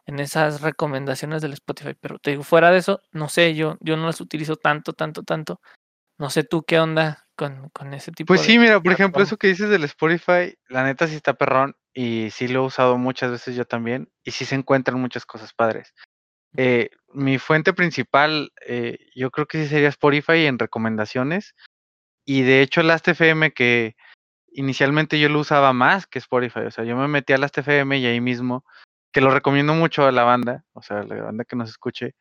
en 0.08 0.20
esas 0.20 0.62
recomendaciones 0.62 1.42
del 1.42 1.52
Spotify. 1.52 1.94
Pero 2.00 2.18
te 2.18 2.30
digo, 2.30 2.42
fuera 2.42 2.70
de 2.70 2.78
eso, 2.78 3.00
no 3.12 3.28
sé, 3.28 3.54
yo, 3.54 3.76
yo 3.80 3.96
no 3.98 4.06
las 4.06 4.22
utilizo 4.22 4.56
tanto, 4.56 4.94
tanto, 4.94 5.22
tanto. 5.22 5.60
No 6.18 6.30
sé 6.30 6.44
tú 6.44 6.64
qué 6.64 6.80
onda 6.80 7.27
con, 7.38 7.70
con 7.70 7.94
ese 7.94 8.10
tipo 8.10 8.26
pues 8.26 8.40
de. 8.40 8.46
Pues 8.46 8.52
sí, 8.52 8.58
mira, 8.58 8.80
por 8.80 8.92
ejemplo, 8.92 9.22
eso 9.22 9.36
que 9.36 9.46
dices 9.46 9.70
del 9.70 9.84
Spotify, 9.84 10.58
la 10.68 10.82
neta 10.82 11.06
sí 11.06 11.14
está 11.14 11.34
perrón 11.34 11.76
y 11.94 12.30
sí 12.32 12.48
lo 12.48 12.64
he 12.64 12.66
usado 12.66 12.98
muchas 12.98 13.30
veces 13.30 13.54
yo 13.54 13.64
también 13.64 14.10
y 14.24 14.32
sí 14.32 14.44
se 14.44 14.56
encuentran 14.56 15.00
muchas 15.00 15.24
cosas 15.24 15.54
padres. 15.54 15.94
Eh, 16.56 16.90
mi 17.12 17.38
fuente 17.38 17.72
principal, 17.72 18.52
eh, 18.66 18.98
yo 19.14 19.30
creo 19.30 19.46
que 19.46 19.62
sí 19.62 19.68
sería 19.68 19.88
Spotify 19.88 20.46
en 20.46 20.58
recomendaciones 20.58 21.54
y 22.24 22.42
de 22.42 22.60
hecho 22.62 22.82
Last.fm 22.82 23.52
que 23.52 23.94
inicialmente 24.50 25.20
yo 25.20 25.28
lo 25.28 25.38
usaba 25.38 25.72
más 25.72 26.08
que 26.08 26.18
Spotify, 26.18 26.60
o 26.60 26.70
sea, 26.72 26.84
yo 26.84 26.96
me 26.96 27.06
metí 27.06 27.34
a 27.34 27.38
Last.fm 27.38 27.98
y 27.98 28.06
ahí 28.06 28.20
mismo 28.20 28.64
que 29.12 29.20
lo 29.20 29.30
recomiendo 29.30 29.74
mucho 29.74 30.04
a 30.06 30.12
la 30.12 30.24
banda, 30.24 30.64
o 30.72 30.82
sea, 30.82 31.04
la 31.04 31.22
banda 31.22 31.44
que 31.44 31.54
nos 31.54 31.70
escuche, 31.70 32.16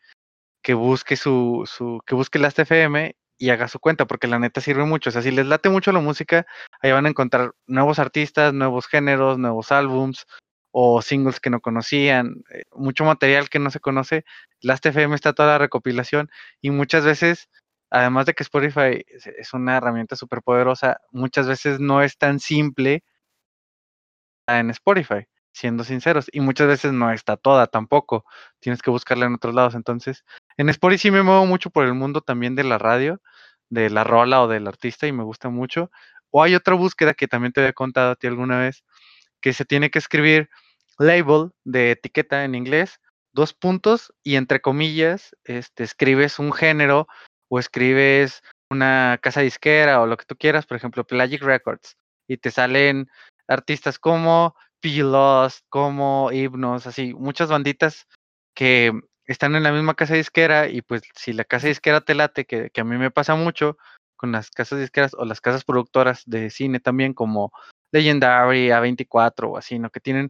que 0.61 0.75
busque 0.75 1.15
su, 1.15 1.63
su 1.65 2.01
que 2.05 2.13
busque 2.13 2.37
las 2.37 2.59
FM 2.59 3.15
y 3.37 3.49
haga 3.49 3.67
su 3.67 3.79
cuenta, 3.79 4.05
porque 4.05 4.27
la 4.27 4.39
neta 4.39 4.61
sirve 4.61 4.85
mucho. 4.85 5.09
O 5.09 5.13
sea, 5.13 5.21
si 5.21 5.31
les 5.31 5.45
late 5.45 5.69
mucho 5.69 5.91
la 5.91 5.99
música, 5.99 6.45
ahí 6.81 6.91
van 6.91 7.05
a 7.05 7.09
encontrar 7.09 7.53
nuevos 7.67 7.99
artistas, 7.99 8.53
nuevos 8.53 8.87
géneros, 8.87 9.37
nuevos 9.37 9.71
álbums 9.71 10.25
o 10.71 11.01
singles 11.01 11.39
que 11.39 11.49
no 11.49 11.61
conocían, 11.61 12.43
eh, 12.51 12.63
mucho 12.73 13.03
material 13.05 13.49
que 13.49 13.59
no 13.59 13.71
se 13.71 13.79
conoce. 13.79 14.25
Las 14.61 14.83
FM 14.85 15.15
está 15.15 15.33
toda 15.33 15.49
la 15.49 15.57
recopilación 15.59 16.29
y 16.61 16.71
muchas 16.71 17.05
veces, 17.05 17.49
además 17.89 18.25
de 18.25 18.33
que 18.33 18.43
Spotify 18.43 19.03
es 19.07 19.53
una 19.53 19.77
herramienta 19.77 20.15
súper 20.15 20.41
poderosa, 20.41 21.01
muchas 21.11 21.47
veces 21.47 21.79
no 21.79 22.01
es 22.03 22.17
tan 22.17 22.39
simple 22.39 23.03
en 24.47 24.69
Spotify 24.71 25.27
siendo 25.57 25.83
sinceros. 25.83 26.27
Y 26.31 26.41
muchas 26.41 26.67
veces 26.67 26.93
no 26.93 27.11
está 27.11 27.37
toda 27.37 27.67
tampoco. 27.67 28.25
Tienes 28.59 28.81
que 28.81 28.91
buscarla 28.91 29.25
en 29.25 29.35
otros 29.35 29.55
lados. 29.55 29.75
Entonces, 29.75 30.23
en 30.57 30.69
Spotify 30.69 30.99
sí 30.99 31.11
me 31.11 31.23
muevo 31.23 31.45
mucho 31.45 31.69
por 31.69 31.85
el 31.85 31.93
mundo 31.93 32.21
también 32.21 32.55
de 32.55 32.63
la 32.63 32.77
radio, 32.77 33.21
de 33.69 33.89
la 33.89 34.03
rola 34.03 34.41
o 34.41 34.47
del 34.47 34.67
artista 34.67 35.07
y 35.07 35.11
me 35.11 35.23
gusta 35.23 35.49
mucho. 35.49 35.91
O 36.31 36.43
hay 36.43 36.55
otra 36.55 36.75
búsqueda 36.75 37.13
que 37.13 37.27
también 37.27 37.53
te 37.53 37.61
había 37.61 37.73
contado 37.73 38.11
a 38.11 38.15
ti 38.15 38.27
alguna 38.27 38.59
vez, 38.59 38.83
que 39.41 39.53
se 39.53 39.65
tiene 39.65 39.89
que 39.89 39.99
escribir 39.99 40.49
label 40.97 41.51
de 41.63 41.91
etiqueta 41.91 42.43
en 42.43 42.55
inglés, 42.55 42.99
dos 43.33 43.53
puntos 43.53 44.13
y 44.23 44.35
entre 44.35 44.61
comillas, 44.61 45.35
este, 45.43 45.83
escribes 45.83 46.39
un 46.39 46.51
género 46.51 47.07
o 47.49 47.59
escribes 47.59 48.41
una 48.69 49.19
casa 49.21 49.41
disquera 49.41 50.01
o 50.01 50.07
lo 50.07 50.17
que 50.17 50.25
tú 50.25 50.35
quieras, 50.35 50.65
por 50.65 50.77
ejemplo, 50.77 51.05
Pelagic 51.05 51.41
Records, 51.43 51.95
y 52.27 52.37
te 52.37 52.51
salen 52.51 53.07
artistas 53.47 53.99
como 53.99 54.55
Pilos, 54.79 55.63
como 55.69 56.31
Himnos, 56.31 56.87
así, 56.87 57.13
muchas 57.13 57.49
banditas 57.49 58.07
que 58.53 58.91
están 59.27 59.55
en 59.55 59.63
la 59.63 59.71
misma 59.71 59.95
casa 59.95 60.15
disquera 60.15 60.67
y 60.67 60.81
pues 60.81 61.03
si 61.15 61.33
la 61.33 61.43
casa 61.43 61.67
disquera 61.67 62.01
te 62.01 62.15
late, 62.15 62.45
que, 62.45 62.69
que 62.69 62.81
a 62.81 62.83
mí 62.83 62.97
me 62.97 63.11
pasa 63.11 63.35
mucho 63.35 63.77
con 64.15 64.31
las 64.31 64.49
casas 64.49 64.79
disqueras 64.79 65.13
o 65.13 65.25
las 65.25 65.41
casas 65.41 65.63
productoras 65.63 66.23
de 66.25 66.49
cine 66.49 66.79
también 66.79 67.13
como 67.13 67.51
Legendary, 67.91 68.69
A24 68.69 69.49
o 69.49 69.57
así, 69.57 69.79
¿no? 69.79 69.89
Que 69.89 69.99
tienen, 69.99 70.29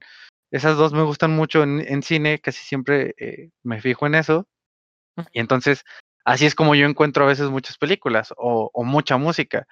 esas 0.52 0.78
dos 0.78 0.94
me 0.94 1.04
gustan 1.04 1.32
mucho 1.32 1.64
en, 1.64 1.82
en 1.88 2.04
cine, 2.04 2.40
casi 2.40 2.64
siempre 2.64 3.16
eh, 3.18 3.50
me 3.64 3.82
fijo 3.82 4.06
en 4.06 4.16
eso. 4.16 4.48
Y 5.32 5.40
entonces, 5.40 5.84
así 6.26 6.46
es 6.46 6.54
como 6.54 6.76
yo 6.76 6.86
encuentro 6.86 7.24
a 7.24 7.28
veces 7.28 7.50
muchas 7.50 7.78
películas 7.78 8.34
o, 8.38 8.70
o 8.74 8.84
mucha 8.84 9.18
música, 9.18 9.68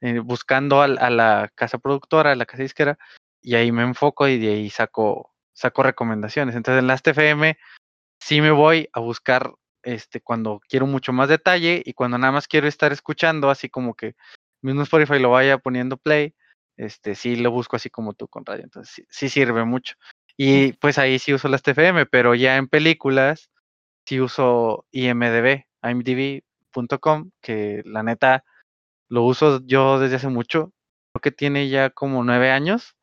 eh, 0.00 0.20
buscando 0.20 0.82
a, 0.82 0.84
a, 0.84 1.10
la 1.10 1.50
casa 1.54 1.78
productora, 1.78 2.32
a 2.32 2.36
la 2.36 2.46
casa 2.46 2.62
disquera, 2.62 2.98
y 3.42 3.56
ahí 3.56 3.72
me 3.72 3.82
enfoco 3.82 4.28
y 4.28 4.38
de 4.38 4.48
ahí 4.48 4.70
saco, 4.70 5.34
saco 5.52 5.82
recomendaciones. 5.82 6.54
Entonces 6.54 6.80
en 6.80 6.86
las 6.86 7.02
TFM 7.02 7.56
sí 8.24 8.40
me 8.40 8.50
voy 8.50 8.88
a 8.94 9.00
buscar 9.00 9.52
este 9.82 10.22
cuando 10.22 10.58
quiero 10.66 10.86
mucho 10.86 11.12
más 11.12 11.28
detalle 11.28 11.82
y 11.84 11.92
cuando 11.92 12.16
nada 12.16 12.32
más 12.32 12.48
quiero 12.48 12.66
estar 12.66 12.90
escuchando, 12.90 13.50
así 13.50 13.68
como 13.68 13.92
que 13.94 14.14
mismo 14.62 14.80
Spotify 14.82 15.18
lo 15.18 15.30
vaya 15.30 15.58
poniendo 15.58 15.98
play, 15.98 16.34
este 16.78 17.16
sí 17.16 17.36
lo 17.36 17.50
busco 17.50 17.76
así 17.76 17.90
como 17.90 18.14
tú 18.14 18.26
con 18.26 18.46
radio. 18.46 18.64
Entonces 18.64 18.94
sí, 18.94 19.04
sí 19.10 19.28
sirve 19.28 19.66
mucho. 19.66 19.96
Y 20.38 20.72
pues 20.74 20.96
ahí 20.96 21.18
sí 21.18 21.34
uso 21.34 21.48
las 21.48 21.62
TFM, 21.62 22.06
pero 22.06 22.34
ya 22.34 22.56
en 22.56 22.66
películas 22.66 23.50
sí 24.06 24.20
uso 24.20 24.86
IMDB, 24.90 25.66
imdb.com, 25.82 27.30
que 27.42 27.82
la 27.84 28.02
neta 28.02 28.42
lo 29.10 29.24
uso 29.24 29.60
yo 29.66 30.00
desde 30.00 30.16
hace 30.16 30.28
mucho. 30.28 30.72
Creo 31.12 31.20
que 31.20 31.30
tiene 31.30 31.68
ya 31.68 31.90
como 31.90 32.24
nueve 32.24 32.50
años 32.50 32.96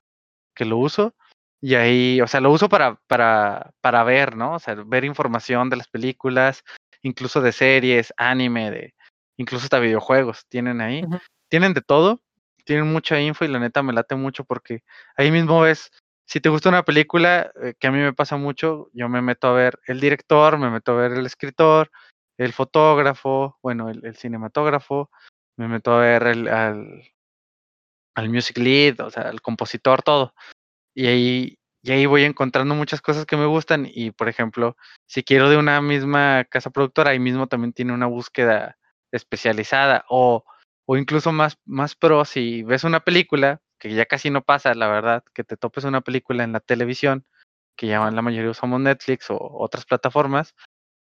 que 0.56 0.66
lo 0.66 0.78
uso. 0.78 1.14
Y 1.62 1.76
ahí, 1.76 2.20
o 2.22 2.28
sea, 2.28 2.42
lo 2.42 2.52
uso 2.52 2.68
para, 2.70 2.96
para, 3.08 3.72
para 3.82 4.04
ver, 4.04 4.36
¿no? 4.36 4.56
O 4.56 4.60
sea, 4.60 4.76
ver 4.86 5.06
información 5.06 5.70
de 5.70 5.78
las 5.78 5.88
películas, 5.88 6.64
incluso 7.04 7.40
de 7.40 7.52
series, 7.52 8.12
anime, 8.18 8.72
de, 8.72 8.96
incluso 9.38 9.66
hasta 9.66 9.80
videojuegos 9.80 10.46
tienen 10.50 10.82
ahí. 10.82 11.04
Uh 11.04 11.10
-huh. 11.10 11.22
Tienen 11.50 11.74
de 11.74 11.82
todo, 11.82 12.22
tienen 12.66 12.92
mucha 12.92 13.20
info 13.20 13.46
y 13.46 13.48
la 13.48 13.60
neta 13.60 13.84
me 13.84 13.94
late 13.94 14.16
mucho 14.16 14.44
porque 14.44 14.84
ahí 15.18 15.32
mismo 15.32 15.62
ves, 15.62 15.92
si 16.26 16.40
te 16.40 16.50
gusta 16.50 16.70
una 16.70 16.84
película, 16.84 17.52
eh, 17.62 17.74
que 17.78 17.88
a 17.88 17.92
mí 17.92 18.00
me 18.00 18.14
pasa 18.14 18.38
mucho, 18.38 18.90
yo 18.94 19.10
me 19.10 19.22
meto 19.22 19.48
a 19.48 19.54
ver 19.54 19.80
el 19.86 20.00
director, 20.00 20.58
me 20.58 20.70
meto 20.70 20.94
a 20.94 20.96
ver 20.96 21.12
el 21.12 21.26
escritor, 21.26 21.92
el 22.38 22.54
fotógrafo, 22.54 23.60
bueno, 23.62 23.90
el, 23.90 24.04
el 24.06 24.16
cinematógrafo, 24.16 25.12
me 25.58 25.68
meto 25.68 25.94
a 25.94 26.00
ver 26.00 26.24
el, 26.24 26.48
al, 26.48 27.04
al 28.16 28.30
music 28.30 28.58
lead, 28.58 29.00
o 29.02 29.10
sea, 29.10 29.24
al 29.24 29.42
compositor, 29.42 30.02
todo. 30.02 30.34
Y 30.94 31.08
ahí, 31.08 31.60
y 31.84 31.92
ahí 31.92 32.06
voy 32.06 32.24
encontrando 32.24 32.76
muchas 32.76 33.02
cosas 33.02 33.26
que 33.26 33.38
me 33.38 33.46
gustan. 33.46 33.88
Y 33.90 34.12
por 34.12 34.30
ejemplo, 34.30 34.78
si 35.08 35.24
quiero 35.24 35.50
de 35.50 35.58
una 35.58 35.82
misma 35.82 36.46
casa 36.46 36.70
productora, 36.70 37.12
ahí 37.12 37.20
mismo 37.20 37.48
también 37.48 37.74
tiene 37.74 37.94
una 37.94 38.08
búsqueda 38.08 38.78
especializada. 39.12 40.06
O, 40.10 40.44
o 40.86 40.98
incluso 40.98 41.32
más, 41.32 41.58
más 41.66 41.96
pro, 41.96 42.26
si 42.26 42.64
ves 42.64 42.84
una 42.84 43.00
película, 43.00 43.62
que 43.80 43.94
ya 43.94 44.06
casi 44.06 44.30
no 44.30 44.44
pasa, 44.44 44.74
la 44.76 44.88
verdad, 44.88 45.24
que 45.34 45.44
te 45.44 45.58
topes 45.58 45.84
una 45.86 46.02
película 46.02 46.44
en 46.44 46.52
la 46.52 46.60
televisión, 46.60 47.26
que 47.76 47.88
ya 47.88 48.12
la 48.12 48.22
mayoría 48.22 48.52
usamos 48.52 48.80
Netflix 48.80 49.30
o 49.30 49.38
otras 49.40 49.86
plataformas. 49.86 50.54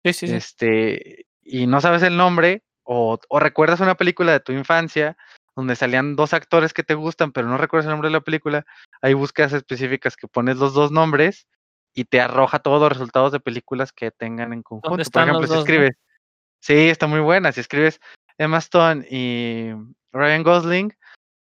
Sí, 0.04 0.12
sí, 0.14 0.26
sí. 0.28 0.34
Este, 0.34 1.26
y 1.42 1.66
no 1.66 1.80
sabes 1.80 2.02
el 2.02 2.16
nombre, 2.16 2.62
o, 2.84 3.18
o 3.28 3.38
recuerdas 3.38 3.80
una 3.80 3.96
película 3.96 4.32
de 4.32 4.40
tu 4.40 4.52
infancia 4.52 5.16
donde 5.60 5.76
salían 5.76 6.16
dos 6.16 6.32
actores 6.32 6.72
que 6.72 6.82
te 6.82 6.94
gustan, 6.94 7.32
pero 7.32 7.46
no 7.46 7.58
recuerdas 7.58 7.86
el 7.86 7.90
nombre 7.90 8.08
de 8.08 8.14
la 8.14 8.20
película, 8.20 8.64
hay 9.02 9.14
búsquedas 9.14 9.52
específicas 9.52 10.16
que 10.16 10.26
pones 10.26 10.56
los 10.56 10.72
dos 10.72 10.90
nombres 10.90 11.46
y 11.94 12.04
te 12.04 12.20
arroja 12.20 12.60
todos 12.60 12.80
los 12.80 12.92
resultados 12.92 13.30
de 13.32 13.40
películas 13.40 13.92
que 13.92 14.10
tengan 14.10 14.52
en 14.52 14.62
conjunto. 14.62 14.88
Por 14.88 15.22
ejemplo, 15.22 15.46
si 15.46 15.48
dos, 15.48 15.58
escribes, 15.58 15.90
¿no? 15.90 16.18
sí, 16.60 16.88
está 16.88 17.06
muy 17.06 17.20
buena, 17.20 17.52
si 17.52 17.60
escribes 17.60 18.00
Emma 18.38 18.58
Stone 18.58 19.06
y 19.10 19.70
Ryan 20.12 20.42
Gosling, 20.42 20.92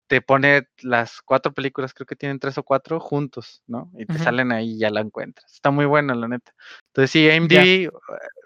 te 0.08 0.22
pone 0.22 0.68
las 0.82 1.22
cuatro 1.22 1.54
películas, 1.54 1.94
creo 1.94 2.08
que 2.08 2.16
tienen 2.16 2.40
tres 2.40 2.58
o 2.58 2.64
cuatro 2.64 3.00
juntos, 3.00 3.62
¿no? 3.68 3.92
Y 3.94 4.06
te 4.06 4.14
uh 4.14 4.16
-huh. 4.16 4.24
salen 4.24 4.52
ahí 4.52 4.72
y 4.72 4.80
ya 4.80 4.90
la 4.90 5.02
encuentras. 5.02 5.54
Está 5.54 5.70
muy 5.70 5.86
buena, 5.86 6.16
la 6.16 6.28
neta. 6.28 6.54
Entonces, 6.88 7.12
sí, 7.12 7.28
IMDb, 7.30 7.92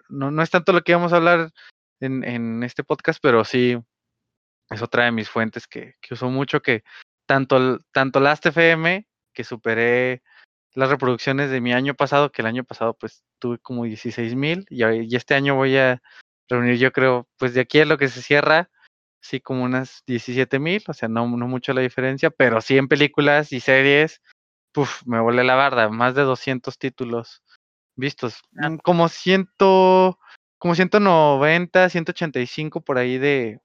no, 0.09 0.31
no 0.31 0.41
es 0.41 0.49
tanto 0.49 0.73
lo 0.73 0.81
que 0.81 0.91
íbamos 0.91 1.13
a 1.13 1.17
hablar 1.17 1.51
en, 1.99 2.23
en 2.23 2.63
este 2.63 2.83
podcast, 2.83 3.19
pero 3.21 3.45
sí, 3.45 3.77
es 4.71 4.81
otra 4.81 5.05
de 5.05 5.11
mis 5.11 5.29
fuentes 5.29 5.67
que, 5.67 5.95
que 6.01 6.13
uso 6.13 6.29
mucho, 6.29 6.61
que 6.61 6.83
tanto, 7.25 7.79
tanto 7.91 8.19
Last.fm, 8.19 9.07
que 9.33 9.43
superé 9.43 10.23
las 10.73 10.89
reproducciones 10.89 11.51
de 11.51 11.61
mi 11.61 11.73
año 11.73 11.93
pasado, 11.95 12.31
que 12.31 12.41
el 12.41 12.47
año 12.47 12.63
pasado 12.63 12.93
pues 12.93 13.23
tuve 13.39 13.59
como 13.59 13.83
16 13.83 14.35
mil 14.35 14.65
y, 14.69 14.83
y, 14.85 15.15
este 15.15 15.35
año 15.35 15.55
voy 15.55 15.77
a 15.77 16.01
reunir, 16.49 16.77
yo 16.77 16.91
creo, 16.91 17.27
pues 17.37 17.53
de 17.53 17.61
aquí 17.61 17.79
a 17.81 17.85
lo 17.85 17.97
que 17.97 18.07
se 18.07 18.21
cierra, 18.21 18.69
sí 19.21 19.39
como 19.41 19.63
unas 19.63 20.03
17 20.07 20.59
mil, 20.59 20.83
o 20.87 20.93
sea, 20.93 21.09
no, 21.09 21.27
no 21.27 21.47
mucho 21.47 21.73
la 21.73 21.81
diferencia, 21.81 22.29
pero 22.29 22.61
sí 22.61 22.77
en 22.77 22.87
películas 22.87 23.51
y 23.51 23.59
series, 23.59 24.21
puf, 24.71 25.01
me 25.05 25.19
volé 25.19 25.43
la 25.43 25.55
barda, 25.55 25.89
más 25.89 26.15
de 26.15 26.23
200 26.23 26.77
títulos 26.77 27.43
vistos, 27.95 28.41
Ah. 28.57 28.77
como 28.83 29.09
ciento, 29.09 30.17
como 30.57 30.75
190, 30.75 31.89
185 31.89 32.81
por 32.81 32.97
ahí 32.97 33.17
de, 33.17 33.59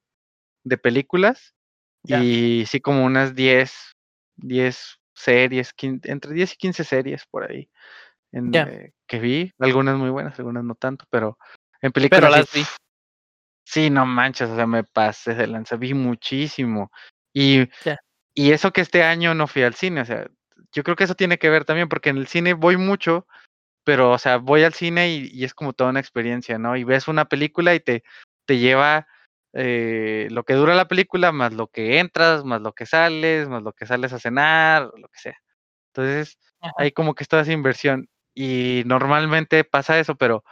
de 0.66 0.78
películas, 0.78 1.54
Ya. 2.02 2.22
y 2.22 2.66
sí 2.66 2.80
como 2.80 3.04
unas 3.04 3.34
10, 3.34 3.94
10 4.36 4.98
series, 5.14 5.72
entre 5.80 6.32
10 6.34 6.52
y 6.52 6.56
15 6.56 6.84
series 6.84 7.24
por 7.26 7.50
ahí 7.50 7.68
en, 8.32 8.54
eh, 8.54 8.92
que 9.06 9.18
vi, 9.18 9.52
algunas 9.58 9.96
muy 9.96 10.10
buenas, 10.10 10.38
algunas 10.38 10.64
no 10.64 10.74
tanto, 10.74 11.04
pero 11.10 11.38
en 11.80 11.92
Pero 11.92 11.92
películas 11.92 12.32
sí, 12.32 12.38
las 12.38 12.52
vi. 12.52 12.64
sí, 13.64 13.90
no 13.90 14.04
manches, 14.06 14.50
o 14.50 14.56
sea, 14.56 14.66
me 14.66 14.84
pasé 14.84 15.34
de 15.34 15.46
lanza, 15.46 15.76
vi 15.76 15.94
muchísimo. 15.94 16.90
Y, 17.32 17.68
y 18.34 18.52
eso 18.52 18.72
que 18.72 18.80
este 18.80 19.02
año 19.04 19.34
no 19.34 19.46
fui 19.46 19.62
al 19.62 19.74
cine, 19.74 20.00
o 20.00 20.04
sea, 20.04 20.26
yo 20.72 20.82
creo 20.82 20.96
que 20.96 21.04
eso 21.04 21.14
tiene 21.14 21.38
que 21.38 21.50
ver 21.50 21.64
también, 21.64 21.88
porque 21.88 22.10
en 22.10 22.18
el 22.18 22.26
cine 22.26 22.54
voy 22.54 22.76
mucho, 22.76 23.26
pero, 23.84 24.10
o 24.10 24.18
sea, 24.18 24.38
voy 24.38 24.64
al 24.64 24.74
cine 24.74 25.10
y, 25.10 25.30
y 25.32 25.44
es 25.44 25.54
como 25.54 25.72
toda 25.72 25.90
una 25.90 26.00
experiencia, 26.00 26.58
¿no? 26.58 26.76
Y 26.76 26.84
ves 26.84 27.08
una 27.08 27.26
película 27.26 27.74
y 27.74 27.80
te, 27.80 28.02
te 28.44 28.58
lleva 28.58 29.06
eh, 29.53 30.28
lo 30.30 30.44
que 30.44 30.55
dura 30.55 30.74
la 30.74 30.88
película, 30.88 31.32
más 31.32 31.53
lo 31.55 31.68
que 31.68 31.99
entras, 31.99 32.44
más 32.44 32.61
lo 32.62 32.72
que 32.72 32.86
sales, 32.86 33.49
más 33.49 33.62
lo 33.62 33.72
que 33.72 33.86
sales 33.86 34.12
a 34.12 34.18
cenar, 34.18 34.90
lo 34.97 35.09
que 35.09 35.18
sea. 35.18 35.38
Entonces, 35.92 36.38
Ajá. 36.61 36.74
hay 36.78 36.92
como 36.92 37.14
que 37.14 37.24
toda 37.24 37.42
esa 37.42 37.53
inversión. 37.53 38.09
Y 38.34 38.82
normalmente 38.86 39.64
pasa 39.64 39.99
eso, 39.99 40.14
pero 40.16 40.44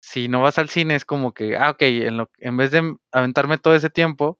si 0.00 0.28
no 0.28 0.42
vas 0.42 0.58
al 0.58 0.68
cine 0.68 0.94
es 0.94 1.04
como 1.04 1.34
que, 1.34 1.56
ah, 1.56 1.70
ok, 1.70 1.82
en, 1.82 2.16
lo, 2.18 2.30
en 2.38 2.56
vez 2.56 2.70
de 2.70 2.96
aventarme 3.12 3.58
todo 3.58 3.74
ese 3.74 3.90
tiempo, 3.90 4.38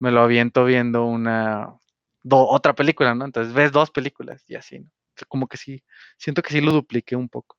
me 0.00 0.10
lo 0.10 0.22
aviento 0.22 0.64
viendo 0.64 1.04
una, 1.04 1.74
do- 2.22 2.48
otra 2.48 2.74
película, 2.74 3.14
¿no? 3.14 3.24
Entonces 3.24 3.52
ves 3.54 3.70
dos 3.70 3.90
películas 3.90 4.44
y 4.48 4.56
así, 4.56 4.80
¿no? 4.80 4.90
Como 5.28 5.46
que 5.46 5.56
sí, 5.56 5.84
siento 6.18 6.42
que 6.42 6.50
sí 6.50 6.60
lo 6.60 6.72
dupliqué 6.72 7.14
un 7.14 7.28
poco. 7.28 7.56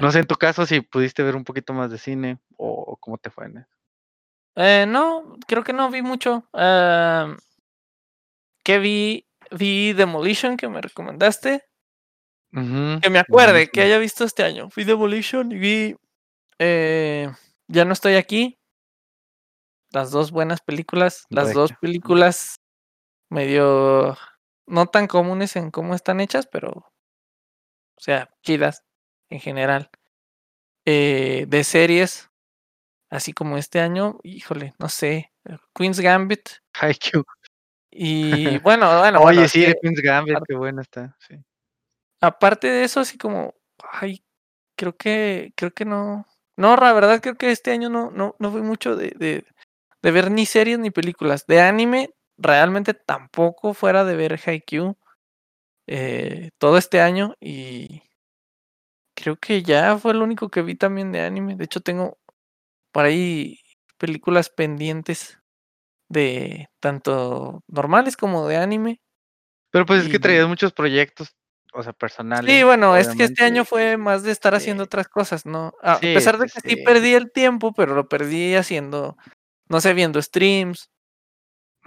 No 0.00 0.10
sé, 0.10 0.20
en 0.20 0.26
tu 0.26 0.34
caso, 0.36 0.64
si 0.66 0.80
pudiste 0.80 1.22
ver 1.22 1.36
un 1.36 1.44
poquito 1.44 1.72
más 1.74 1.90
de 1.90 1.98
cine 1.98 2.38
o, 2.56 2.70
o 2.70 2.96
cómo 2.96 3.18
te 3.18 3.30
fue 3.30 3.46
en 3.46 3.58
eso. 3.58 3.75
Eh, 4.56 4.86
no, 4.88 5.36
creo 5.46 5.62
que 5.62 5.72
no 5.72 5.90
vi 5.90 6.02
mucho. 6.02 6.48
Am, 6.52 7.36
¿Qué 8.64 8.78
vi? 8.78 9.26
Vi 9.52 9.92
Demolition 9.92 10.56
que 10.56 10.68
me 10.68 10.80
recomendaste. 10.80 11.62
Que 12.52 13.10
me 13.10 13.18
acuerde 13.18 13.68
que 13.68 13.82
haya 13.82 13.98
visto 13.98 14.24
este 14.24 14.42
año. 14.42 14.70
Vi 14.74 14.84
Demolition 14.84 15.52
y 15.52 15.58
vi 15.58 15.96
eh, 16.58 17.30
Ya 17.68 17.84
no 17.84 17.92
estoy 17.92 18.14
aquí. 18.14 18.58
Las 19.92 20.10
dos 20.10 20.30
buenas 20.30 20.60
películas. 20.62 21.26
Las 21.28 21.52
dos 21.52 21.72
películas 21.80 22.56
medio 23.28 24.16
no 24.66 24.86
tan 24.86 25.06
comunes 25.06 25.56
en 25.56 25.70
cómo 25.70 25.94
están 25.94 26.20
hechas, 26.20 26.46
pero 26.46 26.70
o 26.70 28.00
sea, 28.00 28.30
chidas 28.42 28.84
en 29.30 29.40
general. 29.40 29.90
Eh, 30.84 31.46
de 31.48 31.64
series, 31.64 32.30
así 33.10 33.32
como 33.32 33.56
este 33.58 33.80
año, 33.80 34.18
híjole, 34.22 34.74
no 34.78 34.88
sé, 34.88 35.32
Queen's 35.74 36.00
Gambit 36.00 36.48
Haikyuu. 36.74 37.24
y 37.90 38.58
bueno, 38.62 38.98
bueno, 39.00 39.20
bueno, 39.20 39.40
Oye, 39.40 39.48
sí, 39.48 39.64
que 39.64 39.74
Queen's 39.80 40.00
Gambit, 40.02 40.36
aparte- 40.36 40.46
qué 40.52 40.56
buena 40.56 40.82
está. 40.82 41.16
Sí. 41.26 41.36
aparte 42.20 42.68
de 42.68 42.84
eso, 42.84 43.00
así 43.00 43.16
como, 43.18 43.54
ay, 43.92 44.22
creo 44.76 44.96
que, 44.96 45.52
creo 45.56 45.72
que 45.72 45.84
no, 45.84 46.26
no, 46.56 46.76
la 46.76 46.92
verdad 46.92 47.20
creo 47.20 47.36
que 47.36 47.50
este 47.50 47.70
año 47.70 47.88
no, 47.88 48.10
no, 48.10 48.34
no 48.38 48.50
fui 48.50 48.62
mucho 48.62 48.96
de, 48.96 49.10
de, 49.16 49.44
de 50.02 50.10
ver 50.10 50.30
ni 50.30 50.46
series 50.46 50.78
ni 50.78 50.90
películas. 50.90 51.46
De 51.46 51.60
anime, 51.60 52.10
realmente 52.38 52.94
tampoco 52.94 53.74
fuera 53.74 54.04
de 54.04 54.16
ver 54.16 54.40
Haikyuu 54.44 54.96
eh, 55.86 56.50
todo 56.58 56.78
este 56.78 57.00
año 57.00 57.34
y 57.40 58.02
creo 59.14 59.36
que 59.36 59.62
ya 59.62 59.96
fue 59.98 60.14
lo 60.14 60.24
único 60.24 60.48
que 60.50 60.62
vi 60.62 60.74
también 60.74 61.12
de 61.12 61.20
anime. 61.22 61.56
De 61.56 61.64
hecho, 61.64 61.80
tengo 61.80 62.18
por 62.96 63.04
ahí 63.04 63.60
películas 63.98 64.48
pendientes 64.48 65.38
de 66.08 66.70
tanto 66.80 67.62
normales 67.68 68.16
como 68.16 68.48
de 68.48 68.56
anime. 68.56 69.02
Pero 69.70 69.84
pues 69.84 70.04
es 70.04 70.08
que 70.08 70.18
traías 70.18 70.48
muchos 70.48 70.72
proyectos, 70.72 71.36
o 71.74 71.82
sea, 71.82 71.92
personales. 71.92 72.50
Sí, 72.50 72.62
bueno, 72.62 72.96
es 72.96 73.14
que 73.14 73.24
este 73.24 73.44
año 73.44 73.66
fue 73.66 73.98
más 73.98 74.22
de 74.22 74.32
estar 74.32 74.54
haciendo 74.54 74.84
sí. 74.84 74.86
otras 74.86 75.08
cosas, 75.08 75.44
¿no? 75.44 75.74
A 75.82 75.98
Sí, 75.98 76.14
pesar 76.14 76.38
de 76.38 76.46
que 76.46 76.58
sí 76.58 76.76
sí. 76.76 76.84
perdí 76.84 77.12
el 77.12 77.30
tiempo, 77.32 77.74
pero 77.74 77.94
lo 77.94 78.08
perdí 78.08 78.54
haciendo, 78.54 79.18
no 79.68 79.82
sé, 79.82 79.92
viendo 79.92 80.22
streams, 80.22 80.88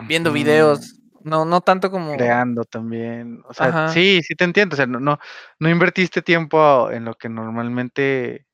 viendo 0.08 0.32
videos, 0.32 1.00
no, 1.24 1.44
no 1.44 1.62
tanto 1.62 1.90
como, 1.90 2.14
Creando 2.14 2.66
también. 2.66 3.42
O 3.48 3.54
sea, 3.56 3.70
ajá, 3.70 3.88
sí, 3.88 4.22
sí 4.22 4.36
te 4.36 4.44
entiendo. 4.44 4.76
O 4.76 4.78
sea, 4.78 4.86
no, 4.86 5.00
no, 5.00 5.18
no 5.58 5.70
invertiste 5.70 6.22
tiempo 6.22 6.92
en 6.92 7.06
lo 7.06 7.16
que 7.16 7.30
normalmente 7.30 8.46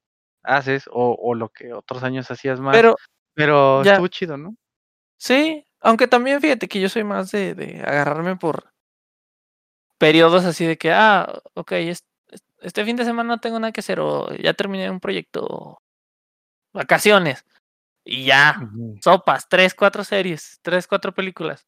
haces 0.46 0.86
o, 0.91 1.18
o 1.20 1.36
lo 1.36 1.50
que 1.50 1.74
otros 1.74 2.04
años 2.04 2.30
hacías 2.32 2.60
más. 2.60 2.76
pero 2.76 2.96
Pero 3.34 3.84
ya, 3.84 3.91
estuvo 3.93 4.08
chido, 4.08 4.38
¿no? 4.38 4.56
sí, 5.18 5.66
aunque 5.82 6.08
también 6.08 6.41
fíjate 6.41 6.68
que 6.68 6.80
yo 6.80 6.89
soy 6.89 7.04
más 7.04 7.32
de, 7.32 7.54
de 7.56 7.82
agarrarme 7.82 8.36
por 8.38 8.70
periodos 9.98 10.46
así 10.46 10.66
de 10.66 10.78
que, 10.78 10.91
ah, 10.91 11.41
ok, 11.54 11.72
es- 11.74 12.04
es- 12.30 12.43
este 12.62 12.86
fin 12.86 12.96
de 12.96 13.06
semana 13.06 13.30
no 13.30 13.39
tengo 13.39 13.60
nada 13.60 13.72
que 13.72 13.80
hacer 13.82 14.00
o 14.00 14.30
ya 14.36 14.54
terminé 14.54 14.89
un 14.89 15.00
proyecto, 15.00 15.46
o 15.46 15.78
vacaciones 16.74 17.46
y 18.06 18.26
ya, 18.26 18.56
sopas, 19.02 19.48
tres, 19.50 19.76
cuatro 19.76 20.04
series, 20.04 20.60
tres, 20.64 20.88
cuatro 20.88 21.14
películas. 21.14 21.66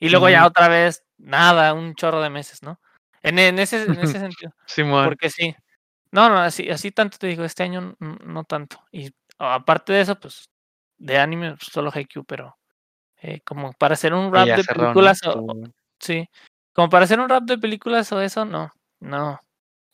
Y 0.00 0.10
luego 0.10 0.28
ya 0.30 0.46
otra 0.46 0.68
vez, 0.68 1.04
nada, 1.18 1.74
un 1.74 1.94
chorro 1.94 2.22
de 2.22 2.30
meses, 2.30 2.62
¿no? 2.62 2.80
En, 3.22 3.38
en 3.38 3.58
ese, 3.58 3.84
en 3.84 3.98
ese 4.00 4.18
sentido. 4.20 4.52
Porque 5.10 5.30
sí. 5.30 5.56
No, 6.14 6.28
no, 6.28 6.38
así, 6.38 6.70
así 6.70 6.92
tanto 6.92 7.18
te 7.18 7.26
digo, 7.26 7.42
este 7.44 7.64
año 7.64 7.96
no 7.98 8.44
tanto. 8.44 8.80
Y 8.92 9.10
aparte 9.36 9.92
de 9.92 10.00
eso, 10.02 10.14
pues, 10.18 10.48
de 10.96 11.18
anime, 11.18 11.56
pues, 11.56 11.64
solo 11.72 11.90
Haikyuu, 11.92 12.24
pero 12.24 12.56
eh, 13.20 13.40
como 13.44 13.72
para 13.72 13.94
hacer 13.94 14.14
un 14.14 14.32
rap 14.32 14.46
de 14.56 14.62
películas 14.92 15.20
o, 15.24 15.32
sí. 15.98 16.28
Como 16.72 16.88
para 16.88 17.04
hacer 17.04 17.18
un 17.18 17.28
rap 17.28 17.42
de 17.44 17.58
películas 17.58 18.12
o 18.12 18.20
eso, 18.20 18.44
no, 18.44 18.72
no, 19.00 19.40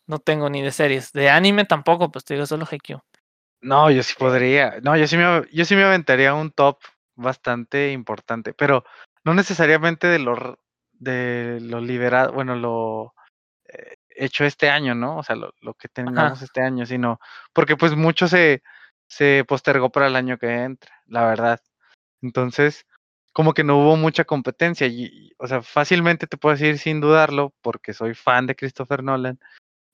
no 0.07 0.19
tengo 0.19 0.51
ni 0.51 0.61
de 0.61 0.73
series. 0.73 1.11
De 1.13 1.31
anime 1.31 1.65
tampoco, 1.65 2.11
pues 2.11 2.25
te 2.27 2.35
digo, 2.35 2.45
solo 2.45 2.67
Haikyuu. 2.71 3.01
No, 3.63 3.91
yo 3.91 4.03
sí 4.03 4.15
podría. 4.19 4.79
No, 4.83 4.97
yo 4.99 5.07
sí 5.07 5.17
me, 5.17 5.45
yo 5.53 5.65
sí 5.65 5.75
me 5.75 5.85
aventaría 5.85 6.35
un 6.35 6.51
top 6.51 6.81
bastante 7.15 7.93
importante, 7.93 8.53
pero 8.53 8.85
no 9.25 9.33
necesariamente 9.33 10.07
de 10.07 10.19
lo, 10.19 10.33
r- 10.37 10.55
de 10.93 11.61
lo 11.63 11.81
liberado, 11.81 12.33
bueno, 12.33 12.57
lo 12.57 13.15
eh, 13.67 13.97
hecho 14.21 14.45
este 14.45 14.69
año, 14.69 14.95
¿no? 14.95 15.19
O 15.19 15.23
sea, 15.23 15.35
lo, 15.35 15.55
lo 15.61 15.75
que 15.75 15.89
tengamos 15.89 16.43
este 16.43 16.63
año, 16.63 16.85
sino 16.87 17.19
porque 17.53 17.77
pues 17.77 17.97
mucho 17.97 18.29
se, 18.29 18.63
se 19.09 19.45
postergó 19.49 19.91
para 19.91 20.07
el 20.07 20.17
año 20.17 20.39
que 20.39 20.63
entra, 20.63 20.93
la 21.07 21.27
verdad. 21.27 21.61
Entonces, 22.23 22.87
como 23.33 23.55
que 23.55 23.65
no 23.65 23.79
hubo 23.79 23.97
mucha 23.97 24.25
competencia 24.25 24.87
y, 24.87 25.05
y, 25.05 25.33
o 25.39 25.47
sea, 25.47 25.63
fácilmente 25.63 26.27
te 26.27 26.37
puedo 26.37 26.55
decir 26.55 26.79
sin 26.79 27.01
dudarlo, 27.01 27.55
porque 27.63 27.95
soy 27.95 28.15
fan 28.15 28.47
de 28.47 28.57
Christopher 28.57 29.03
Nolan, 29.03 29.41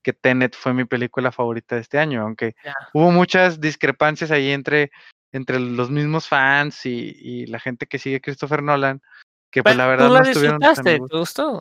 que 0.02 0.12
Tenet 0.12 0.56
fue 0.56 0.74
mi 0.74 0.84
película 0.84 1.30
favorita 1.30 1.76
de 1.76 1.82
este 1.82 1.98
año, 1.98 2.22
aunque 2.22 2.56
hubo 2.92 3.10
muchas 3.10 3.60
discrepancias 3.60 4.30
ahí 4.30 4.50
entre, 4.50 4.90
entre 5.32 5.60
los 5.60 5.90
mismos 5.90 6.28
fans 6.28 6.84
y, 6.84 7.16
y 7.16 7.46
la 7.46 7.60
gente 7.60 7.86
que 7.86 7.98
sigue 7.98 8.20
Christopher 8.20 8.62
Nolan, 8.62 9.02
que 9.50 9.62
pues 9.62 9.74
Pero 9.74 9.84
la 9.84 9.88
verdad 9.88 10.08
tú 10.08 10.14
la 10.14 10.20
no 10.20 10.28
estuvieron 10.28 10.60
tan. 10.60 10.84
¿te 10.84 10.98
gustó? 10.98 11.60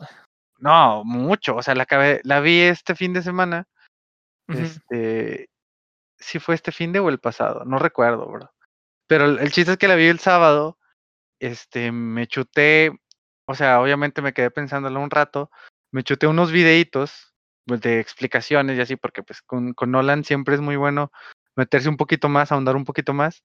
No, 0.58 1.04
mucho, 1.04 1.56
o 1.56 1.62
sea, 1.62 1.74
la, 1.74 1.86
acabé- 1.86 2.20
la 2.24 2.40
vi 2.40 2.60
este 2.60 2.94
fin 2.94 3.12
de 3.12 3.22
semana, 3.22 3.66
este, 4.48 5.50
si 6.18 6.38
fue 6.38 6.54
este 6.54 6.72
fin 6.72 6.92
de 6.92 7.00
o 7.00 7.08
el 7.08 7.18
pasado, 7.18 7.64
no 7.64 7.78
recuerdo, 7.78 8.26
bro. 8.26 8.52
Pero 9.06 9.24
el, 9.26 9.38
el 9.38 9.52
chiste 9.52 9.72
es 9.72 9.78
que 9.78 9.88
la 9.88 9.94
vi 9.96 10.06
el 10.06 10.18
sábado, 10.18 10.78
este, 11.40 11.92
me 11.92 12.26
chuté, 12.26 12.92
o 13.46 13.54
sea, 13.54 13.80
obviamente 13.80 14.22
me 14.22 14.32
quedé 14.32 14.50
pensándolo 14.50 15.00
un 15.00 15.10
rato, 15.10 15.50
me 15.92 16.02
chuté 16.02 16.26
unos 16.26 16.50
videitos 16.50 17.34
pues, 17.66 17.80
de 17.80 18.00
explicaciones 18.00 18.78
y 18.78 18.80
así, 18.80 18.96
porque 18.96 19.22
pues 19.22 19.42
con, 19.42 19.74
con 19.74 19.90
Nolan 19.90 20.24
siempre 20.24 20.54
es 20.54 20.60
muy 20.60 20.76
bueno 20.76 21.12
meterse 21.56 21.88
un 21.88 21.96
poquito 21.96 22.28
más, 22.28 22.50
ahondar 22.52 22.76
un 22.76 22.84
poquito 22.84 23.12
más, 23.12 23.42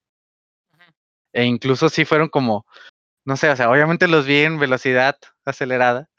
e 1.34 1.46
incluso 1.46 1.90
sí 1.90 2.06
fueron 2.06 2.30
como, 2.30 2.66
no 3.26 3.38
sé, 3.38 3.50
o 3.50 3.56
sea, 3.56 3.70
obviamente 3.70 4.08
los 4.08 4.26
vi 4.26 4.40
en 4.40 4.60
velocidad 4.60 5.18
acelerada, 5.46 6.10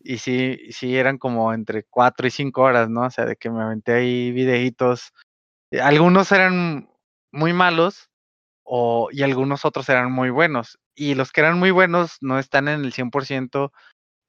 y 0.00 0.18
sí, 0.18 0.58
sí 0.72 0.96
eran 0.96 1.18
como 1.18 1.52
entre 1.54 1.84
cuatro 1.84 2.26
y 2.26 2.30
cinco 2.30 2.62
horas, 2.62 2.88
¿no? 2.90 3.02
O 3.06 3.10
sea, 3.10 3.24
de 3.26 3.36
que 3.36 3.50
me 3.50 3.62
aventé 3.62 3.92
ahí 3.94 4.32
videitos, 4.32 5.12
eh, 5.72 5.80
algunos 5.80 6.32
eran 6.32 6.90
muy 7.32 7.52
malos, 7.52 8.10
o, 8.64 9.08
y 9.12 9.22
algunos 9.22 9.64
otros 9.64 9.88
eran 9.88 10.12
muy 10.12 10.30
buenos. 10.30 10.78
Y 10.94 11.14
los 11.14 11.32
que 11.32 11.40
eran 11.42 11.58
muy 11.58 11.70
buenos 11.72 12.18
no 12.22 12.38
están 12.38 12.68
en 12.68 12.84
el 12.84 12.92
100% 12.92 13.72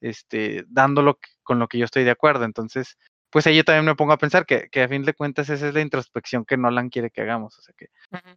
este, 0.00 0.64
dando 0.68 1.02
lo 1.02 1.14
que- 1.16 1.30
con 1.42 1.58
lo 1.58 1.68
que 1.68 1.78
yo 1.78 1.84
estoy 1.84 2.04
de 2.04 2.10
acuerdo. 2.10 2.44
Entonces, 2.44 2.98
pues 3.30 3.46
ahí 3.46 3.56
yo 3.56 3.64
también 3.64 3.84
me 3.86 3.94
pongo 3.96 4.12
a 4.12 4.18
pensar 4.18 4.46
que, 4.46 4.68
que 4.70 4.82
a 4.82 4.88
fin 4.88 5.04
de 5.04 5.14
cuentas 5.14 5.48
esa 5.50 5.68
es 5.68 5.74
la 5.74 5.80
introspección 5.80 6.44
que 6.44 6.56
Nolan 6.56 6.90
quiere 6.90 7.10
que 7.10 7.22
hagamos. 7.22 7.58
O 7.58 7.62
sea 7.62 7.74
que 7.76 7.88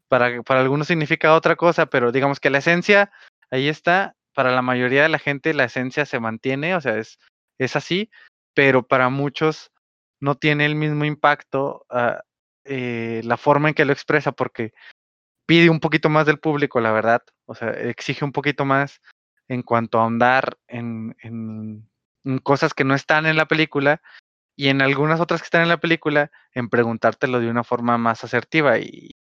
para, 0.07 0.41
para 0.43 0.61
algunos 0.61 0.87
significa 0.87 1.35
otra 1.35 1.55
cosa, 1.55 1.87
pero 1.87 2.11
digamos 2.11 2.39
que 2.39 2.49
la 2.49 2.59
esencia 2.59 3.11
ahí 3.51 3.67
está. 3.69 4.15
Para 4.35 4.51
la 4.51 4.61
mayoría 4.61 5.03
de 5.03 5.09
la 5.09 5.19
gente 5.19 5.53
la 5.55 5.63
esencia 5.63 6.05
se 6.05 6.19
mantiene, 6.19 6.75
o 6.75 6.81
sea, 6.81 6.97
es, 6.97 7.17
es 7.57 7.75
así, 7.75 8.11
pero 8.53 8.83
para 8.83 9.09
muchos 9.09 9.71
no 10.19 10.35
tiene 10.35 10.65
el 10.65 10.75
mismo 10.75 11.05
impacto 11.05 11.85
ah, 11.89 12.21
eh, 12.65 13.21
la 13.23 13.37
forma 13.37 13.69
en 13.69 13.75
que 13.75 13.85
lo 13.85 13.93
expresa 13.93 14.31
porque 14.31 14.73
pide 15.45 15.69
un 15.69 15.79
poquito 15.79 16.09
más 16.09 16.25
del 16.25 16.39
público, 16.39 16.79
la 16.79 16.91
verdad. 16.91 17.23
O 17.45 17.55
sea, 17.55 17.69
exige 17.69 18.25
un 18.25 18.31
poquito 18.31 18.65
más 18.65 19.01
en 19.47 19.61
cuanto 19.61 19.99
a 19.99 20.03
ahondar 20.03 20.57
en, 20.67 21.15
en, 21.21 21.87
cosas 22.41 22.73
que 22.73 22.83
no 22.83 22.95
están 22.95 23.27
en 23.27 23.37
la 23.37 23.45
película 23.45 24.01
y 24.55 24.69
en 24.69 24.81
algunas 24.81 25.19
otras 25.19 25.41
que 25.41 25.45
están 25.45 25.61
en 25.61 25.69
la 25.69 25.79
película 25.79 26.31
en 26.53 26.69
preguntártelo 26.69 27.39
de 27.39 27.49
una 27.49 27.63
forma 27.63 27.97
más 27.97 28.23
asertiva. 28.23 28.79
Y, 28.79 29.11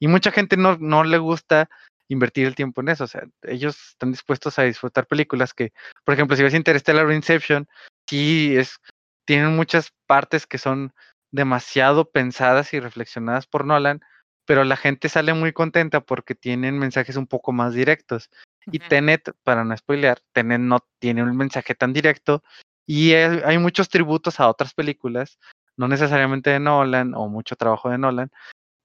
y 0.00 0.08
mucha 0.08 0.32
gente 0.32 0.56
no, 0.56 0.76
no 0.78 1.04
le 1.04 1.18
gusta 1.18 1.70
invertir 2.12 2.46
el 2.46 2.54
tiempo 2.54 2.80
en 2.80 2.90
eso. 2.90 3.04
O 3.04 3.08
sea, 3.08 3.22
ellos 3.42 3.76
están 3.90 4.12
dispuestos 4.12 4.58
a 4.58 4.62
disfrutar 4.62 5.06
películas 5.06 5.54
que, 5.54 5.72
por 6.04 6.14
ejemplo, 6.14 6.36
si 6.36 6.42
ves 6.42 6.54
Interstellar 6.54 7.06
o 7.06 7.12
Inception, 7.12 7.66
sí 8.08 8.54
es, 8.56 8.78
tienen 9.24 9.56
muchas 9.56 9.92
partes 10.06 10.46
que 10.46 10.58
son 10.58 10.92
demasiado 11.30 12.10
pensadas 12.10 12.74
y 12.74 12.80
reflexionadas 12.80 13.46
por 13.46 13.64
Nolan, 13.64 14.02
pero 14.44 14.64
la 14.64 14.76
gente 14.76 15.08
sale 15.08 15.32
muy 15.32 15.52
contenta 15.52 16.00
porque 16.00 16.34
tienen 16.34 16.78
mensajes 16.78 17.16
un 17.16 17.26
poco 17.26 17.52
más 17.52 17.72
directos. 17.72 18.30
Y 18.66 18.78
Tenet, 18.78 19.32
para 19.42 19.64
no 19.64 19.76
spoilear, 19.76 20.20
Tenet 20.32 20.60
no 20.60 20.80
tiene 21.00 21.22
un 21.22 21.36
mensaje 21.36 21.74
tan 21.74 21.92
directo 21.92 22.42
y 22.86 23.14
hay 23.14 23.58
muchos 23.58 23.88
tributos 23.88 24.38
a 24.38 24.48
otras 24.48 24.74
películas, 24.74 25.38
no 25.76 25.88
necesariamente 25.88 26.50
de 26.50 26.60
Nolan 26.60 27.14
o 27.14 27.28
mucho 27.28 27.56
trabajo 27.56 27.88
de 27.88 27.98
Nolan. 27.98 28.30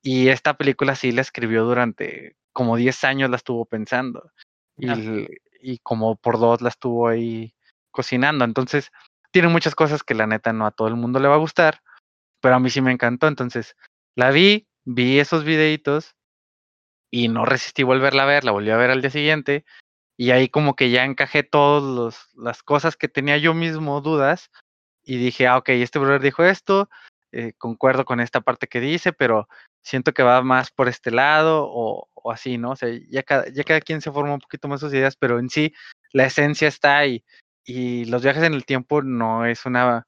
Y 0.01 0.29
esta 0.29 0.55
película 0.55 0.95
sí 0.95 1.11
la 1.11 1.21
escribió 1.21 1.65
durante 1.65 2.36
como 2.57 2.75
10 2.75 3.03
años, 3.03 3.29
la 3.29 3.35
estuvo 3.35 3.65
pensando. 3.65 4.31
Y, 4.79 5.27
y 5.61 5.77
como 5.77 6.15
por 6.15 6.39
dos 6.39 6.59
la 6.63 6.69
estuvo 6.69 7.07
ahí 7.07 7.53
cocinando. 7.91 8.45
Entonces, 8.45 8.91
tiene 9.29 9.47
muchas 9.47 9.75
cosas 9.75 10.01
que 10.01 10.15
la 10.15 10.25
neta 10.25 10.53
no 10.53 10.65
a 10.65 10.71
todo 10.71 10.87
el 10.87 10.95
mundo 10.95 11.19
le 11.19 11.27
va 11.27 11.35
a 11.35 11.45
gustar, 11.45 11.83
pero 12.41 12.55
a 12.55 12.59
mí 12.59 12.71
sí 12.71 12.81
me 12.81 12.91
encantó. 12.91 13.27
Entonces, 13.27 13.75
la 14.15 14.31
vi, 14.31 14.67
vi 14.85 15.19
esos 15.19 15.43
videitos 15.43 16.15
y 17.11 17.27
no 17.27 17.45
resistí 17.45 17.83
volverla 17.83 18.23
a 18.23 18.25
ver, 18.25 18.43
la 18.43 18.53
volví 18.53 18.71
a 18.71 18.77
ver 18.77 18.89
al 18.89 19.01
día 19.01 19.11
siguiente 19.11 19.63
y 20.17 20.31
ahí 20.31 20.49
como 20.49 20.75
que 20.75 20.89
ya 20.89 21.05
encajé 21.05 21.43
todas 21.43 22.27
las 22.33 22.63
cosas 22.63 22.97
que 22.97 23.07
tenía 23.07 23.37
yo 23.37 23.53
mismo 23.53 24.01
dudas 24.01 24.49
y 25.03 25.17
dije, 25.17 25.45
ah, 25.45 25.57
ok, 25.57 25.69
este 25.69 25.99
brother 25.99 26.21
dijo 26.21 26.43
esto, 26.43 26.89
eh, 27.31 27.53
concuerdo 27.59 28.03
con 28.03 28.19
esta 28.19 28.41
parte 28.41 28.65
que 28.65 28.79
dice, 28.79 29.13
pero 29.13 29.47
siento 29.87 30.13
que 30.13 30.23
va 30.23 30.41
más 30.41 30.71
por 30.71 30.87
este 30.87 31.11
lado 31.11 31.65
o, 31.65 32.09
o 32.13 32.31
así, 32.31 32.57
¿no? 32.57 32.71
O 32.71 32.75
sea, 32.75 32.89
ya 33.09 33.23
cada, 33.23 33.47
ya 33.49 33.63
cada 33.63 33.81
quien 33.81 34.01
se 34.01 34.11
forma 34.11 34.33
un 34.33 34.39
poquito 34.39 34.67
más 34.67 34.81
sus 34.81 34.93
ideas, 34.93 35.15
pero 35.15 35.39
en 35.39 35.49
sí 35.49 35.73
la 36.11 36.25
esencia 36.25 36.67
está 36.67 36.97
ahí 36.97 37.23
y 37.63 38.05
los 38.05 38.23
viajes 38.23 38.43
en 38.43 38.53
el 38.53 38.65
tiempo 38.65 39.01
no 39.01 39.45
es 39.45 39.65
una 39.65 40.07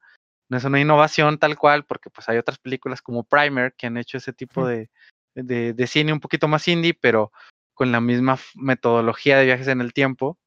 no 0.49 0.57
es 0.57 0.63
una 0.63 0.79
innovación 0.79 1.37
tal 1.37 1.57
cual, 1.57 1.85
porque 1.85 2.09
pues 2.09 2.27
hay 2.27 2.37
otras 2.37 2.57
películas 2.57 3.01
como 3.01 3.23
Primer 3.23 3.73
que 3.75 3.87
han 3.87 3.97
hecho 3.97 4.17
ese 4.17 4.33
tipo 4.33 4.65
de, 4.65 4.89
de, 5.35 5.87
cine 5.87 6.11
un 6.11 6.19
poquito 6.19 6.47
más 6.47 6.67
indie, 6.67 6.95
pero 6.99 7.31
con 7.75 7.91
la 7.91 8.01
misma 8.01 8.39
metodología 8.55 9.37
de 9.37 9.45
viajes 9.45 9.67
en 9.67 9.79
el 9.79 9.93
tiempo. 9.93 10.39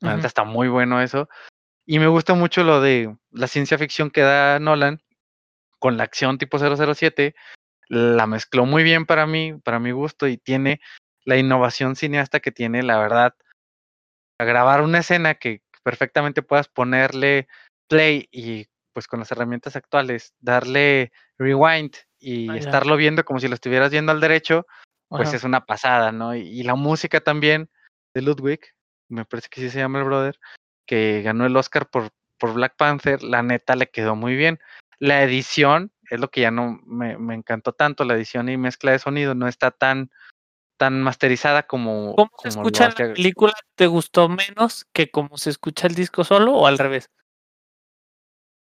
Está 0.00 0.44
muy 0.44 0.68
bueno 0.68 1.02
eso. 1.02 1.28
Y 1.84 1.98
me 1.98 2.06
gusta 2.06 2.34
mucho 2.34 2.62
lo 2.62 2.80
de 2.80 3.14
la 3.32 3.48
ciencia 3.48 3.76
ficción 3.78 4.10
que 4.10 4.20
da 4.20 4.60
Nolan 4.60 5.02
con 5.80 5.96
la 5.96 6.04
acción 6.04 6.38
tipo 6.38 6.58
007. 6.58 7.34
La 7.90 8.26
mezcló 8.28 8.66
muy 8.66 8.84
bien 8.84 9.04
para 9.04 9.26
mí, 9.26 9.54
para 9.64 9.80
mi 9.80 9.90
gusto, 9.90 10.28
y 10.28 10.38
tiene 10.38 10.80
la 11.24 11.36
innovación 11.36 11.96
cineasta 11.96 12.40
que 12.40 12.52
tiene, 12.52 12.84
la 12.84 12.98
verdad, 12.98 13.34
a 14.38 14.44
grabar 14.44 14.80
una 14.80 15.00
escena 15.00 15.34
que 15.34 15.62
perfectamente 15.82 16.42
puedas 16.42 16.68
ponerle 16.68 17.48
play 17.88 18.28
y 18.30 18.66
pues 18.92 19.06
con 19.06 19.18
las 19.18 19.30
herramientas 19.32 19.76
actuales, 19.76 20.34
darle 20.38 21.12
rewind 21.36 21.94
y 22.18 22.54
estarlo 22.56 22.96
viendo 22.96 23.24
como 23.24 23.40
si 23.40 23.48
lo 23.48 23.54
estuvieras 23.54 23.90
viendo 23.90 24.12
al 24.12 24.20
derecho, 24.20 24.66
pues 25.08 25.34
es 25.34 25.42
una 25.42 25.64
pasada, 25.66 26.12
¿no? 26.12 26.34
Y, 26.36 26.62
la 26.62 26.76
música 26.76 27.20
también 27.20 27.68
de 28.14 28.22
Ludwig, 28.22 28.60
me 29.08 29.24
parece 29.24 29.48
que 29.50 29.60
sí 29.60 29.70
se 29.70 29.78
llama 29.78 29.98
el 29.98 30.04
brother, 30.04 30.38
que 30.86 31.22
ganó 31.22 31.46
el 31.46 31.56
Oscar 31.56 31.88
por, 31.88 32.10
por 32.38 32.54
Black 32.54 32.76
Panther, 32.76 33.22
la 33.22 33.42
neta 33.42 33.74
le 33.74 33.88
quedó 33.88 34.14
muy 34.14 34.36
bien. 34.36 34.60
La 34.98 35.22
edición 35.22 35.92
es 36.10 36.20
lo 36.20 36.28
que 36.28 36.42
ya 36.42 36.50
no 36.50 36.80
me, 36.84 37.16
me 37.18 37.34
encantó 37.34 37.72
tanto, 37.72 38.04
la 38.04 38.14
edición 38.14 38.48
y 38.48 38.56
mezcla 38.56 38.92
de 38.92 38.98
sonido 38.98 39.34
no 39.34 39.48
está 39.48 39.70
tan 39.70 40.10
tan 40.80 41.02
masterizada 41.02 41.64
como. 41.64 42.14
¿Cómo 42.14 42.30
se 42.42 42.48
escucha 42.48 42.88
la 42.88 42.94
película? 42.94 43.52
¿Te 43.74 43.86
gustó 43.86 44.30
menos 44.30 44.86
que 44.94 45.10
como 45.10 45.36
se 45.36 45.50
escucha 45.50 45.86
el 45.86 45.94
disco 45.94 46.24
solo 46.24 46.54
o 46.54 46.66
al 46.66 46.78
revés? 46.78 47.10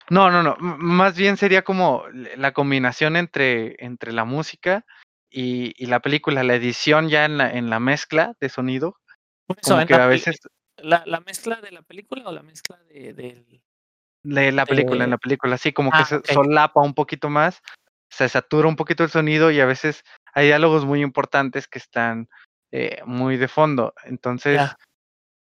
No, 0.09 0.31
no, 0.31 0.41
no. 0.41 0.55
más 0.57 1.17
bien 1.17 1.35
sería 1.35 1.63
como 1.63 2.05
la 2.37 2.53
combinación 2.53 3.17
entre, 3.17 3.75
entre 3.83 4.13
la 4.13 4.23
música 4.23 4.85
y, 5.29 5.85
la 5.85 5.99
película, 5.99 6.43
la 6.43 6.55
edición 6.55 7.09
ya 7.09 7.25
en 7.25 7.37
la, 7.37 7.51
en 7.51 7.69
la 7.69 7.81
mezcla 7.81 8.33
de 8.39 8.47
sonido. 8.47 8.95
como 9.61 9.85
que 9.85 9.93
a 9.93 10.07
veces. 10.07 10.39
La, 10.77 11.03
¿La, 11.05 11.19
mezcla 11.19 11.59
de 11.59 11.71
la 11.71 11.81
película 11.81 12.23
o 12.25 12.31
la 12.31 12.41
mezcla 12.41 12.77
de, 12.83 13.61
de 14.27 14.51
la 14.51 14.65
película, 14.65 15.05
en 15.05 15.11
la 15.11 15.17
película, 15.17 15.57
sí, 15.57 15.71
como 15.71 15.91
que 15.91 15.99
ah, 15.99 16.05
se 16.05 16.21
solapa 16.33 16.81
un 16.81 16.93
poquito 16.93 17.29
más, 17.29 17.61
se 18.09 18.27
satura 18.27 18.67
un 18.67 18.75
poquito 18.75 19.03
el 19.03 19.09
sonido 19.09 19.51
y 19.51 19.59
a 19.59 19.65
veces 19.65 20.03
hay 20.33 20.47
diálogos 20.47 20.85
muy 20.85 21.01
importantes 21.01 21.67
que 21.67 21.79
están 21.79 22.27
eh, 22.71 23.01
muy 23.05 23.37
de 23.37 23.47
fondo. 23.47 23.93
Entonces, 24.03 24.61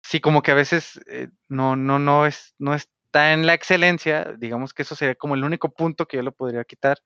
sí, 0.01 0.21
como 0.21 0.41
que 0.41 0.51
a 0.51 0.55
veces 0.55 0.99
eh, 1.07 1.27
no, 1.49 1.75
no, 1.75 1.99
no 1.99 2.25
es, 2.25 2.55
no 2.57 2.73
está 2.73 3.33
en 3.33 3.45
la 3.45 3.53
excelencia, 3.53 4.33
digamos 4.37 4.73
que 4.73 4.83
eso 4.83 4.95
sería 4.95 5.15
como 5.15 5.35
el 5.35 5.43
único 5.43 5.69
punto 5.71 6.07
que 6.07 6.17
yo 6.17 6.23
le 6.23 6.31
podría 6.31 6.63
quitar. 6.63 6.99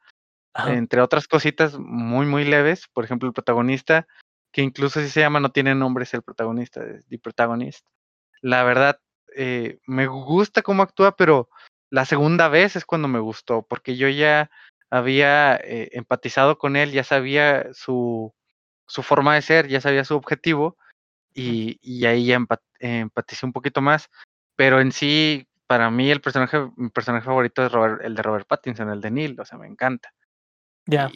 Entre 0.68 1.02
otras 1.02 1.28
cositas 1.28 1.80
muy, 1.80 2.28
muy 2.28 2.46
leves, 2.46 2.88
por 2.94 3.04
ejemplo, 3.04 3.28
el 3.28 3.34
protagonista, 3.34 4.06
que 4.52 4.62
incluso 4.62 5.02
si 5.02 5.10
se 5.10 5.22
llama, 5.22 5.40
no 5.40 5.50
tiene 5.50 5.74
nombre, 5.74 6.04
es 6.04 6.14
el 6.14 6.22
protagonista, 6.22 6.84
es 6.84 7.08
The 7.08 7.18
Protagonist. 7.18 7.84
La 8.42 8.64
verdad, 8.64 9.00
eh, 9.36 9.80
me 9.88 10.06
gusta 10.06 10.62
cómo 10.62 10.84
actúa, 10.84 11.16
pero 11.16 11.50
la 11.94 12.06
segunda 12.06 12.48
vez 12.48 12.76
es 12.76 12.86
cuando 12.86 13.08
me 13.08 13.20
gustó, 13.20 13.62
porque 13.62 13.96
yo 13.96 14.10
ya 14.10 14.50
había 14.90 15.56
eh, 15.58 15.90
empatizado 15.92 16.58
con 16.58 16.76
él, 16.76 16.92
ya 16.92 17.04
sabía 17.04 17.72
su, 17.72 18.34
su 18.88 19.04
forma 19.04 19.36
de 19.36 19.44
ser, 19.44 19.68
ya 19.68 19.80
sabía 19.80 20.04
su 20.04 20.16
objetivo 20.16 20.76
y, 21.36 21.78
y 21.84 22.08
ahí 22.08 22.26
ya 22.26 22.40
empaticé 22.80 23.46
un 23.46 23.54
poquito 23.54 23.84
más. 23.84 24.10
Pero 24.56 24.82
en 24.82 24.92
sí, 24.92 25.48
para 25.68 25.92
mí 25.92 26.10
el 26.10 26.20
personaje, 26.20 26.68
mi 26.78 26.90
personaje 26.90 27.28
favorito 27.28 27.64
es 27.64 27.72
el 28.02 28.16
de 28.16 28.24
Robert 28.24 28.48
Pattinson, 28.48 28.90
el 28.90 29.00
de 29.00 29.12
Neil, 29.12 29.40
o 29.40 29.46
sea, 29.46 29.60
me 29.60 29.68
encanta. 29.68 30.16
Ya. 30.88 31.12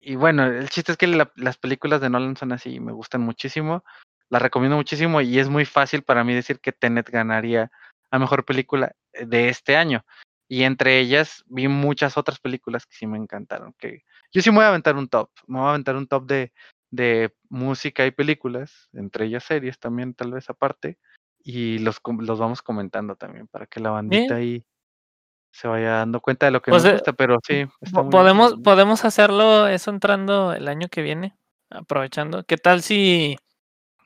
Y, 0.00 0.14
bueno, 0.14 0.46
el 0.46 0.70
chiste 0.70 0.92
es 0.92 0.96
que 0.96 1.08
las 1.08 1.58
películas 1.58 2.00
de 2.00 2.08
Nolan 2.08 2.38
son 2.38 2.52
así, 2.52 2.80
me 2.80 2.92
gustan 2.92 3.20
muchísimo, 3.20 3.84
las 4.30 4.40
recomiendo 4.40 4.78
muchísimo 4.78 5.20
y 5.20 5.38
es 5.38 5.50
muy 5.50 5.66
fácil 5.66 6.04
para 6.04 6.24
mí 6.24 6.34
decir 6.34 6.58
que 6.58 6.72
Tenet 6.72 7.10
ganaría 7.10 7.70
a 8.10 8.18
mejor 8.18 8.46
película 8.46 8.92
de 9.24 9.48
este 9.48 9.76
año. 9.76 10.04
Y 10.48 10.62
entre 10.62 11.00
ellas 11.00 11.44
vi 11.46 11.68
muchas 11.68 12.16
otras 12.16 12.38
películas 12.38 12.86
que 12.86 12.96
sí 12.96 13.06
me 13.06 13.18
encantaron. 13.18 13.74
Que 13.78 14.02
yo 14.32 14.42
sí 14.42 14.50
me 14.50 14.56
voy 14.56 14.64
a 14.64 14.68
aventar 14.68 14.96
un 14.96 15.08
top. 15.08 15.30
Me 15.46 15.58
voy 15.58 15.66
a 15.66 15.70
aventar 15.70 15.96
un 15.96 16.06
top 16.06 16.26
de, 16.26 16.52
de 16.90 17.34
música 17.48 18.06
y 18.06 18.12
películas, 18.12 18.88
entre 18.92 19.26
ellas 19.26 19.44
series 19.44 19.78
también, 19.78 20.14
tal 20.14 20.32
vez 20.32 20.48
aparte. 20.48 20.98
Y 21.42 21.78
los, 21.78 22.00
los 22.20 22.38
vamos 22.38 22.62
comentando 22.62 23.16
también 23.16 23.46
para 23.48 23.66
que 23.66 23.80
la 23.80 23.90
bandita 23.90 24.36
ahí 24.36 24.64
se 25.52 25.68
vaya 25.68 25.92
dando 25.92 26.20
cuenta 26.20 26.46
de 26.46 26.52
lo 26.52 26.60
que 26.60 26.70
nos 26.70 26.82
pues, 26.82 26.92
eh, 26.92 26.96
gusta, 26.96 27.12
pero 27.14 27.38
sí. 27.42 27.66
podemos, 28.10 28.56
podemos 28.62 29.04
hacerlo 29.04 29.66
eso 29.68 29.90
entrando 29.90 30.52
el 30.52 30.68
año 30.68 30.88
que 30.88 31.02
viene, 31.02 31.36
aprovechando. 31.70 32.44
¿Qué 32.44 32.58
tal 32.58 32.82
si 32.82 33.38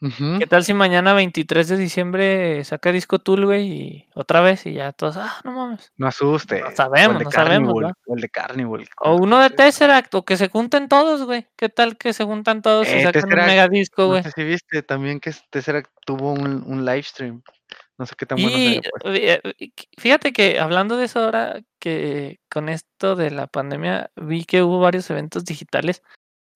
¿Qué 0.01 0.47
tal 0.47 0.65
si 0.65 0.73
mañana 0.73 1.13
23 1.13 1.69
de 1.69 1.77
diciembre 1.77 2.65
saca 2.65 2.91
disco 2.91 3.19
Tool, 3.19 3.45
güey, 3.45 3.67
y 3.71 4.09
otra 4.15 4.41
vez 4.41 4.65
y 4.65 4.73
ya 4.73 4.93
todos, 4.93 5.19
ah, 5.19 5.41
no 5.45 5.53
mames. 5.53 5.93
No 5.99 6.07
asuste. 6.07 6.63
No 6.63 6.71
sabemos, 6.71 7.23
no 7.23 7.31
sabemos, 7.31 7.75
O 8.07 8.15
el 8.15 8.23
de 8.23 8.29
Carnival. 8.31 8.89
O 8.99 9.17
uno 9.17 9.39
de 9.41 9.51
Tesseract, 9.51 10.15
o 10.15 10.25
que 10.25 10.39
se 10.39 10.49
junten 10.49 10.89
todos, 10.89 11.25
güey. 11.25 11.49
¿Qué 11.55 11.69
tal 11.69 11.99
que 11.99 12.15
se 12.15 12.25
juntan 12.25 12.63
todos 12.63 12.89
y 12.89 12.93
eh, 12.93 13.03
sacan 13.03 13.25
un 13.25 13.47
mega 13.47 13.69
disco, 13.69 14.07
güey? 14.07 14.23
No 14.23 14.31
sé 14.31 14.33
si 14.35 14.45
viste 14.45 14.83
también 14.83 15.21
que 15.21 15.33
Tesseract 15.51 15.91
tuvo 16.07 16.33
un, 16.33 16.63
un 16.67 16.85
live 16.87 17.03
stream. 17.03 17.43
No 17.99 18.07
sé 18.07 18.15
qué 18.17 18.25
tan 18.25 18.41
bueno 18.41 18.57
y, 18.57 18.81
pues. 19.03 19.21
eh, 19.21 19.41
Fíjate 19.99 20.33
que 20.33 20.59
hablando 20.59 20.97
de 20.97 21.05
eso 21.05 21.23
ahora, 21.23 21.61
que 21.79 22.41
con 22.51 22.71
esto 22.71 23.17
de 23.17 23.31
la 23.31 23.47
pandemia 23.47 24.11
vi 24.17 24.47
que 24.47 24.63
hubo 24.63 24.81
varios 24.81 25.11
eventos 25.11 25.45
digitales 25.45 26.03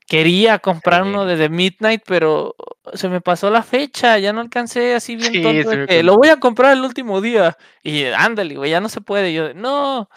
Quería 0.06 0.58
comprar 0.58 1.02
uno 1.02 1.24
de 1.24 1.36
The 1.36 1.48
Midnight, 1.48 2.02
pero 2.06 2.54
se 2.92 3.08
me 3.08 3.22
pasó 3.22 3.50
la 3.50 3.62
fecha, 3.62 4.18
ya 4.18 4.34
no 4.34 4.42
alcancé 4.42 4.94
así 4.94 5.16
bien 5.16 5.42
todo. 5.42 6.02
lo 6.02 6.16
voy 6.16 6.28
a 6.28 6.38
comprar 6.38 6.72
el 6.72 6.82
último 6.82 7.22
día. 7.22 7.56
Y 7.82 8.04
ándale, 8.04 8.56
güey, 8.56 8.70
ya 8.70 8.80
no 8.80 8.90
se 8.90 9.00
puede. 9.00 9.32
Yo, 9.32 9.54
no. 9.54 10.10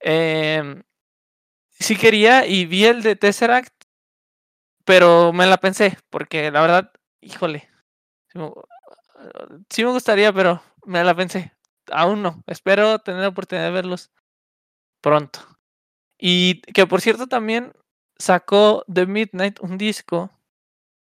Em, 0.00 0.82
sí 1.70 1.96
quería 1.96 2.46
y 2.46 2.66
vi 2.66 2.84
el 2.84 3.02
de 3.02 3.16
Tesseract, 3.16 3.72
pero 4.84 5.32
me 5.32 5.46
la 5.46 5.56
pensé, 5.56 5.96
porque 6.10 6.50
la 6.50 6.60
verdad, 6.60 6.92
híjole, 7.20 7.70
sí 9.70 9.84
me, 9.84 9.90
gustaría, 9.92 10.32
pero 10.32 10.62
me 10.84 11.02
la 11.04 11.14
pensé. 11.14 11.52
Aún 11.90 12.22
no. 12.22 12.42
Espero 12.46 12.98
tener 12.98 13.22
la 13.22 13.28
oportunidad 13.28 13.66
de 13.66 13.72
verlos 13.72 14.10
pronto. 15.00 15.40
Y 16.18 16.60
que 16.72 16.86
por 16.86 17.00
cierto 17.00 17.26
también 17.26 17.72
sacó 18.22 18.84
The 18.92 19.06
Midnight 19.06 19.58
un 19.60 19.76
disco 19.76 20.30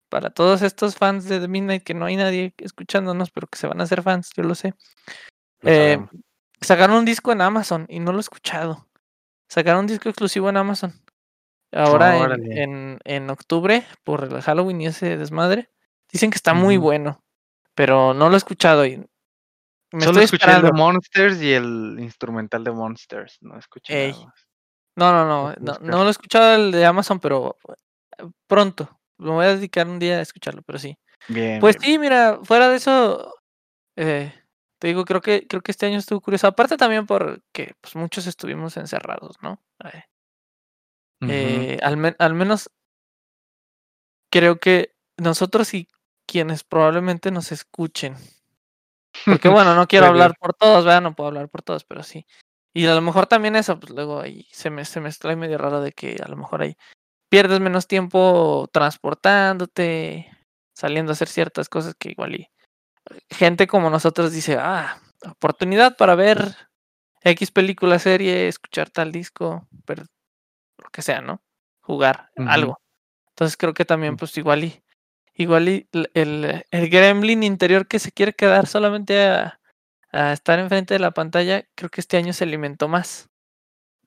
para 0.08 0.30
todos 0.30 0.62
estos 0.62 0.96
fans 0.96 1.28
de 1.28 1.40
The 1.40 1.48
Midnight, 1.48 1.84
que 1.84 1.94
no 1.94 2.06
hay 2.06 2.16
nadie 2.16 2.54
escuchándonos, 2.58 3.30
pero 3.30 3.46
que 3.46 3.58
se 3.58 3.66
van 3.66 3.80
a 3.80 3.84
hacer 3.84 4.02
fans, 4.02 4.30
yo 4.36 4.42
lo 4.42 4.54
sé. 4.54 4.74
Eh, 5.62 5.98
sacaron 6.60 6.96
un 6.96 7.04
disco 7.04 7.32
en 7.32 7.40
Amazon 7.40 7.86
y 7.88 8.00
no 8.00 8.12
lo 8.12 8.18
he 8.18 8.20
escuchado. 8.20 8.86
Sacaron 9.48 9.80
un 9.80 9.86
disco 9.86 10.08
exclusivo 10.08 10.48
en 10.48 10.56
Amazon. 10.56 10.92
Ahora 11.72 12.34
en, 12.34 12.98
en, 13.04 13.30
octubre, 13.30 13.84
por 14.04 14.24
el 14.24 14.42
Halloween 14.42 14.80
y 14.80 14.86
ese 14.86 15.16
desmadre. 15.16 15.70
Dicen 16.12 16.30
que 16.30 16.36
está 16.36 16.54
muy 16.54 16.76
bueno, 16.76 17.24
pero 17.74 18.14
no 18.14 18.28
lo 18.28 18.34
he 18.34 18.38
escuchado 18.38 18.86
y 18.86 19.04
me 19.92 20.04
Solo 20.04 20.20
escuché 20.20 20.50
el 20.50 20.62
de 20.62 20.72
Monsters 20.72 21.40
y 21.40 21.52
el 21.52 21.96
instrumental 22.00 22.64
de 22.64 22.72
Monsters, 22.72 23.38
no 23.40 23.56
escuché 23.58 24.10
nada 24.12 24.24
más. 24.26 24.46
No, 24.96 25.12
no, 25.12 25.24
no, 25.26 25.54
no, 25.58 25.78
no, 25.80 26.02
lo 26.02 26.08
he 26.08 26.10
escuchado 26.10 26.54
el 26.54 26.70
de 26.70 26.86
Amazon, 26.86 27.20
pero 27.20 27.56
eh, 27.68 28.24
pronto. 28.46 29.00
Me 29.18 29.30
voy 29.30 29.44
a 29.46 29.56
dedicar 29.56 29.88
un 29.88 29.98
día 29.98 30.18
a 30.18 30.22
escucharlo, 30.22 30.62
pero 30.62 30.78
sí. 30.78 30.98
Bien. 31.28 31.60
Pues 31.60 31.76
sí, 31.80 31.98
mira, 31.98 32.38
fuera 32.42 32.68
de 32.68 32.76
eso, 32.76 33.34
eh, 33.96 34.32
te 34.78 34.88
digo, 34.88 35.04
creo 35.04 35.20
que, 35.20 35.46
creo 35.46 35.62
que 35.62 35.72
este 35.72 35.86
año 35.86 35.98
estuvo 35.98 36.20
curioso. 36.20 36.46
Aparte 36.46 36.76
también 36.76 37.06
porque 37.06 37.74
pues, 37.80 37.96
muchos 37.96 38.26
estuvimos 38.26 38.76
encerrados, 38.76 39.36
¿no? 39.40 39.60
Eh, 41.26 41.78
al, 41.82 42.16
al 42.18 42.34
menos 42.34 42.70
creo 44.30 44.58
que 44.58 44.94
nosotros 45.16 45.72
y 45.74 45.88
quienes 46.26 46.64
probablemente 46.64 47.30
nos 47.30 47.52
escuchen. 47.52 48.16
Porque 49.24 49.48
bueno, 49.48 49.74
no 49.74 49.86
quiero 49.86 50.06
hablar 50.06 50.34
por 50.38 50.54
todos, 50.54 50.84
¿verdad? 50.84 51.02
No 51.02 51.14
puedo 51.14 51.28
hablar 51.28 51.48
por 51.48 51.62
todos, 51.62 51.84
pero 51.84 52.02
sí. 52.02 52.26
Y 52.76 52.86
a 52.86 52.94
lo 52.94 53.00
mejor 53.00 53.26
también 53.26 53.54
eso, 53.54 53.78
pues 53.78 53.92
luego 53.92 54.20
ahí 54.20 54.48
se 54.50 54.68
me, 54.68 54.84
se 54.84 55.00
me 55.00 55.08
extrae 55.08 55.36
medio 55.36 55.58
raro 55.58 55.80
de 55.80 55.92
que 55.92 56.16
a 56.22 56.28
lo 56.28 56.36
mejor 56.36 56.62
ahí 56.62 56.76
pierdes 57.30 57.60
menos 57.60 57.86
tiempo 57.86 58.68
transportándote, 58.72 60.28
saliendo 60.74 61.12
a 61.12 61.14
hacer 61.14 61.28
ciertas 61.28 61.68
cosas 61.68 61.94
que 61.96 62.10
igual 62.10 62.34
y 62.34 62.48
gente 63.30 63.68
como 63.68 63.90
nosotros 63.90 64.32
dice, 64.32 64.56
ah, 64.58 65.00
oportunidad 65.24 65.96
para 65.96 66.16
ver 66.16 66.56
X 67.22 67.52
película, 67.52 68.00
serie, 68.00 68.48
escuchar 68.48 68.90
tal 68.90 69.12
disco, 69.12 69.68
pero 69.84 70.04
lo 70.78 70.90
que 70.90 71.02
sea, 71.02 71.20
¿no? 71.20 71.42
Jugar 71.80 72.30
algo. 72.36 72.80
Entonces 73.28 73.56
creo 73.56 73.74
que 73.74 73.84
también, 73.84 74.16
pues 74.16 74.36
igual 74.36 74.64
y, 74.64 74.82
igual 75.34 75.68
y 75.68 75.88
el, 75.92 76.64
el 76.70 76.90
gremlin 76.90 77.44
interior 77.44 77.86
que 77.86 78.00
se 78.00 78.10
quiere 78.10 78.32
quedar 78.32 78.66
solamente 78.66 79.26
a, 79.26 79.60
a 80.14 80.32
estar 80.32 80.58
enfrente 80.58 80.94
de 80.94 81.00
la 81.00 81.10
pantalla, 81.10 81.66
creo 81.74 81.90
que 81.90 82.00
este 82.00 82.16
año 82.16 82.32
se 82.32 82.44
alimentó 82.44 82.88
más. 82.88 83.30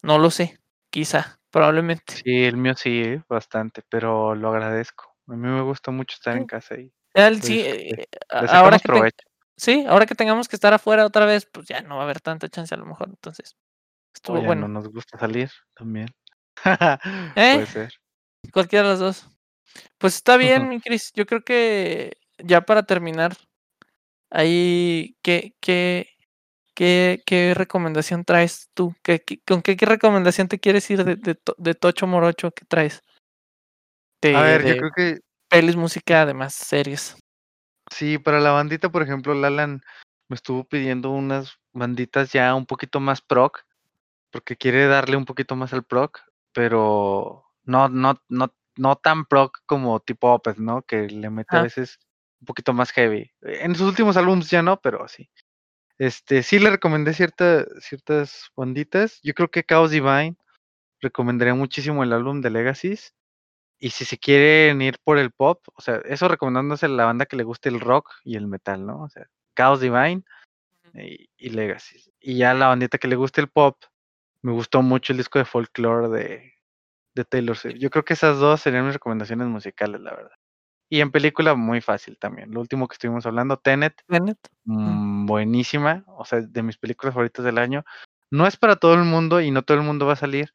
No 0.01 0.17
lo 0.17 0.31
sé, 0.31 0.59
quizá. 0.89 1.39
Probablemente. 1.51 2.13
Sí, 2.13 2.43
el 2.45 2.57
mío 2.57 2.75
sí, 2.75 3.21
bastante, 3.27 3.83
pero 3.89 4.35
lo 4.35 4.49
agradezco. 4.49 5.15
A 5.27 5.33
mí 5.33 5.47
me 5.47 5.61
gusta 5.61 5.91
mucho 5.91 6.15
estar 6.15 6.37
en 6.37 6.45
casa 6.45 6.75
y. 6.75 6.93
sí, 7.41 7.61
eh, 7.61 8.07
ahora 8.29 8.79
que 8.79 9.11
sí, 9.57 9.85
ahora 9.87 10.05
que 10.05 10.15
tengamos 10.15 10.47
que 10.47 10.55
estar 10.55 10.73
afuera 10.73 11.05
otra 11.05 11.25
vez, 11.25 11.45
pues 11.45 11.67
ya 11.67 11.81
no 11.81 11.95
va 11.95 12.01
a 12.01 12.03
haber 12.05 12.21
tanta 12.21 12.47
chance 12.47 12.73
a 12.73 12.77
lo 12.77 12.85
mejor, 12.85 13.09
entonces. 13.09 13.55
Estuvo 14.13 14.41
bueno. 14.41 14.67
No 14.67 14.79
nos 14.79 14.89
gusta 14.89 15.17
salir 15.19 15.51
también. 15.75 16.07
¿Eh? 17.35 17.53
Puede 17.53 17.65
ser. 17.65 17.93
Cualquiera 18.51 18.85
de 18.85 18.91
los 18.91 18.99
dos. 18.99 19.29
Pues 19.97 20.15
está 20.15 20.37
bien, 20.37 20.69
mi 20.69 20.79
Cris. 20.79 21.11
Yo 21.13 21.25
creo 21.25 21.43
que 21.43 22.17
ya 22.37 22.61
para 22.61 22.83
terminar, 22.83 23.35
ahí, 24.29 25.17
¿qué, 25.21 25.55
qué, 25.59 26.07
¿Qué, 26.77 27.53
recomendación 27.55 28.23
traes 28.23 28.69
tú? 28.75 28.93
¿Qué, 29.01 29.23
con 29.47 29.63
qué, 29.63 29.75
recomendación 29.81 30.47
te 30.47 30.59
quieres 30.59 30.87
ir 30.91 31.03
de, 31.03 31.15
de, 31.57 31.73
Tocho 31.73 32.05
Morocho 32.05 32.51
que 32.51 32.65
traes? 32.65 33.01
a 34.23 34.41
ver, 34.41 34.65
yo 34.65 34.77
creo 34.77 34.91
que. 34.95 35.19
Pelis, 35.49 35.75
música, 35.75 36.21
además, 36.21 36.53
series. 36.53 37.15
Sí, 37.89 38.19
para 38.19 38.39
la 38.39 38.51
bandita, 38.51 38.89
por 38.89 39.01
ejemplo, 39.01 39.33
Lalan 39.33 39.81
me 40.29 40.35
estuvo 40.35 40.65
pidiendo 40.65 41.09
unas 41.11 41.57
banditas 41.73 42.31
ya 42.31 42.53
un 42.53 42.65
poquito 42.65 42.99
más 42.99 43.21
proc, 43.21 43.63
porque 44.29 44.55
quiere 44.55 44.85
darle 44.87 45.17
un 45.17 45.25
poquito 45.25 45.55
más 45.55 45.73
al 45.73 45.83
proc, 45.83 46.19
pero 46.51 47.45
no, 47.63 47.89
no, 47.89 48.21
no, 48.29 48.53
no 48.75 48.95
tan 48.97 49.25
proc 49.25 49.59
como 49.65 49.99
tipo 49.99 50.31
Opeth, 50.31 50.57
¿no? 50.57 50.83
Que 50.83 51.07
le 51.07 51.29
mete 51.29 51.57
a 51.57 51.63
veces 51.63 51.97
un 52.39 52.45
poquito 52.45 52.73
más 52.73 52.91
heavy. 52.91 53.31
En 53.41 53.75
sus 53.75 53.87
últimos 53.87 54.17
álbumes 54.17 54.49
ya 54.49 54.61
no, 54.61 54.79
pero 54.79 55.07
sí. 55.07 55.29
Este, 55.97 56.43
sí 56.43 56.59
le 56.59 56.69
recomendé 56.69 57.13
cierta, 57.13 57.65
ciertas 57.79 58.49
banditas. 58.55 59.19
Yo 59.23 59.33
creo 59.33 59.49
que 59.49 59.63
Chaos 59.63 59.91
Divine 59.91 60.35
recomendaría 61.01 61.55
muchísimo 61.55 62.03
el 62.03 62.13
álbum 62.13 62.41
de 62.41 62.49
Legacies. 62.49 63.13
Y 63.79 63.91
si 63.91 64.05
se 64.05 64.17
quieren 64.17 64.81
ir 64.81 64.97
por 65.03 65.19
el 65.19 65.31
pop, 65.31 65.61
o 65.75 65.81
sea, 65.81 66.01
eso 66.05 66.27
recomendándose 66.27 66.87
a 66.87 66.89
la 66.89 67.05
banda 67.05 67.27
que 67.27 67.35
le 67.35 67.43
guste 67.43 67.69
el 67.69 67.79
rock 67.79 68.11
y 68.23 68.35
el 68.35 68.47
metal, 68.47 68.85
¿no? 68.85 69.03
O 69.03 69.09
sea, 69.09 69.27
Chaos 69.55 69.81
Divine 69.81 70.23
y, 70.93 71.29
y 71.37 71.49
Legacies. 71.49 72.11
Y 72.19 72.37
ya 72.37 72.53
la 72.53 72.67
bandita 72.67 72.97
que 72.97 73.07
le 73.07 73.15
guste 73.15 73.41
el 73.41 73.49
pop, 73.49 73.77
me 74.41 74.51
gustó 74.51 74.81
mucho 74.81 75.13
el 75.13 75.17
disco 75.17 75.37
de 75.37 75.45
folklore 75.45 76.09
de, 76.09 76.53
de 77.13 77.25
Taylor 77.25 77.57
Swift. 77.57 77.77
Yo 77.77 77.89
creo 77.89 78.05
que 78.05 78.13
esas 78.13 78.39
dos 78.39 78.61
serían 78.61 78.85
mis 78.85 78.93
recomendaciones 78.93 79.47
musicales, 79.47 80.01
la 80.01 80.11
verdad. 80.11 80.37
Y 80.89 81.01
en 81.01 81.11
película 81.11 81.55
muy 81.55 81.81
fácil 81.81 82.17
también. 82.17 82.51
Lo 82.51 82.61
último 82.61 82.87
que 82.87 82.93
estuvimos 82.93 83.25
hablando, 83.25 83.57
Tenet. 83.57 84.01
Tenet. 84.07 84.37
Mm, 84.63 85.25
buenísima. 85.25 86.05
O 86.07 86.23
sea, 86.23 86.41
de 86.41 86.63
mis 86.63 86.77
películas 86.77 87.13
favoritas 87.13 87.43
del 87.43 87.57
año. 87.57 87.83
No 88.31 88.47
es 88.47 88.57
para 88.57 88.77
todo 88.77 88.93
el 88.93 89.03
mundo 89.03 89.41
y 89.41 89.51
no 89.51 89.63
todo 89.63 89.77
el 89.77 89.83
mundo 89.83 90.05
va 90.05 90.13
a 90.13 90.17
salir. 90.17 90.53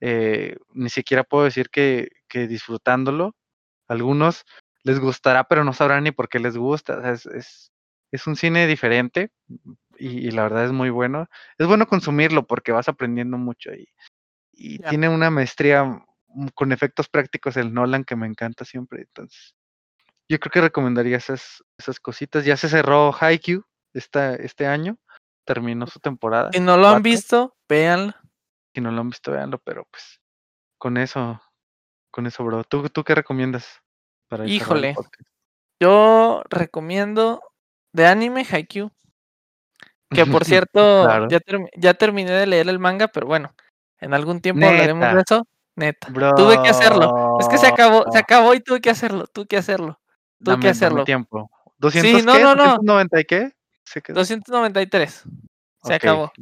Eh, 0.00 0.56
ni 0.74 0.90
siquiera 0.90 1.24
puedo 1.24 1.44
decir 1.44 1.70
que, 1.70 2.10
que, 2.28 2.48
disfrutándolo. 2.48 3.36
Algunos 3.86 4.44
les 4.82 4.98
gustará, 5.00 5.44
pero 5.44 5.64
no 5.64 5.72
sabrán 5.72 6.04
ni 6.04 6.10
por 6.10 6.28
qué 6.28 6.40
les 6.40 6.56
gusta. 6.56 7.12
es, 7.12 7.26
es, 7.26 7.72
es, 8.10 8.26
un 8.26 8.36
cine 8.36 8.66
diferente 8.66 9.30
y, 9.96 10.30
la 10.30 10.42
verdad 10.42 10.64
es 10.64 10.72
muy 10.72 10.90
bueno. 10.90 11.28
Es 11.56 11.66
bueno 11.66 11.86
consumirlo 11.86 12.46
porque 12.46 12.72
vas 12.72 12.88
aprendiendo 12.88 13.38
mucho 13.38 13.72
y, 13.72 13.88
y 14.52 14.78
tiene 14.80 15.08
una 15.08 15.30
maestría 15.30 16.04
con 16.54 16.72
efectos 16.72 17.08
prácticos 17.08 17.56
el 17.56 17.72
Nolan 17.72 18.04
que 18.04 18.16
me 18.16 18.26
encanta 18.26 18.64
siempre. 18.64 19.02
Entonces, 19.02 19.54
yo 20.28 20.38
creo 20.38 20.50
que 20.50 20.60
recomendaría 20.60 21.16
esas, 21.16 21.64
esas 21.78 21.98
cositas. 22.00 22.44
Ya 22.44 22.56
se 22.56 22.68
cerró 22.68 23.14
Haikyuu 23.18 23.64
esta, 23.94 24.34
este 24.34 24.66
año, 24.66 24.98
terminó 25.44 25.86
su 25.86 26.00
temporada. 26.00 26.50
Si 26.52 26.60
no 26.60 26.76
lo 26.76 26.88
han 26.88 27.02
visto, 27.02 27.56
véanlo. 27.68 28.14
Si 28.74 28.80
no 28.80 28.92
lo 28.92 29.00
han 29.00 29.10
visto, 29.10 29.32
véanlo, 29.32 29.58
pero 29.58 29.86
pues 29.90 30.20
con 30.78 30.96
eso, 30.96 31.40
con 32.10 32.26
eso, 32.26 32.44
bro. 32.44 32.64
¿Tú, 32.64 32.88
tú 32.90 33.04
qué 33.04 33.14
recomiendas 33.14 33.80
para 34.28 34.46
Híjole, 34.46 34.94
yo 35.80 36.42
recomiendo 36.50 37.42
de 37.92 38.06
anime 38.06 38.46
Haikyuu. 38.48 38.90
Que 40.10 40.26
por 40.26 40.44
cierto, 40.44 41.28
ya, 41.28 41.38
ya 41.76 41.94
terminé 41.94 42.30
de 42.30 42.46
leer 42.46 42.68
el 42.68 42.78
manga, 42.78 43.08
pero 43.08 43.26
bueno, 43.26 43.54
en 43.98 44.14
algún 44.14 44.40
tiempo 44.40 44.66
hablaremos 44.66 45.14
de 45.14 45.20
eso. 45.20 45.46
Neta. 45.76 46.08
Tuve 46.34 46.60
que 46.62 46.70
hacerlo. 46.70 47.38
Es 47.40 47.48
que 47.48 47.56
se 47.56 47.68
acabó, 47.68 48.04
se 48.10 48.18
acabó 48.18 48.52
y 48.54 48.60
tuve 48.60 48.80
que 48.80 48.90
hacerlo, 48.90 49.26
tuve 49.28 49.46
que 49.46 49.56
hacerlo. 49.56 50.00
Tuve 50.42 50.60
que 50.60 50.68
hacerlo. 50.68 51.04
tiempo. 51.04 51.50
¿200 51.80 52.00
sí, 52.00 52.22
no, 52.22 52.32
qué? 52.32 52.42
No, 52.42 52.54
no. 52.54 52.78
¿290 52.78 53.20
y 53.20 53.24
qué? 53.24 53.52
293. 54.12 55.24
Se 55.84 55.94
acabó. 55.94 56.32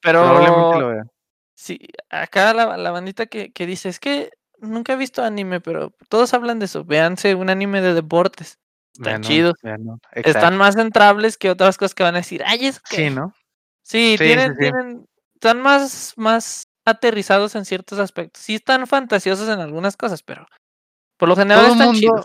Pero 0.00 0.22
probablemente 0.22 0.80
lo 0.80 0.88
vea. 0.88 1.04
Sí, 1.54 1.80
acá 2.10 2.52
la, 2.52 2.76
la 2.76 2.90
bandita 2.90 3.26
que, 3.26 3.52
que, 3.52 3.66
dice, 3.66 3.88
es 3.88 3.98
que 3.98 4.30
nunca 4.58 4.92
he 4.92 4.96
visto 4.96 5.22
anime, 5.22 5.60
pero 5.60 5.94
todos 6.08 6.34
hablan 6.34 6.58
de 6.58 6.66
eso. 6.66 6.84
Véanse 6.84 7.34
un 7.34 7.50
anime 7.50 7.80
de 7.80 7.94
deportes. 7.94 8.58
Están 8.92 9.22
chidos. 9.22 9.54
Están 10.12 10.56
más 10.56 10.76
entrables 10.76 11.36
que 11.36 11.50
otras 11.50 11.76
cosas 11.76 11.94
que 11.94 12.02
van 12.02 12.14
a 12.14 12.18
decir, 12.18 12.42
ay, 12.46 12.66
es 12.66 12.80
que... 12.80 12.96
Sí, 12.96 13.10
¿no? 13.10 13.34
Sí, 13.82 14.16
tienen, 14.18 14.56
tienen, 14.56 15.06
están 15.34 15.60
más, 15.60 16.14
más 16.16 16.68
aterrizados 16.84 17.54
en 17.54 17.64
ciertos 17.64 17.98
aspectos. 17.98 18.42
Sí 18.42 18.56
están 18.56 18.86
fantasiosos 18.86 19.48
en 19.48 19.60
algunas 19.60 19.96
cosas, 19.96 20.22
pero 20.22 20.46
por 21.16 21.28
lo 21.28 21.36
general 21.36 21.64
todo 21.64 21.72
están 21.72 21.86
mundo, 21.88 22.00
chidos. 22.00 22.24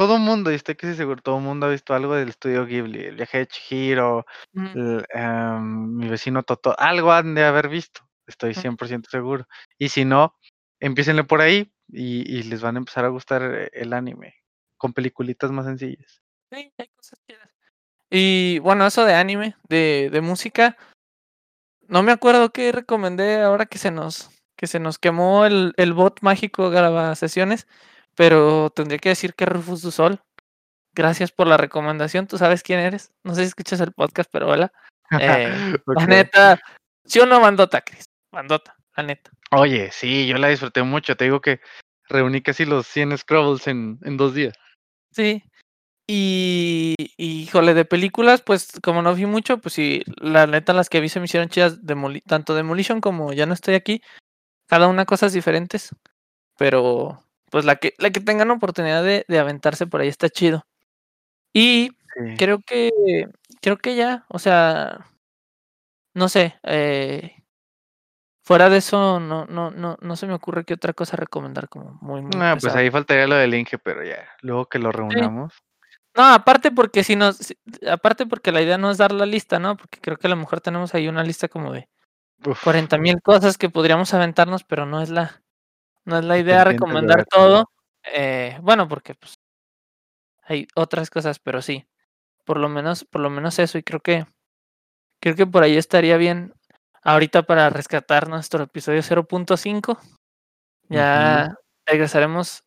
Todo 0.00 0.16
mundo, 0.16 0.50
y 0.50 0.54
estoy 0.54 0.76
casi 0.76 0.94
seguro, 0.94 1.20
todo 1.20 1.36
el 1.36 1.44
mundo 1.44 1.66
ha 1.66 1.68
visto 1.68 1.92
algo 1.92 2.14
del 2.14 2.30
estudio 2.30 2.64
Ghibli, 2.64 3.04
el 3.04 3.16
viaje 3.16 3.36
de 3.36 3.46
Chihiro, 3.46 4.24
em, 4.54 5.94
mi 5.94 6.08
vecino 6.08 6.42
Toto, 6.42 6.74
algo 6.78 7.12
han 7.12 7.34
de 7.34 7.44
haber 7.44 7.68
visto, 7.68 8.00
estoy 8.26 8.54
100% 8.54 9.10
seguro. 9.10 9.46
Y 9.76 9.90
si 9.90 10.06
no, 10.06 10.38
empiecenle 10.80 11.24
por 11.24 11.42
ahí 11.42 11.70
y, 11.86 12.44
les 12.44 12.62
van 12.62 12.76
a 12.76 12.78
empezar 12.78 13.04
a 13.04 13.08
gustar 13.08 13.42
eh, 13.42 13.70
el 13.74 13.92
anime, 13.92 14.36
con 14.78 14.94
peliculitas 14.94 15.50
más 15.50 15.66
sencillas. 15.66 16.22
Sí, 16.50 16.72
hay 16.78 16.88
cosas 16.96 17.20
chidas. 17.26 17.50
Y 18.08 18.58
bueno, 18.60 18.86
eso 18.86 19.04
de 19.04 19.12
anime, 19.12 19.54
de, 19.68 20.08
de 20.10 20.20
música, 20.22 20.78
no 21.88 22.02
me 22.02 22.12
acuerdo 22.12 22.52
qué 22.52 22.72
recomendé 22.72 23.42
ahora 23.42 23.66
que 23.66 23.76
se 23.76 23.90
nos, 23.90 24.30
que 24.56 24.66
se 24.66 24.80
nos 24.80 24.98
quemó 24.98 25.44
el, 25.44 25.74
el 25.76 25.92
bot 25.92 26.22
mágico 26.22 26.70
graba 26.70 27.14
sesiones, 27.16 27.66
pero 28.20 28.68
tendría 28.68 28.98
que 28.98 29.08
decir 29.08 29.32
que 29.32 29.46
Rufus 29.46 29.80
du 29.80 29.90
Sol. 29.90 30.20
Gracias 30.94 31.32
por 31.32 31.46
la 31.46 31.56
recomendación. 31.56 32.26
Tú 32.26 32.36
sabes 32.36 32.62
quién 32.62 32.78
eres. 32.78 33.14
No 33.24 33.34
sé 33.34 33.40
si 33.40 33.46
escuchas 33.46 33.80
el 33.80 33.92
podcast, 33.92 34.28
pero 34.30 34.50
hola. 34.50 34.70
Eh, 35.18 35.48
La 35.86 36.02
Ok. 36.02 36.06
neta, 36.06 36.60
sí 37.06 37.18
o 37.20 37.24
no, 37.24 37.40
bandota, 37.40 37.80
Chris. 37.80 38.04
Bandota, 38.30 38.76
la 38.94 39.04
neta. 39.04 39.30
Oye, 39.52 39.90
sí, 39.90 40.26
yo 40.26 40.36
la 40.36 40.48
disfruté 40.48 40.82
mucho. 40.82 41.16
Te 41.16 41.24
digo 41.24 41.40
que 41.40 41.62
reuní 42.10 42.42
casi 42.42 42.66
los 42.66 42.86
100 42.88 43.16
Scrubbles 43.16 43.66
en, 43.66 43.98
en 44.02 44.18
dos 44.18 44.34
días. 44.34 44.52
Sí. 45.12 45.42
Y, 46.06 46.96
y, 47.16 47.44
híjole, 47.44 47.72
de 47.72 47.86
películas, 47.86 48.42
pues 48.42 48.68
como 48.82 49.00
no 49.00 49.14
vi 49.14 49.24
mucho, 49.24 49.62
pues 49.62 49.72
sí, 49.72 50.02
la 50.18 50.46
neta 50.46 50.74
las 50.74 50.90
que 50.90 51.00
vi 51.00 51.08
se 51.08 51.20
me 51.20 51.24
hicieron 51.24 51.48
chidas, 51.48 51.86
Demoli 51.86 52.20
tanto 52.20 52.54
Demolition 52.54 53.00
como 53.00 53.32
Ya 53.32 53.46
no 53.46 53.54
estoy 53.54 53.76
aquí, 53.76 54.02
cada 54.66 54.88
una 54.88 55.06
cosas 55.06 55.32
diferentes, 55.32 55.94
pero 56.58 57.24
pues 57.50 57.64
la 57.64 57.76
que, 57.76 57.94
la 57.98 58.10
que 58.10 58.20
tengan 58.20 58.50
oportunidad 58.50 59.02
de, 59.04 59.24
de 59.28 59.38
aventarse 59.38 59.86
por 59.86 60.00
ahí 60.00 60.08
está 60.08 60.28
chido. 60.28 60.66
Y 61.52 61.90
Sí. 62.14 62.36
creo 62.38 62.58
que, 62.60 62.90
creo 63.62 63.76
que 63.78 63.94
ya, 63.94 64.24
o 64.28 64.38
sea, 64.40 65.06
no 66.14 66.28
sé, 66.28 66.58
eh, 66.64 67.36
fuera 68.44 68.68
de 68.68 68.78
eso 68.78 69.20
no, 69.20 69.46
no, 69.46 69.70
no, 69.70 69.96
no 70.00 70.16
se 70.16 70.26
me 70.26 70.34
ocurre 70.34 70.64
qué 70.64 70.74
otra 70.74 70.92
cosa 70.92 71.16
recomendar 71.16 71.68
como 71.68 71.96
muy, 72.00 72.20
muy 72.20 72.32
Ah, 72.40 72.56
pues 72.60 72.74
ahí 72.74 72.90
faltaría 72.90 73.28
lo 73.28 73.36
del 73.36 73.54
Inge, 73.54 73.78
pero 73.78 74.02
ya, 74.02 74.28
luego 74.42 74.66
que 74.66 74.78
lo 74.80 74.90
Sí. 74.90 74.96
reunamos. 74.98 75.54
No, 76.16 76.24
aparte 76.34 76.72
porque 76.72 77.04
si 77.04 77.14
nos, 77.14 77.54
aparte 77.88 78.26
porque 78.26 78.50
la 78.50 78.60
idea 78.62 78.76
no 78.76 78.90
es 78.90 78.98
dar 78.98 79.12
la 79.12 79.26
lista, 79.26 79.60
¿no? 79.60 79.76
Porque 79.76 80.00
creo 80.00 80.16
que 80.16 80.26
a 80.26 80.30
lo 80.30 80.36
mejor 80.36 80.60
tenemos 80.60 80.92
ahí 80.94 81.06
una 81.06 81.22
lista 81.22 81.46
como 81.46 81.72
de 81.72 81.88
40 82.64 82.98
mil 82.98 83.22
cosas 83.22 83.56
que 83.56 83.70
podríamos 83.70 84.12
aventarnos, 84.14 84.64
pero 84.64 84.84
no 84.86 85.00
es 85.00 85.10
la, 85.10 85.42
no 86.04 86.18
es 86.18 86.24
la 86.24 86.38
idea 86.38 86.64
recomendar 86.64 87.24
todo. 87.26 87.70
Eh, 88.04 88.58
bueno, 88.62 88.88
porque 88.88 89.14
pues 89.14 89.34
hay 90.44 90.66
otras 90.74 91.10
cosas, 91.10 91.38
pero 91.38 91.62
sí, 91.62 91.86
por 92.44 92.58
lo 92.58 92.68
menos, 92.68 93.04
por 93.04 93.20
lo 93.20 93.30
menos 93.30 93.58
eso, 93.58 93.78
y 93.78 93.82
creo 93.82 94.00
que, 94.00 94.26
creo 95.20 95.36
que 95.36 95.46
por 95.46 95.62
ahí 95.62 95.76
estaría 95.76 96.16
bien 96.16 96.54
ahorita 97.02 97.44
para 97.44 97.70
rescatar 97.70 98.28
nuestro 98.28 98.64
episodio 98.64 99.02
0.5. 99.02 99.98
Ya 100.88 101.54
regresaremos 101.86 102.64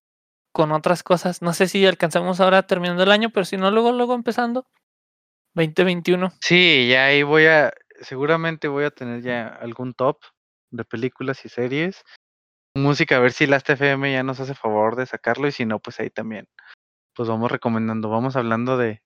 con 0.53 0.71
otras 0.71 1.03
cosas. 1.03 1.41
No 1.41 1.53
sé 1.53 1.67
si 1.67 1.85
alcanzamos 1.85 2.39
ahora 2.39 2.63
terminando 2.67 3.03
el 3.03 3.11
año, 3.11 3.31
pero 3.31 3.45
si 3.45 3.57
no, 3.57 3.71
luego, 3.71 3.91
luego 3.91 4.15
empezando. 4.15 4.65
2021. 5.55 6.31
Sí, 6.41 6.87
ya 6.89 7.05
ahí 7.05 7.23
voy 7.23 7.45
a, 7.47 7.73
seguramente 8.01 8.67
voy 8.67 8.85
a 8.85 8.91
tener 8.91 9.21
ya 9.21 9.47
algún 9.47 9.93
top 9.93 10.19
de 10.71 10.85
películas 10.85 11.45
y 11.45 11.49
series. 11.49 12.03
Música, 12.75 13.17
a 13.17 13.19
ver 13.19 13.33
si 13.33 13.45
la 13.45 13.57
FM 13.57 14.11
ya 14.11 14.23
nos 14.23 14.39
hace 14.39 14.55
favor 14.55 14.95
de 14.95 15.05
sacarlo 15.05 15.47
y 15.47 15.51
si 15.51 15.65
no, 15.65 15.79
pues 15.79 15.99
ahí 15.99 16.09
también. 16.09 16.47
Pues 17.15 17.29
vamos 17.29 17.51
recomendando, 17.51 18.09
vamos 18.09 18.35
hablando 18.35 18.77
de, 18.77 19.03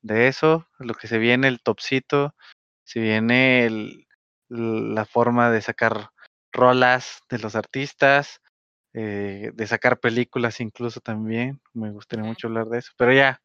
de 0.00 0.28
eso, 0.28 0.66
lo 0.78 0.94
que 0.94 1.08
se 1.08 1.18
viene, 1.18 1.48
el 1.48 1.62
topcito, 1.62 2.34
se 2.84 3.00
viene 3.00 3.66
el, 3.66 4.06
la 4.48 5.04
forma 5.04 5.50
de 5.50 5.60
sacar 5.60 6.10
rolas 6.52 7.20
de 7.28 7.38
los 7.38 7.54
artistas, 7.54 8.40
eh, 8.94 9.50
de 9.54 9.66
sacar 9.66 10.00
películas 10.00 10.60
incluso 10.60 11.00
también. 11.00 11.60
Me 11.72 11.90
gustaría 11.90 12.24
mucho 12.24 12.48
hablar 12.48 12.66
de 12.66 12.78
eso, 12.78 12.92
pero 12.96 13.12
ya, 13.12 13.40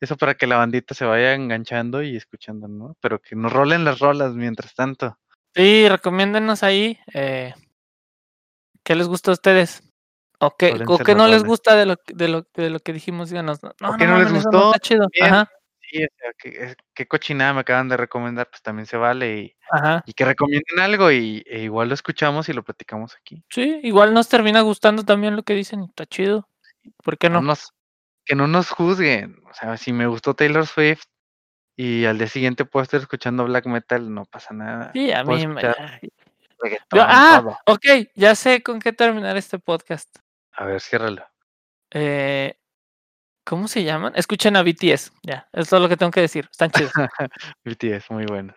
eso 0.00 0.16
para 0.16 0.34
que 0.34 0.46
la 0.46 0.56
bandita 0.56 0.94
se 0.94 1.04
vaya 1.04 1.34
enganchando 1.34 2.02
y 2.02 2.16
escuchando, 2.16 2.68
¿no? 2.68 2.96
Pero 3.00 3.20
que 3.20 3.36
nos 3.36 3.52
rolen 3.52 3.84
las 3.84 3.98
rolas 3.98 4.34
mientras 4.34 4.74
tanto. 4.74 5.18
Sí, 5.54 5.88
recomiéndenos 5.88 6.62
ahí. 6.62 6.98
Eh, 7.14 7.52
¿Qué 8.88 8.94
les 8.94 9.06
gusta 9.06 9.32
a 9.32 9.34
ustedes? 9.34 9.82
¿O 10.40 10.56
qué, 10.56 10.82
o 10.86 10.96
qué 10.96 11.14
no 11.14 11.26
les 11.28 11.44
gusta 11.44 11.76
de 11.76 11.84
lo, 11.84 11.96
de 12.06 12.26
lo, 12.28 12.46
de 12.54 12.70
lo 12.70 12.80
que 12.80 12.94
dijimos? 12.94 13.28
Díganos. 13.28 13.62
No, 13.62 13.74
no, 13.82 13.98
qué 13.98 14.06
no 14.06 14.12
no 14.12 14.18
les 14.20 14.28
eso 14.28 14.34
no 14.36 14.40
gustó? 14.40 14.66
está 14.72 14.78
chido. 14.78 15.08
Bien. 15.12 15.26
Ajá, 15.26 15.50
Sí, 15.82 16.04
o 16.04 16.08
sea, 16.18 16.30
que, 16.38 16.48
eh, 16.48 16.74
qué 16.94 17.06
cochinada 17.06 17.52
me 17.52 17.60
acaban 17.60 17.90
de 17.90 17.98
recomendar, 17.98 18.48
pues 18.48 18.62
también 18.62 18.86
se 18.86 18.96
vale 18.96 19.36
y, 19.40 19.56
ajá. 19.70 20.02
y 20.06 20.14
que 20.14 20.24
recomienden 20.24 20.80
algo 20.80 21.10
y 21.12 21.42
e 21.46 21.64
igual 21.64 21.88
lo 21.88 21.94
escuchamos 21.94 22.48
y 22.48 22.54
lo 22.54 22.62
platicamos 22.64 23.14
aquí. 23.20 23.44
Sí, 23.50 23.78
igual 23.82 24.14
nos 24.14 24.26
termina 24.30 24.62
gustando 24.62 25.04
también 25.04 25.36
lo 25.36 25.42
que 25.42 25.52
dicen. 25.52 25.82
Está 25.82 26.06
chido. 26.06 26.48
¿Por 27.04 27.18
qué 27.18 27.28
No 27.28 27.42
no? 27.42 27.48
nos, 27.48 27.74
que 28.24 28.34
no 28.34 28.46
nos 28.46 28.70
juzguen. 28.70 29.36
O 29.50 29.52
sea, 29.52 29.76
si 29.76 29.92
me 29.92 30.06
gustó 30.06 30.32
Taylor 30.32 30.66
Swift 30.66 31.04
y 31.76 32.06
al 32.06 32.16
día 32.16 32.28
siguiente 32.28 32.64
puedo 32.64 32.84
estar 32.84 33.00
escuchando 33.00 33.44
black 33.44 33.66
metal, 33.66 34.14
no 34.14 34.24
pasa 34.24 34.54
nada. 34.54 34.92
Sí, 34.94 35.12
a 35.12 35.24
Puedo 35.24 35.38
mí. 35.40 35.46
me- 35.46 35.60
Yo- 36.92 37.02
ah, 37.02 37.40
todo. 37.42 37.58
ok, 37.74 38.10
ya 38.14 38.34
sé 38.34 38.62
con 38.62 38.80
qué 38.80 38.92
terminar 38.92 39.36
este 39.36 39.58
podcast. 39.58 40.08
A 40.52 40.64
ver, 40.64 40.80
ciérralo. 40.80 41.24
Eh, 41.90 42.58
¿Cómo 43.44 43.68
se 43.68 43.82
llaman? 43.82 44.12
Escuchen 44.14 44.56
a 44.56 44.62
BTS. 44.62 45.12
Ya, 45.22 45.48
es 45.52 45.68
todo 45.70 45.80
lo 45.80 45.88
que 45.88 45.96
tengo 45.96 46.10
que 46.10 46.20
decir. 46.20 46.48
Están 46.50 46.70
chidos. 46.70 46.92
BTS, 47.64 48.10
muy 48.10 48.26
buenos. 48.26 48.56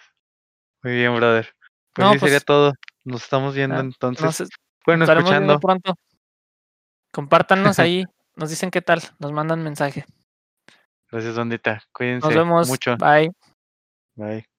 Muy 0.84 0.94
bien, 0.94 1.16
brother. 1.16 1.54
Pues 1.94 2.06
No, 2.08 2.14
sí, 2.14 2.20
sería 2.20 2.38
pues, 2.40 2.46
todo. 2.46 2.74
Nos 3.04 3.24
estamos 3.24 3.56
viendo 3.56 3.78
ah, 3.78 3.82
entonces. 3.82 4.24
Nos 4.24 4.50
bueno, 4.86 5.06
escuchando. 5.06 5.60
pronto. 5.60 5.96
Compártanos 7.14 7.80
ahí. 7.80 8.06
Nos 8.36 8.50
dicen 8.50 8.72
qué 8.72 8.82
tal. 8.82 9.02
Nos 9.20 9.32
mandan 9.32 9.64
mensaje. 9.64 10.06
Gracias, 11.12 11.36
bandita. 11.36 11.84
Cuídense 11.92 12.28
Nos 12.28 12.36
vemos. 12.36 12.68
mucho. 12.68 12.98
Bye. 12.98 13.32
Bye. 14.16 14.51